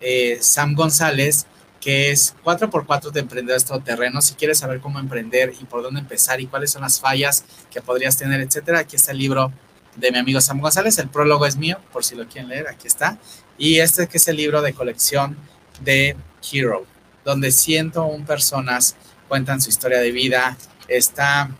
eh, 0.00 0.38
Sam 0.40 0.74
González, 0.74 1.46
que 1.82 2.10
es 2.10 2.34
4x4 2.42 3.10
de 3.10 3.20
emprendedores 3.20 3.66
todoterreno. 3.66 4.22
Si 4.22 4.34
quieres 4.34 4.58
saber 4.58 4.80
cómo 4.80 4.98
emprender 4.98 5.52
y 5.60 5.64
por 5.66 5.82
dónde 5.82 6.00
empezar 6.00 6.40
y 6.40 6.46
cuáles 6.46 6.70
son 6.70 6.80
las 6.80 6.98
fallas 6.98 7.44
que 7.70 7.82
podrías 7.82 8.16
tener, 8.16 8.40
etcétera, 8.40 8.78
aquí 8.78 8.96
está 8.96 9.12
el 9.12 9.18
libro 9.18 9.52
de 9.96 10.12
mi 10.12 10.18
amigo 10.18 10.40
Sam 10.40 10.60
González. 10.60 10.98
El 10.98 11.08
prólogo 11.08 11.46
es 11.46 11.56
mío, 11.56 11.78
por 11.92 12.04
si 12.04 12.14
lo 12.14 12.26
quieren 12.26 12.48
leer, 12.48 12.68
aquí 12.68 12.86
está. 12.86 13.18
Y 13.58 13.78
este 13.78 14.06
que 14.06 14.18
es 14.18 14.28
el 14.28 14.36
libro 14.36 14.62
de 14.62 14.72
colección 14.72 15.36
de 15.80 16.16
Hero, 16.52 16.86
donde 17.24 17.50
101 17.50 18.24
personas 18.24 18.96
cuentan 19.28 19.60
su 19.60 19.70
historia 19.70 19.98
de 19.98 20.12
vida. 20.12 20.56
Está 20.88 21.50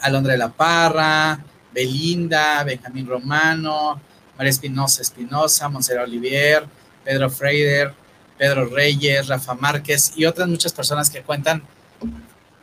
Alondra 0.00 0.32
de 0.32 0.38
la 0.38 0.48
Parra, 0.48 1.44
Belinda, 1.72 2.64
Benjamín 2.64 3.06
Romano, 3.06 4.00
María 4.36 4.50
Espinosa 4.50 5.02
Espinosa, 5.02 5.68
Monserrat 5.68 6.06
Olivier, 6.06 6.66
Pedro 7.04 7.30
Freider, 7.30 7.94
Pedro 8.36 8.66
Reyes, 8.66 9.26
Rafa 9.26 9.54
Márquez 9.54 10.12
y 10.16 10.24
otras 10.24 10.48
muchas 10.48 10.72
personas 10.72 11.10
que 11.10 11.22
cuentan 11.22 11.62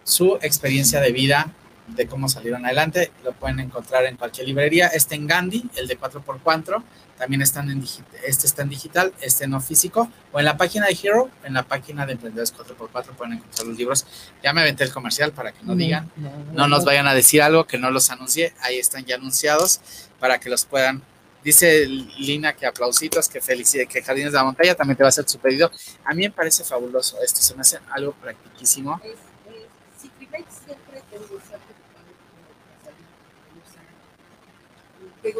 su 0.03 0.37
experiencia 0.41 1.01
de 1.01 1.11
vida, 1.11 1.51
de 1.87 2.07
cómo 2.07 2.29
salieron 2.29 2.65
adelante. 2.65 3.11
Lo 3.23 3.33
pueden 3.33 3.59
encontrar 3.59 4.05
en 4.05 4.17
cualquier 4.17 4.47
librería. 4.47 4.87
Este 4.87 5.15
en 5.15 5.27
Gandhi, 5.27 5.69
el 5.75 5.87
de 5.87 5.99
4x4, 5.99 6.83
también 7.17 7.41
están 7.41 7.69
en 7.69 7.83
este 8.25 8.47
está 8.47 8.63
en 8.63 8.69
digital, 8.69 9.13
este 9.21 9.47
no 9.47 9.61
físico, 9.61 10.09
o 10.31 10.39
en 10.39 10.45
la 10.45 10.57
página 10.57 10.87
de 10.87 10.97
Hero, 11.01 11.29
en 11.43 11.53
la 11.53 11.63
página 11.63 12.05
de 12.05 12.13
Emprendedores 12.13 12.53
4x4 12.53 13.15
pueden 13.15 13.33
encontrar 13.33 13.67
los 13.67 13.77
libros. 13.77 14.05
Ya 14.43 14.51
me 14.53 14.61
aventé 14.61 14.83
el 14.83 14.91
comercial 14.91 15.31
para 15.31 15.51
que 15.51 15.63
no 15.63 15.75
digan, 15.75 16.11
no, 16.53 16.67
nos 16.67 16.83
vayan 16.83 17.07
a 17.07 17.13
decir 17.13 17.41
algo 17.41 17.65
que 17.65 17.77
no 17.77 17.89
los 17.89 18.09
anuncié, 18.09 18.53
ahí 18.61 18.77
están 18.79 19.05
ya 19.05 19.15
anunciados 19.15 19.79
para 20.19 20.39
que 20.39 20.49
los 20.49 20.65
puedan. 20.65 21.01
Dice 21.43 21.85
Lina 21.85 22.53
que 22.53 22.65
aplausitos, 22.65 23.29
que 23.29 23.39
felicidades, 23.39 23.87
que 23.87 24.01
Jardines 24.01 24.31
de 24.31 24.37
la 24.37 24.43
Montaña 24.43 24.73
también 24.73 24.97
te 24.97 25.03
va 25.03 25.07
a 25.07 25.09
hacer 25.09 25.29
su 25.29 25.37
pedido. 25.37 25.71
A 26.03 26.13
mí 26.13 26.23
me 26.23 26.31
parece 26.31 26.63
fabuloso 26.63 27.17
esto, 27.23 27.39
se 27.39 27.53
me 27.53 27.61
hace 27.61 27.77
algo 27.91 28.13
practiquísimo. 28.13 28.99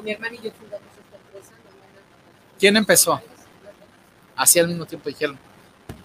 Mi 0.04 0.12
hermana 0.12 0.36
y 0.36 0.45
yo 0.45 0.52
fundamos 0.52 0.88
¿Quién 2.60 2.78
empezó? 2.78 3.19
Así 4.36 4.60
al 4.60 4.67
mismo 4.67 4.86
tiempo 4.86 5.10
dijeron, 5.10 5.38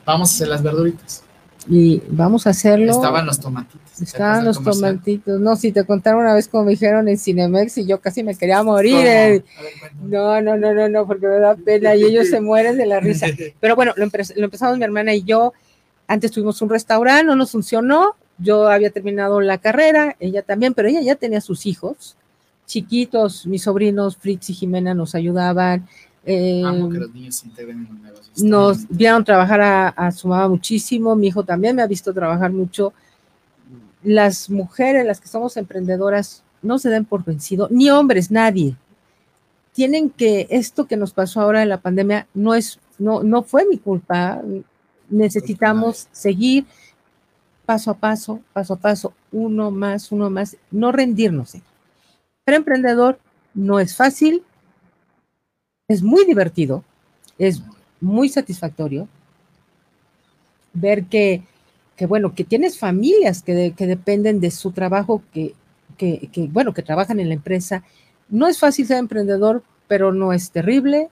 vamos 0.05 0.31
a 0.31 0.35
hacer 0.35 0.49
las 0.49 0.63
verduritas. 0.63 1.23
Y 1.69 2.03
vamos 2.09 2.47
a 2.47 2.51
hacerlo. 2.51 2.91
Estaban 2.91 3.27
los 3.27 3.39
tomatitos. 3.39 4.01
Estaban 4.01 4.45
los 4.45 4.63
tomatitos. 4.63 5.41
No, 5.41 5.57
si 5.57 5.73
te 5.73 5.85
contaron 5.85 6.23
una 6.23 6.35
vez 6.35 6.49
como 6.49 6.65
me 6.65 6.71
dijeron 6.73 7.07
en 7.09 7.19
Cinemex 7.19 7.79
y 7.79 7.87
yo 7.87 8.01
casi 8.01 8.23
me 8.23 8.35
quería 8.35 8.63
morir. 8.63 9.07
Eh. 9.07 9.45
no, 10.03 10.41
no, 10.41 10.57
no, 10.57 10.73
no, 10.73 10.89
no, 10.89 11.07
porque 11.07 11.27
me 11.27 11.39
da 11.39 11.55
pena 11.55 11.95
y 11.95 12.05
ellos 12.05 12.29
se 12.29 12.41
mueren 12.41 12.79
de 12.79 12.87
la 12.87 13.01
risa. 13.01 13.27
Pero 13.61 13.77
bueno, 13.77 13.93
lo, 13.97 14.07
lo 14.07 14.45
empezamos 14.45 14.79
mi 14.79 14.85
hermana 14.85 15.15
y 15.15 15.23
yo. 15.23 15.53
Antes 16.07 16.33
tuvimos 16.33 16.61
un 16.63 16.71
restaurante, 16.71 17.25
no 17.25 17.37
nos 17.37 17.53
funcionó. 17.53 18.17
Yo 18.39 18.69
había 18.69 18.91
terminado 18.91 19.41
la 19.41 19.59
carrera, 19.59 20.17
ella 20.19 20.43
también, 20.43 20.73
pero 20.73 20.89
ella 20.89 21.03
ya 21.03 21.15
tenía 21.15 21.43
sus 21.43 21.67
hijos 21.67 22.17
chiquitos, 22.71 23.47
mis 23.47 23.65
sobrinos 23.65 24.17
Fritz 24.17 24.51
y 24.51 24.55
Jimena 24.55 24.95
nos 24.95 25.17
ayudaban, 25.17 25.89
eh, 26.25 26.63
que 26.93 26.99
los 26.99 27.13
niños 27.13 27.35
se 27.37 27.49
integren 27.49 27.79
en 27.79 28.13
los 28.13 28.43
Nos 28.43 28.89
vieron 28.89 29.25
trabajar 29.25 29.93
a, 29.97 30.13
su 30.13 30.29
mamá 30.29 30.49
muchísimo, 30.49 31.17
mi 31.17 31.27
hijo 31.27 31.43
también 31.43 31.75
me 31.75 31.83
ha 31.83 31.87
visto 31.87 32.15
trabajar 32.15 32.53
mucho. 32.53 32.93
Las 34.05 34.49
mujeres, 34.49 35.05
las 35.05 35.21
que 35.21 35.29
somos 35.29 35.57
emprendedoras, 35.57 36.45
no 36.63 36.79
se 36.79 36.91
den 36.91 37.05
por 37.05 37.25
vencido, 37.25 37.67
ni 37.71 37.91
hombres, 37.91 38.31
nadie. 38.31 38.77
Tienen 39.73 40.11
que, 40.11 40.47
esto 40.51 40.87
que 40.87 40.97
nos 40.97 41.13
pasó 41.13 41.41
ahora 41.41 41.63
en 41.63 41.69
la 41.69 41.81
pandemia 41.81 42.29
no 42.35 42.55
es, 42.55 42.79
no, 42.99 43.25
no 43.25 43.43
fue 43.43 43.67
mi 43.67 43.79
culpa. 43.79 44.43
Necesitamos 45.09 46.07
seguir 46.13 46.67
paso 47.67 47.91
a 47.91 47.95
paso, 47.95 48.41
paso 48.53 48.75
a 48.75 48.77
paso, 48.77 49.13
uno 49.33 49.71
más, 49.73 50.13
uno 50.13 50.31
más, 50.31 50.57
no 50.71 50.93
rendirnos. 50.93 51.57
Ser 52.51 52.57
emprendedor 52.57 53.21
no 53.55 53.79
es 53.79 53.95
fácil, 53.95 54.43
es 55.87 56.03
muy 56.03 56.25
divertido, 56.25 56.83
es 57.39 57.63
muy 58.01 58.29
satisfactorio 58.29 59.07
ver 60.73 61.05
que, 61.05 61.45
bueno, 62.09 62.35
que 62.35 62.43
tienes 62.43 62.77
familias 62.77 63.45
que, 63.45 63.73
dependen 63.79 64.41
de 64.41 64.51
su 64.51 64.73
trabajo, 64.73 65.23
que, 65.33 65.55
que, 65.97 66.29
bueno, 66.51 66.75
que 66.75 66.83
trabajan 66.83 67.21
en 67.21 67.29
la 67.29 67.35
empresa. 67.35 67.85
No 68.29 68.49
es 68.49 68.59
fácil 68.59 68.85
ser 68.85 68.97
emprendedor, 68.97 69.63
pero 69.87 70.13
no 70.13 70.33
es 70.33 70.51
terrible, 70.51 71.09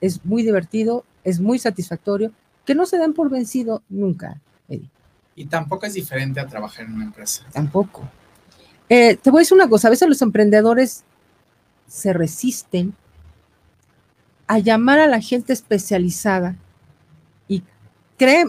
es 0.00 0.24
muy 0.24 0.42
divertido, 0.42 1.04
es 1.22 1.38
muy 1.38 1.58
satisfactorio, 1.58 2.32
que 2.64 2.74
no 2.74 2.86
se 2.86 2.96
den 2.96 3.12
por 3.12 3.28
vencido 3.28 3.82
nunca, 3.90 4.40
Eddie. 4.70 4.88
Y 5.36 5.44
tampoco 5.44 5.84
es 5.84 5.92
diferente 5.92 6.40
a 6.40 6.46
trabajar 6.46 6.86
en 6.86 6.94
una 6.94 7.04
empresa. 7.04 7.44
Tampoco. 7.52 8.08
Eh, 8.88 9.16
te 9.16 9.30
voy 9.30 9.40
a 9.40 9.42
decir 9.42 9.56
una 9.56 9.68
cosa, 9.68 9.88
a 9.88 9.90
veces 9.90 10.08
los 10.08 10.22
emprendedores 10.22 11.04
se 11.86 12.12
resisten 12.12 12.94
a 14.46 14.58
llamar 14.58 14.98
a 14.98 15.06
la 15.06 15.20
gente 15.20 15.52
especializada 15.52 16.56
y, 17.48 17.62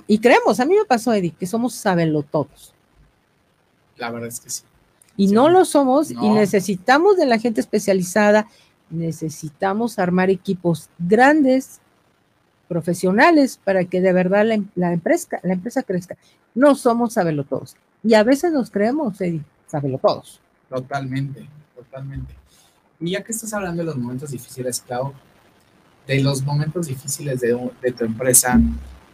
y 0.08 0.20
creemos, 0.20 0.60
a 0.60 0.66
mí 0.66 0.76
me 0.76 0.86
pasó, 0.86 1.14
Eddie, 1.14 1.32
que 1.32 1.48
somos 1.48 1.76
sabelo 1.76 2.24
todos. 2.24 2.74
La 3.98 4.12
verdad 4.12 4.30
es 4.30 4.40
que 4.40 4.50
sí. 4.50 4.64
Y 5.16 5.28
no 5.28 5.50
lo 5.50 5.64
somos 5.64 6.10
y 6.12 6.30
necesitamos 6.30 7.18
de 7.18 7.28
la 7.28 7.38
gente 7.38 7.62
especializada, 7.62 8.48
necesitamos 8.90 10.00
armar 10.00 10.30
equipos 10.30 10.90
grandes, 10.98 11.80
profesionales, 12.68 13.60
para 13.64 13.86
que 13.86 14.02
de 14.02 14.12
verdad 14.12 14.46
la, 14.76 14.92
empresa, 14.92 15.40
la 15.44 15.54
empresa 15.54 15.84
crezca. 15.84 16.18
No 16.56 16.74
somos 16.74 17.14
sabelo 17.14 17.44
todos. 17.44 17.76
Y 18.04 18.16
a 18.16 18.24
veces 18.24 18.52
nos 18.52 18.72
creemos, 18.72 19.22
Eddie, 19.22 19.44
sabelo 19.74 19.98
todos. 19.98 20.40
Totalmente, 20.70 21.48
totalmente. 21.76 22.36
Y 23.00 23.12
ya 23.12 23.24
que 23.24 23.32
estás 23.32 23.52
hablando 23.54 23.82
de 23.82 23.88
los 23.88 23.98
momentos 23.98 24.30
difíciles, 24.30 24.82
Clau, 24.86 25.14
de 26.06 26.22
los 26.22 26.44
momentos 26.44 26.86
difíciles 26.86 27.42
de, 27.42 27.92
tu 27.92 28.06
empresa 28.06 28.60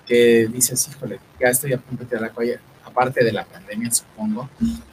que 0.05 0.47
dices, 0.47 0.85
híjole, 0.89 1.19
ya 1.39 1.47
estoy 1.47 1.71
a 1.71 1.77
punto 1.77 2.03
de 2.03 2.09
tirar 2.09 2.23
la 2.23 2.31
cuella, 2.31 2.59
aparte 2.83 3.23
de 3.23 3.31
la 3.31 3.45
pandemia, 3.45 3.89
supongo, 3.89 4.49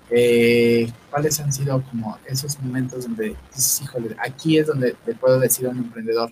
eh, 0.08 0.88
¿cuáles 1.10 1.40
han 1.40 1.52
sido 1.52 1.82
como 1.82 2.16
esos 2.26 2.60
momentos 2.60 3.04
donde 3.04 3.34
dices, 3.52 3.82
híjole, 3.82 4.14
aquí 4.20 4.58
es 4.58 4.68
donde 4.68 4.92
te 5.04 5.14
puedo 5.14 5.40
decir 5.40 5.66
a 5.66 5.70
un 5.70 5.78
emprendedor, 5.78 6.30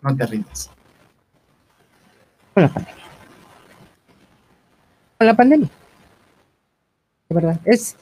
no 0.00 0.16
te 0.16 0.26
rindas? 0.26 0.70
Con 2.54 2.62
la 2.62 2.68
pandemia. 2.68 3.04
Con 5.18 5.26
la 5.26 5.36
pandemia. 5.36 5.70
De 7.28 7.34
verdad, 7.34 7.60
es 7.64 7.96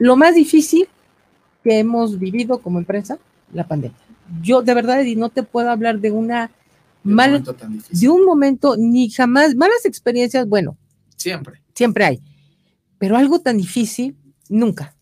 lo 0.00 0.16
más 0.16 0.34
difícil 0.34 0.88
que 1.62 1.78
hemos 1.78 2.18
vivido 2.18 2.58
como 2.58 2.80
empresa, 2.80 3.18
la 3.52 3.68
pandemia 3.68 3.96
yo 4.42 4.62
de 4.62 4.74
verdad, 4.74 5.02
y 5.02 5.16
no 5.16 5.30
te 5.30 5.42
puedo 5.42 5.70
hablar 5.70 6.00
de 6.00 6.10
una 6.12 6.50
de 7.02 7.14
un 7.14 7.44
tan 7.44 7.72
difícil. 7.72 7.98
De 7.98 8.08
un 8.08 8.24
momento, 8.24 8.76
ni 8.76 9.10
jamás, 9.10 9.54
malas 9.54 9.84
experiencias, 9.84 10.46
bueno. 10.46 10.76
Siempre. 11.16 11.62
Siempre 11.74 12.04
hay. 12.04 12.20
Pero 12.98 13.16
algo 13.16 13.40
tan 13.40 13.56
difícil, 13.56 14.16
nunca. 14.48 14.94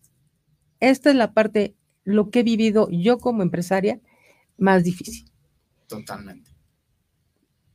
Esta 0.79 1.09
es 1.09 1.15
la 1.17 1.33
parte, 1.33 1.75
lo 2.05 2.29
que 2.29 2.39
he 2.39 2.43
vivido 2.43 2.87
yo 2.89 3.17
como 3.17 3.43
empresaria, 3.43 3.99
más 4.57 4.85
difícil. 4.85 5.29
Totalmente. 5.87 6.51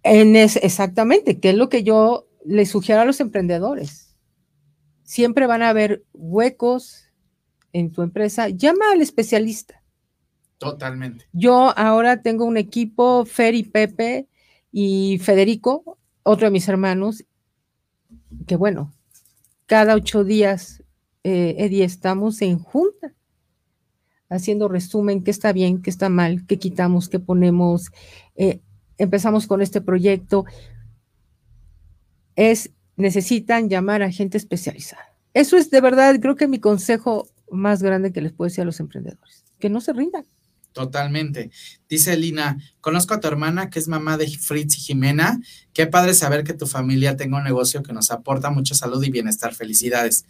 En 0.03 0.37
exactamente, 0.37 1.39
que 1.39 1.51
es 1.51 1.57
lo 1.57 1.69
que 1.69 1.83
yo 1.83 2.27
les 2.47 2.71
sugiero 2.71 3.03
a 3.03 3.05
los 3.05 3.21
emprendedores. 3.21 4.17
Siempre 5.03 5.47
van 5.47 5.63
a 5.63 5.69
haber 5.69 6.03
huecos 6.15 7.04
en 7.75 7.91
tu 7.91 8.01
empresa. 8.01 8.49
Llama 8.49 8.93
al 8.93 9.03
especialista. 9.03 9.83
Totalmente. 10.57 11.27
Yo 11.33 11.77
ahora 11.77 12.23
tengo 12.23 12.47
un 12.47 12.57
equipo, 12.57 13.27
Fer 13.27 13.55
y 13.55 13.65
Pepe 13.65 14.29
y 14.73 15.19
Federico, 15.19 15.99
otro 16.23 16.47
de 16.47 16.53
mis 16.53 16.69
hermanos, 16.69 17.25
que 18.47 18.57
bueno, 18.57 18.95
cada 19.67 19.95
ocho 19.95 20.25
días, 20.25 20.83
eh, 21.25 21.57
Eddie, 21.59 21.85
estamos 21.85 22.41
en 22.43 22.59
junta, 22.59 23.13
haciendo 24.31 24.69
resumen, 24.69 25.23
qué 25.23 25.31
está 25.31 25.53
bien, 25.53 25.83
qué 25.83 25.91
está 25.91 26.09
mal, 26.09 26.47
qué 26.47 26.59
quitamos, 26.59 27.09
qué 27.09 27.19
ponemos. 27.19 27.91
Eh, 28.37 28.61
empezamos 28.99 29.47
con 29.47 29.61
este 29.61 29.81
proyecto. 29.81 30.45
Es, 32.37 32.71
necesitan 32.97 33.69
llamar 33.69 34.03
a 34.03 34.13
gente 34.13 34.39
especializada. 34.39 35.15
Eso 35.35 35.57
es 35.57 35.71
de 35.71 35.81
verdad, 35.81 36.17
creo 36.21 36.37
que 36.37 36.47
mi 36.47 36.61
consejo 36.61 37.29
más 37.51 37.83
grande 37.83 38.13
que 38.13 38.21
les 38.21 38.33
puedo 38.33 38.49
decir 38.49 38.63
a 38.63 38.67
los 38.67 38.81
emprendedores, 38.81 39.45
que 39.59 39.71
no 39.71 39.81
se 39.81 39.93
rindan. 39.93 40.25
Totalmente. 40.75 41.53
Dice 41.89 42.17
Lina, 42.17 42.59
conozco 42.81 43.15
a 43.15 43.21
tu 43.21 43.29
hermana 43.29 43.71
que 43.71 43.79
es 43.79 43.87
mamá 43.87 44.19
de 44.19 44.27
Fritz 44.27 44.77
y 44.77 44.81
Jimena. 44.81 45.41
Qué 45.73 45.87
padre 45.87 46.15
saber 46.15 46.43
que 46.43 46.53
tu 46.53 46.67
familia 46.67 47.17
tenga 47.17 47.39
un 47.39 47.45
negocio 47.45 47.85
que 47.85 47.93
nos 47.93 48.11
aporta 48.11 48.51
mucha 48.51 48.75
salud 48.75 49.03
y 49.05 49.11
bienestar. 49.11 49.55
Felicidades. 49.55 50.27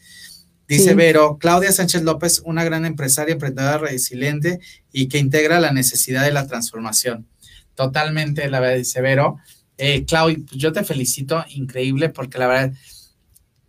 Dice 0.69 0.95
Vero, 0.95 1.39
Claudia 1.39 1.73
Sánchez 1.73 2.03
López, 2.03 2.43
una 2.45 2.63
gran 2.63 2.85
empresaria, 2.85 3.33
emprendedora 3.33 3.79
resiliente 3.79 4.61
y 4.93 5.09
que 5.09 5.19
integra 5.19 5.61
la 5.61 5.73
necesidad 5.73 6.25
de 6.25 6.33
la 6.33 6.47
transformación. 6.47 7.27
Totalmente, 7.75 8.49
la 8.51 8.61
verdad, 8.61 8.77
dice 8.77 9.01
Vero. 9.01 9.39
Eh, 9.79 10.05
Claudia, 10.05 10.39
yo 10.53 10.73
te 10.73 10.85
felicito, 10.85 11.43
increíble, 11.49 12.11
porque 12.11 12.39
la 12.39 12.47
verdad, 12.47 12.73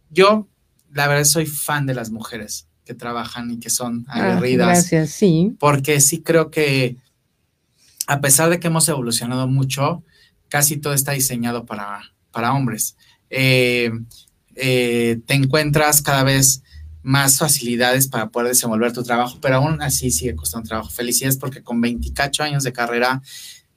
yo, 0.09 0.49
la 0.91 1.07
verdad, 1.07 1.23
soy 1.23 1.45
fan 1.45 1.85
de 1.85 1.95
las 1.95 2.11
mujeres 2.11 2.67
que 2.85 2.93
trabajan 2.93 3.51
y 3.51 3.59
que 3.59 3.69
son 3.69 4.05
ah, 4.07 4.33
aguerridas. 4.33 4.67
gracias, 4.67 5.09
sí. 5.09 5.55
Porque 5.59 5.99
sí 5.99 6.21
creo 6.21 6.51
que 6.51 6.97
a 8.07 8.21
pesar 8.21 8.49
de 8.49 8.59
que 8.59 8.67
hemos 8.67 8.87
evolucionado 8.87 9.47
mucho, 9.47 10.03
casi 10.47 10.77
todo 10.77 10.93
está 10.93 11.13
diseñado 11.13 11.65
para, 11.65 12.13
para 12.31 12.53
hombres. 12.53 12.95
Eh, 13.29 13.91
eh, 14.55 15.19
te 15.25 15.33
encuentras 15.33 16.01
cada 16.01 16.23
vez 16.23 16.61
más 17.01 17.37
facilidades 17.37 18.07
para 18.07 18.29
poder 18.29 18.49
desenvolver 18.49 18.93
tu 18.93 19.03
trabajo, 19.03 19.37
pero 19.41 19.57
aún 19.57 19.81
así 19.81 20.11
sigue 20.11 20.35
costando 20.35 20.67
trabajo. 20.67 20.89
Felicidades 20.89 21.37
porque 21.37 21.61
con 21.61 21.81
28 21.81 22.43
años 22.43 22.63
de 22.63 22.73
carrera 22.73 23.21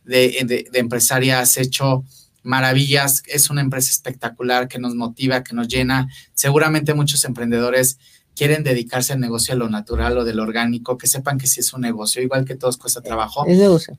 de, 0.05 0.45
de, 0.45 0.67
de 0.71 0.79
empresaria 0.79 1.41
has 1.41 1.57
hecho 1.57 2.05
maravillas, 2.43 3.23
es 3.27 3.51
una 3.51 3.61
empresa 3.61 3.91
espectacular 3.91 4.69
que 4.69 4.79
nos 4.79 4.95
motiva, 4.95 5.43
que 5.43 5.55
nos 5.55 5.69
llena. 5.69 6.09
Seguramente 6.33 6.95
muchos 6.95 7.25
emprendedores 7.25 7.99
quieren 8.39 8.63
dedicarse 8.63 9.13
al 9.13 9.19
negocio 9.19 9.53
de 9.53 9.59
lo 9.59 9.69
natural 9.69 10.17
o 10.17 10.25
del 10.25 10.39
orgánico, 10.39 10.97
que 10.97 11.09
sepan 11.09 11.39
que 11.39 11.49
sí 11.49 11.59
es 11.59 11.73
un 11.73 11.81
negocio, 11.81 12.23
igual 12.23 12.45
que 12.45 12.55
todos 12.55 12.77
cuesta 12.77 13.01
trabajo, 13.01 13.45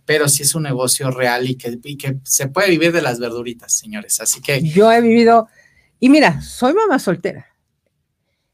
pero 0.06 0.30
sí 0.30 0.44
es 0.44 0.56
un 0.56 0.64
negocio 0.64 1.12
real 1.12 1.50
y 1.50 1.56
que, 1.56 1.78
que 1.98 2.20
se 2.24 2.48
puede 2.48 2.70
vivir 2.70 2.94
de 2.94 3.02
las 3.02 3.20
verduritas, 3.20 3.74
señores. 3.74 4.22
Así 4.22 4.40
que... 4.40 4.62
Yo 4.62 4.90
he 4.94 5.02
vivido, 5.02 5.50
y 6.00 6.08
mira, 6.08 6.42
soy 6.42 6.74
mamá 6.74 7.00
soltera. 7.00 7.48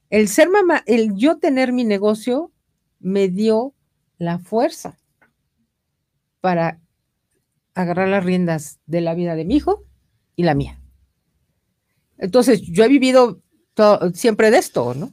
El 0.10 0.28
ser 0.28 0.50
mamá, 0.50 0.82
el 0.88 1.14
yo 1.14 1.38
tener 1.38 1.72
mi 1.72 1.84
negocio 1.84 2.52
me 3.00 3.28
dio 3.28 3.76
la 4.18 4.40
fuerza 4.40 4.98
para 6.42 6.82
agarrar 7.76 8.08
las 8.08 8.26
riendas 8.26 8.80
de 8.88 9.02
la 9.02 9.14
vida 9.14 9.36
de 9.36 9.46
mi 9.46 9.58
hijo 9.58 9.86
y 10.36 10.46
la 10.46 10.56
mía. 10.56 10.82
Entonces, 12.18 12.64
yo 12.64 12.84
he 12.84 12.88
vivido 12.88 13.44
siempre 14.16 14.50
de 14.50 14.58
esto, 14.58 14.96
¿no? 14.96 15.12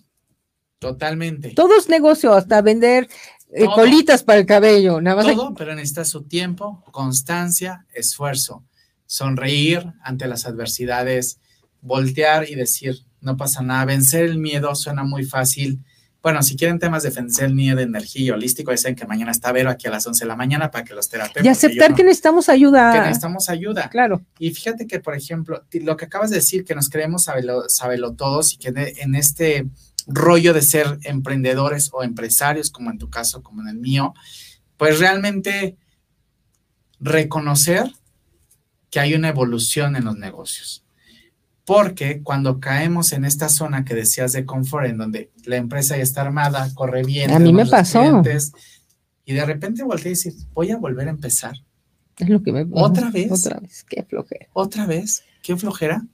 Totalmente. 0.82 1.50
Todo 1.50 1.78
es 1.78 1.88
negocio, 1.88 2.34
hasta 2.34 2.60
vender 2.60 3.08
eh, 3.52 3.66
colitas 3.66 4.24
para 4.24 4.40
el 4.40 4.46
cabello, 4.46 5.00
nada 5.00 5.22
más. 5.22 5.34
Todo, 5.34 5.54
pero 5.54 5.74
necesita 5.76 6.04
su 6.04 6.24
tiempo, 6.24 6.82
constancia, 6.90 7.86
esfuerzo, 7.94 8.64
sonreír 9.06 9.92
ante 10.02 10.26
las 10.26 10.44
adversidades, 10.44 11.38
voltear 11.80 12.50
y 12.50 12.56
decir, 12.56 12.96
no 13.20 13.36
pasa 13.36 13.62
nada, 13.62 13.84
vencer 13.84 14.24
el 14.24 14.38
miedo 14.38 14.74
suena 14.74 15.04
muy 15.04 15.24
fácil. 15.24 15.84
Bueno, 16.20 16.42
si 16.42 16.56
quieren 16.56 16.78
temas 16.80 17.04
de 17.04 17.10
vencer 17.10 17.46
el 17.46 17.54
miedo 17.54 17.80
energía 17.80 18.22
y 18.22 18.30
holístico, 18.30 18.76
saben 18.76 18.96
que 18.96 19.06
mañana 19.06 19.30
está 19.30 19.52
Vero 19.52 19.70
aquí 19.70 19.86
a 19.86 19.90
las 19.90 20.06
11 20.06 20.24
de 20.24 20.28
la 20.28 20.36
mañana 20.36 20.70
para 20.70 20.84
que 20.84 20.94
los 20.94 21.08
terapeutas. 21.08 21.44
Y 21.44 21.48
aceptar 21.48 21.94
que 21.94 22.02
necesitamos 22.02 22.48
ayuda. 22.48 22.92
Que 22.92 23.00
necesitamos 23.00 23.48
ayuda. 23.48 23.88
Claro. 23.88 24.22
Y 24.38 24.50
fíjate 24.50 24.86
que, 24.88 24.98
por 24.98 25.14
ejemplo, 25.14 25.64
lo 25.72 25.96
que 25.96 26.04
acabas 26.06 26.30
de 26.30 26.36
decir, 26.36 26.64
que 26.64 26.74
nos 26.74 26.88
creemos 26.88 27.24
sabelo, 27.24 27.68
sabelo 27.68 28.14
todos 28.14 28.54
y 28.54 28.56
que 28.58 28.72
en 28.74 29.14
este 29.14 29.68
rollo 30.06 30.52
de 30.52 30.62
ser 30.62 30.98
emprendedores 31.04 31.90
o 31.92 32.02
empresarios, 32.02 32.70
como 32.70 32.90
en 32.90 32.98
tu 32.98 33.10
caso, 33.10 33.42
como 33.42 33.62
en 33.62 33.68
el 33.68 33.76
mío, 33.76 34.14
pues 34.76 34.98
realmente 34.98 35.76
reconocer 37.00 37.92
que 38.90 39.00
hay 39.00 39.14
una 39.14 39.28
evolución 39.28 39.96
en 39.96 40.04
los 40.04 40.16
negocios. 40.16 40.84
Porque 41.64 42.22
cuando 42.22 42.60
caemos 42.60 43.12
en 43.12 43.24
esta 43.24 43.48
zona 43.48 43.84
que 43.84 43.94
decías 43.94 44.32
de 44.32 44.44
confort, 44.44 44.86
en 44.86 44.98
donde 44.98 45.30
la 45.44 45.56
empresa 45.56 45.96
ya 45.96 46.02
está 46.02 46.22
armada, 46.22 46.68
corre 46.74 47.02
bien, 47.04 47.30
a 47.30 47.38
mí 47.38 47.52
me 47.52 47.66
pasó. 47.66 48.22
y 49.24 49.32
de 49.32 49.46
repente 49.46 49.82
volteé 49.84 50.08
y 50.08 50.14
decir, 50.14 50.34
voy 50.52 50.72
a 50.72 50.76
volver 50.76 51.08
a 51.08 51.10
empezar. 51.10 51.54
Es 52.18 52.28
lo 52.28 52.42
que 52.42 52.52
me 52.52 52.66
¿Otra 52.72 53.10
vez? 53.10 53.30
Otra 53.30 53.60
vez, 53.60 53.84
qué 53.88 54.02
flojera. 54.02 54.46
¿Otra 54.52 54.86
vez? 54.86 55.24
¿Qué 55.42 55.56
flojera? 55.56 56.04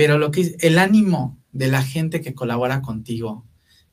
Pero 0.00 0.16
lo 0.16 0.30
que 0.30 0.56
el 0.60 0.78
ánimo 0.78 1.38
de 1.52 1.68
la 1.68 1.82
gente 1.82 2.22
que 2.22 2.32
colabora 2.32 2.80
contigo, 2.80 3.44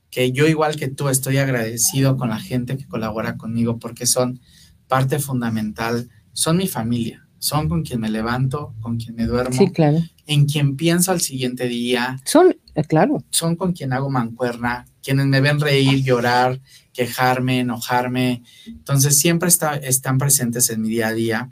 que 0.09 0.31
yo 0.31 0.47
igual 0.47 0.77
que 0.77 0.87
tú 0.87 1.09
estoy 1.09 1.37
agradecido 1.37 2.15
con 2.15 2.29
la 2.29 2.39
gente 2.39 2.77
que 2.77 2.87
colabora 2.87 3.35
conmigo 3.35 3.77
porque 3.77 4.05
son 4.05 4.39
parte 4.87 5.19
fundamental, 5.19 6.09
son 6.31 6.55
mi 6.55 6.69
familia, 6.69 7.27
son 7.39 7.67
con 7.67 7.83
quien 7.83 7.99
me 7.99 8.09
levanto, 8.09 8.73
con 8.79 8.95
quien 8.95 9.15
me 9.17 9.25
duermo, 9.25 9.57
sí, 9.57 9.69
claro. 9.69 10.01
en 10.27 10.45
quien 10.45 10.77
pienso 10.77 11.11
al 11.11 11.19
siguiente 11.19 11.67
día. 11.67 12.15
Son, 12.23 12.55
eh, 12.73 12.83
claro. 12.85 13.21
Son 13.29 13.57
con 13.57 13.73
quien 13.73 13.91
hago 13.91 14.09
mancuerna, 14.09 14.85
quienes 15.03 15.25
me 15.25 15.41
ven 15.41 15.59
reír, 15.59 16.05
llorar, 16.05 16.61
quejarme, 16.93 17.59
enojarme. 17.59 18.43
Entonces 18.65 19.17
siempre 19.17 19.49
está, 19.49 19.75
están 19.75 20.19
presentes 20.19 20.69
en 20.69 20.83
mi 20.83 20.87
día 20.87 21.09
a 21.09 21.13
día. 21.13 21.49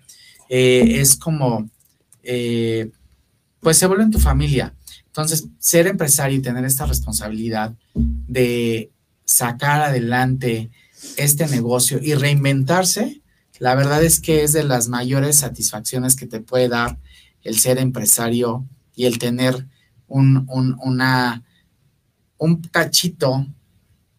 Eh, 0.47 1.01
es 1.01 1.17
como, 1.17 1.69
eh, 2.23 2.89
pues 3.65 3.79
se 3.79 3.87
vuelven 3.87 4.11
tu 4.11 4.19
familia. 4.19 4.75
Entonces, 5.07 5.47
ser 5.57 5.87
empresario 5.87 6.37
y 6.37 6.41
tener 6.43 6.63
esta 6.65 6.85
responsabilidad 6.85 7.73
de 7.95 8.91
sacar 9.23 9.81
adelante 9.81 10.69
este 11.17 11.47
negocio 11.47 11.97
y 11.99 12.13
reinventarse, 12.13 13.23
la 13.57 13.73
verdad 13.73 14.03
es 14.03 14.19
que 14.19 14.43
es 14.43 14.53
de 14.53 14.63
las 14.63 14.87
mayores 14.87 15.37
satisfacciones 15.37 16.15
que 16.15 16.27
te 16.27 16.41
puede 16.41 16.69
dar 16.69 16.99
el 17.41 17.57
ser 17.57 17.79
empresario 17.79 18.67
y 18.95 19.05
el 19.05 19.17
tener 19.17 19.65
un, 20.05 20.45
una, 20.47 21.43
un 22.37 22.61
cachito 22.61 23.47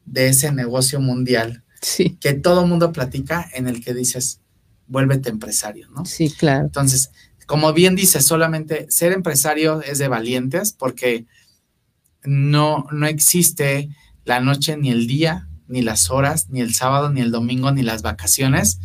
de 0.06 0.30
ese 0.30 0.50
negocio 0.50 0.98
mundial 0.98 1.62
sí. 1.80 2.18
que 2.20 2.32
todo 2.32 2.66
mundo 2.66 2.90
platica 2.90 3.48
en 3.54 3.68
el 3.68 3.80
que 3.80 3.94
dices, 3.94 4.40
vuélvete 4.88 5.28
empresario, 5.28 5.88
¿no? 5.90 6.04
Sí, 6.04 6.30
claro. 6.30 6.64
Entonces, 6.64 7.12
como 7.46 7.72
bien 7.72 7.94
dice, 7.94 8.20
solamente 8.20 8.86
ser 8.90 9.12
empresario 9.12 9.80
es 9.82 9.98
de 9.98 10.08
valientes 10.08 10.72
porque 10.72 11.26
no, 12.24 12.86
no 12.90 13.06
existe 13.06 13.88
la 14.24 14.40
noche 14.40 14.76
ni 14.76 14.90
el 14.90 15.06
día, 15.06 15.48
ni 15.68 15.82
las 15.82 16.10
horas, 16.10 16.48
ni 16.50 16.60
el 16.60 16.74
sábado, 16.74 17.10
ni 17.10 17.20
el 17.20 17.30
domingo, 17.30 17.70
ni 17.70 17.82
las 17.82 18.02
vacaciones, 18.02 18.80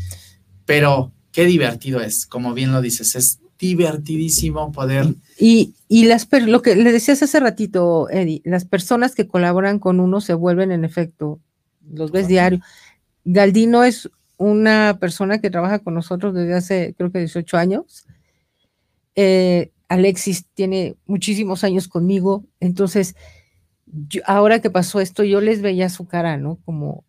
pero 0.66 1.12
qué 1.32 1.46
divertido 1.46 2.02
es, 2.02 2.28
como 2.28 2.54
bien 2.54 2.72
lo 2.72 2.82
dices, 2.82 3.16
es 3.16 3.40
divertidísimo 3.58 4.72
poder. 4.72 5.14
Y, 5.40 5.74
y 5.88 6.06
las 6.06 6.28
lo 6.32 6.62
que 6.62 6.76
le 6.76 6.92
decías 6.92 7.22
hace 7.22 7.40
ratito, 7.40 8.10
Eddie, 8.10 8.42
las 8.46 8.66
personas 8.66 9.16
que 9.16 9.28
colaboran 9.28 9.80
con 9.80 10.00
uno 10.00 10.22
se 10.22 10.34
vuelven 10.34 10.72
en 10.72 10.86
efecto, 10.86 11.40
los 11.92 12.12
ves 12.12 12.28
diario. 12.28 12.60
Galdino 13.24 13.84
es 13.84 14.10
una 14.38 14.98
persona 15.00 15.40
que 15.40 15.52
trabaja 15.52 15.80
con 15.80 15.94
nosotros 15.94 16.34
desde 16.34 16.56
hace 16.56 16.96
creo 16.98 17.12
que 17.12 17.20
18 17.20 17.58
años 17.58 18.06
eh, 19.16 19.72
Alexis 19.88 20.46
tiene 20.54 20.96
muchísimos 21.06 21.64
años 21.64 21.88
conmigo, 21.88 22.46
entonces 22.60 23.16
ahora 24.26 24.62
que 24.62 24.70
pasó 24.70 25.02
esto, 25.02 25.24
yo 25.24 25.42
les 25.42 25.62
veía 25.62 25.90
su 25.90 26.08
cara, 26.08 26.38
¿no? 26.38 26.60
Como 26.64 27.04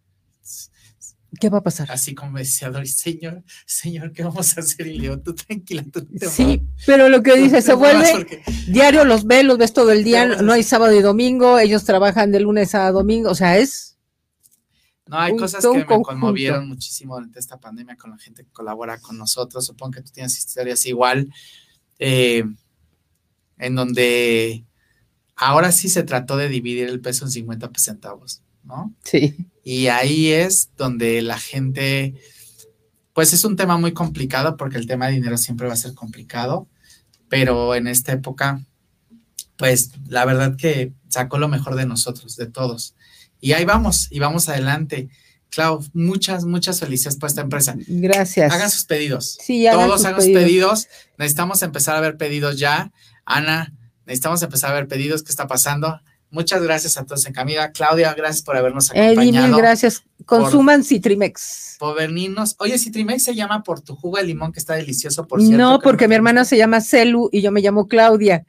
¿Qué 1.41 1.49
va 1.49 1.59
a 1.59 1.63
pasar? 1.63 1.91
Así 1.91 2.15
como 2.15 2.37
decía 2.37 2.71
Doris, 2.71 2.99
señor, 2.99 3.43
señor, 3.65 4.13
¿qué 4.13 4.23
vamos 4.23 4.57
a 4.57 4.61
hacer? 4.61 4.87
Y 4.87 4.99
Leo, 4.99 5.19
tú 5.21 5.35
tranquila, 5.35 5.83
tú 5.91 6.05
te 6.05 6.29
Sí, 6.29 6.63
pero 6.85 7.09
lo 7.09 7.23
que 7.23 7.37
dice, 7.37 7.63
se 7.63 7.73
vuelve, 7.73 8.43
diario 8.69 9.07
los 9.07 9.25
ves, 9.25 9.45
los 9.45 9.57
ves 9.57 9.73
todo 9.73 9.93
el 9.93 10.05
día, 10.05 10.27
no 10.27 10.53
hay 10.53 10.63
sábado 10.63 10.95
y 10.95 11.01
domingo, 11.01 11.59
ellos 11.59 11.85
trabajan 11.85 12.33
de 12.33 12.41
lunes 12.41 12.75
a 12.75 12.91
domingo, 12.93 13.31
o 13.31 13.35
sea, 13.35 13.57
es... 13.57 13.97
No, 15.07 15.19
hay 15.19 15.35
cosas 15.35 15.65
que 15.65 15.79
me 15.79 15.87
conmovieron 15.87 16.69
muchísimo 16.69 17.15
durante 17.15 17.39
esta 17.39 17.59
pandemia 17.59 17.97
con 17.97 18.11
la 18.11 18.19
gente 18.19 18.45
que 18.45 18.51
colabora 18.51 18.99
con 18.99 19.17
nosotros, 19.17 19.65
supongo 19.65 19.93
que 19.93 20.03
tú 20.03 20.13
tienes 20.13 20.37
historias 20.37 20.85
igual, 20.85 21.33
eh, 22.05 22.45
en 23.59 23.75
donde 23.77 24.65
ahora 25.37 25.71
sí 25.71 25.89
se 25.89 26.03
trató 26.03 26.37
de 26.37 26.49
dividir 26.49 26.89
el 26.89 27.01
peso 27.01 27.25
en 27.25 27.31
50 27.31 27.71
centavos, 27.77 28.43
¿no? 28.65 28.93
Sí. 29.05 29.37
Y 29.63 29.87
ahí 29.87 30.33
es 30.33 30.71
donde 30.77 31.23
la 31.23 31.39
gente, 31.39 32.15
pues 33.13 33.33
es 33.33 33.45
un 33.45 33.55
tema 33.55 33.79
muy 33.79 33.93
complicado 33.93 34.57
porque 34.57 34.79
el 34.79 34.89
tema 34.89 35.07
de 35.07 35.13
dinero 35.13 35.39
siempre 35.39 35.69
va 35.69 35.75
a 35.75 35.77
ser 35.77 35.95
complicado, 35.95 36.67
pero 37.29 37.77
en 37.77 37.87
esta 37.87 38.11
época, 38.11 38.65
pues 39.57 39.93
la 40.09 40.25
verdad 40.25 40.57
que 40.57 40.93
sacó 41.07 41.39
lo 41.39 41.47
mejor 41.47 41.77
de 41.77 41.87
nosotros, 41.87 42.35
de 42.35 42.47
todos. 42.47 42.97
Y 43.41 43.53
ahí 43.53 43.65
vamos, 43.65 44.09
y 44.11 44.19
vamos 44.19 44.49
adelante. 44.49 45.09
Clau, 45.53 45.85
muchas, 45.93 46.47
muchas 46.47 46.81
felicidades 46.81 47.19
por 47.19 47.29
esta 47.29 47.43
empresa. 47.43 47.75
Gracias. 47.87 48.51
Hagan 48.51 48.71
sus 48.71 48.85
pedidos. 48.87 49.39
Sí, 49.39 49.67
Todos 49.71 50.03
hagan 50.07 50.23
sus 50.23 50.31
pedidos. 50.31 50.89
Necesitamos 51.19 51.63
empezar 51.63 51.95
a 51.95 52.01
ver 52.01 52.17
pedidos 52.17 52.59
ya. 52.59 52.91
Ana, 53.27 53.75
necesitamos 54.07 54.43
empezar 54.43 54.71
a 54.71 54.75
ver 54.75 54.89
pedidos. 54.89 55.23
¿Qué 55.23 55.31
está 55.31 55.47
pasando? 55.47 56.01
Muchas 56.31 56.63
gracias 56.63 56.97
a 56.97 57.05
todos 57.05 57.27
en 57.27 57.35
camino. 57.35 57.61
Claudia, 57.75 58.15
gracias 58.15 58.41
por 58.41 58.57
habernos 58.57 58.91
acompañado. 58.91 59.47
Eddie, 59.49 59.57
gracias. 59.59 60.03
Consuman 60.25 60.83
Citrimex. 60.83 61.77
Por 61.79 61.97
venirnos. 61.97 62.57
Oye, 62.59 62.79
Citrimex 62.79 63.23
se 63.23 63.35
llama 63.35 63.63
por 63.63 63.83
tu 63.83 63.95
jugo 63.95 64.17
de 64.17 64.25
limón 64.25 64.53
que 64.53 64.59
está 64.59 64.73
delicioso, 64.73 65.27
por 65.27 65.43
cierto. 65.43 65.59
No, 65.59 65.81
porque 65.81 66.09
mi 66.09 66.15
hermana 66.15 66.47
se 66.47 66.57
llama 66.57 66.81
Celu 66.81 67.29
y 67.31 67.43
yo 67.43 67.53
me 67.53 67.61
llamo 67.61 67.89
Claudia. 67.89 68.47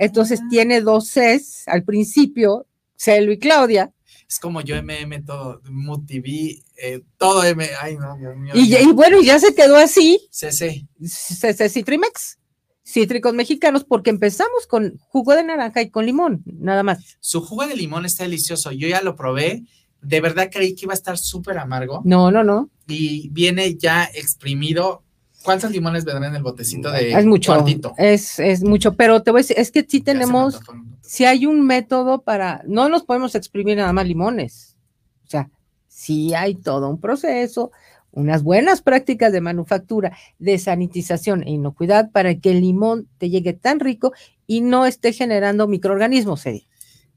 Entonces 0.00 0.40
ah. 0.42 0.46
tiene 0.50 0.80
dos 0.80 1.08
Cs 1.08 1.68
al 1.68 1.84
principio, 1.84 2.66
Celu 2.96 3.30
y 3.30 3.38
Claudia. 3.38 3.92
Es 4.34 4.40
como 4.40 4.62
yo 4.62 4.74
MM 4.82 5.24
todo, 5.24 5.60
MUTV, 5.70 6.60
eh, 6.76 7.02
todo 7.18 7.44
M. 7.44 7.68
Ay, 7.80 7.96
no, 7.96 8.16
Dios 8.16 8.36
mío. 8.36 8.52
Y, 8.56 8.74
y 8.74 8.86
bueno, 8.92 9.22
ya 9.22 9.38
se 9.38 9.54
quedó 9.54 9.76
así. 9.76 10.26
CC. 10.32 10.88
CC 11.00 11.68
Citrimex 11.68 12.38
cítricos 12.84 13.32
mexicanos 13.32 13.84
porque 13.84 14.10
empezamos 14.10 14.66
con 14.66 14.98
jugo 15.08 15.36
de 15.36 15.44
naranja 15.44 15.82
y 15.82 15.90
con 15.90 16.04
limón, 16.04 16.42
nada 16.46 16.82
más. 16.82 17.16
Su 17.20 17.42
jugo 17.42 17.64
de 17.64 17.76
limón 17.76 18.06
está 18.06 18.24
delicioso. 18.24 18.72
Yo 18.72 18.88
ya 18.88 19.02
lo 19.02 19.14
probé. 19.14 19.62
De 20.02 20.20
verdad 20.20 20.50
creí 20.52 20.74
que 20.74 20.86
iba 20.86 20.94
a 20.94 20.96
estar 20.96 21.16
súper 21.16 21.56
amargo. 21.58 22.02
No, 22.04 22.32
no, 22.32 22.42
no. 22.42 22.70
Y 22.88 23.28
viene 23.28 23.76
ya 23.76 24.10
exprimido. 24.14 25.04
¿Cuántos 25.44 25.70
limones 25.70 26.04
vendrán 26.04 26.30
en 26.30 26.36
el 26.36 26.42
botecito 26.42 26.90
de 26.90 27.12
Es 27.12 27.24
mucho. 27.24 27.64
Es, 27.98 28.40
es 28.40 28.64
mucho, 28.64 28.94
pero 28.94 29.22
te 29.22 29.30
voy 29.30 29.38
a 29.38 29.42
decir, 29.42 29.58
es 29.60 29.70
que 29.70 29.86
sí 29.88 30.00
tenemos, 30.00 30.58
si 31.06 31.24
hay 31.26 31.46
un 31.46 31.66
método 31.66 32.22
para, 32.22 32.62
no 32.66 32.88
nos 32.88 33.04
podemos 33.04 33.34
exprimir 33.34 33.76
nada 33.76 33.92
más 33.92 34.06
limones. 34.06 34.76
O 35.24 35.28
sea, 35.28 35.50
sí 35.86 36.34
hay 36.34 36.54
todo 36.54 36.88
un 36.88 36.98
proceso, 36.98 37.72
unas 38.10 38.42
buenas 38.42 38.80
prácticas 38.80 39.32
de 39.32 39.40
manufactura, 39.40 40.16
de 40.38 40.58
sanitización 40.58 41.42
e 41.42 41.50
inocuidad 41.50 42.10
para 42.10 42.34
que 42.36 42.52
el 42.52 42.60
limón 42.62 43.08
te 43.18 43.28
llegue 43.28 43.52
tan 43.52 43.80
rico 43.80 44.12
y 44.46 44.62
no 44.62 44.86
esté 44.86 45.12
generando 45.12 45.68
microorganismos, 45.68 46.46
Eddie. 46.46 46.66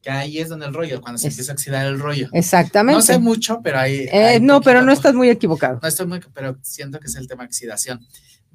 Que 0.02 0.10
ahí 0.10 0.38
es 0.40 0.50
donde 0.50 0.66
el 0.66 0.74
rollo, 0.74 1.02
cuando 1.02 1.18
se 1.18 1.28
empieza 1.28 1.52
a 1.52 1.56
oxidar 1.56 1.86
el 1.86 2.00
rollo. 2.00 2.30
Exactamente. 2.34 2.98
No 2.98 3.02
sé 3.02 3.20
mucho, 3.20 3.62
pero 3.64 3.80
ahí. 3.80 4.08
Eh, 4.12 4.40
no, 4.42 4.62
pero 4.62 4.82
no 4.82 4.92
estás 4.92 5.14
muy 5.14 5.30
equivocado. 5.30 5.80
No 5.82 5.88
estoy 5.88 6.08
muy, 6.08 6.20
pero 6.34 6.58
siento 6.62 7.00
que 7.00 7.08
es 7.08 7.16
el 7.16 7.28
tema 7.28 7.44
de 7.44 7.48
oxidación. 7.48 8.06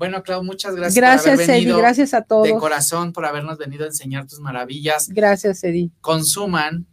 Bueno, 0.03 0.21
Clau, 0.25 0.43
muchas 0.43 0.75
gracias. 0.75 0.97
Gracias, 0.97 1.41
por 1.41 1.49
haber 1.49 1.77
gracias 1.77 2.13
a 2.13 2.23
todos. 2.23 2.43
De 2.43 2.57
corazón 2.57 3.13
por 3.13 3.25
habernos 3.25 3.57
venido 3.57 3.85
a 3.85 3.87
enseñar 3.87 4.27
tus 4.27 4.41
maravillas. 4.41 5.09
Gracias, 5.11 5.63
Eddie. 5.63 5.93
Consuman 6.01 6.89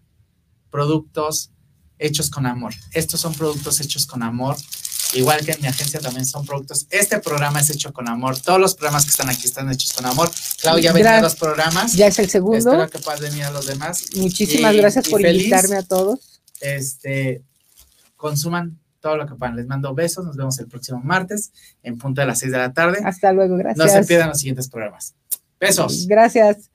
productos 0.70 1.52
hechos 1.98 2.30
con 2.30 2.46
amor. 2.46 2.76
Estos 2.94 3.20
son 3.20 3.34
productos 3.34 3.82
hechos 3.82 4.06
con 4.06 4.22
amor 4.22 4.58
igual 5.14 5.44
que 5.44 5.54
en 5.54 5.62
mi 5.62 5.68
agencia 5.68 6.00
también 6.00 6.24
son 6.24 6.46
productos. 6.46 6.86
Este 6.92 7.18
programa 7.18 7.60
es 7.60 7.72
hecho 7.72 7.92
con 7.92 8.08
amor. 8.08 8.40
Todos 8.40 8.60
los 8.60 8.76
programas 8.76 9.06
que 9.06 9.10
están 9.10 9.28
aquí 9.28 9.48
están 9.48 9.72
hechos 9.72 9.92
con 9.94 10.06
amor. 10.06 10.30
Claudia, 10.62 10.94
ya 10.94 11.18
a 11.18 11.22
los 11.24 11.36
programas. 11.36 11.94
Ya 11.94 12.06
es 12.06 12.20
el 12.20 12.30
segundo. 12.30 12.58
Espero 12.58 12.88
que 12.92 13.00
puedas 13.00 13.22
venir 13.22 13.44
a 13.44 13.50
los 13.50 13.66
demás. 13.66 14.06
Muchísimas 14.18 14.76
gracias 14.76 15.10
por 15.10 15.26
invitarme 15.26 15.78
a 15.78 15.82
todos. 15.82 16.42
Este, 16.60 17.44
consuman 18.18 18.80
todo 19.00 19.18
lo 19.18 19.26
que 19.26 19.36
puedan. 19.36 19.56
Les 19.56 19.68
mando 19.68 19.94
besos, 19.94 20.26
nos 20.26 20.36
vemos 20.36 20.60
el 20.60 20.68
próximo 20.68 21.00
martes 21.02 21.52
en 21.84 21.98
punto 21.98 22.22
de 22.22 22.28
las 22.28 22.40
6 22.40 22.52
de 22.52 22.58
la 22.58 22.74
tarde. 22.74 23.00
Hasta 23.04 23.34
luego, 23.34 23.58
gracias. 23.58 23.86
No 23.86 23.92
se 23.92 24.08
pierdan 24.08 24.30
los 24.30 24.40
siguientes 24.40 24.70
programas. 24.70 25.16
Besos. 25.60 26.08
Gracias. 26.08 26.70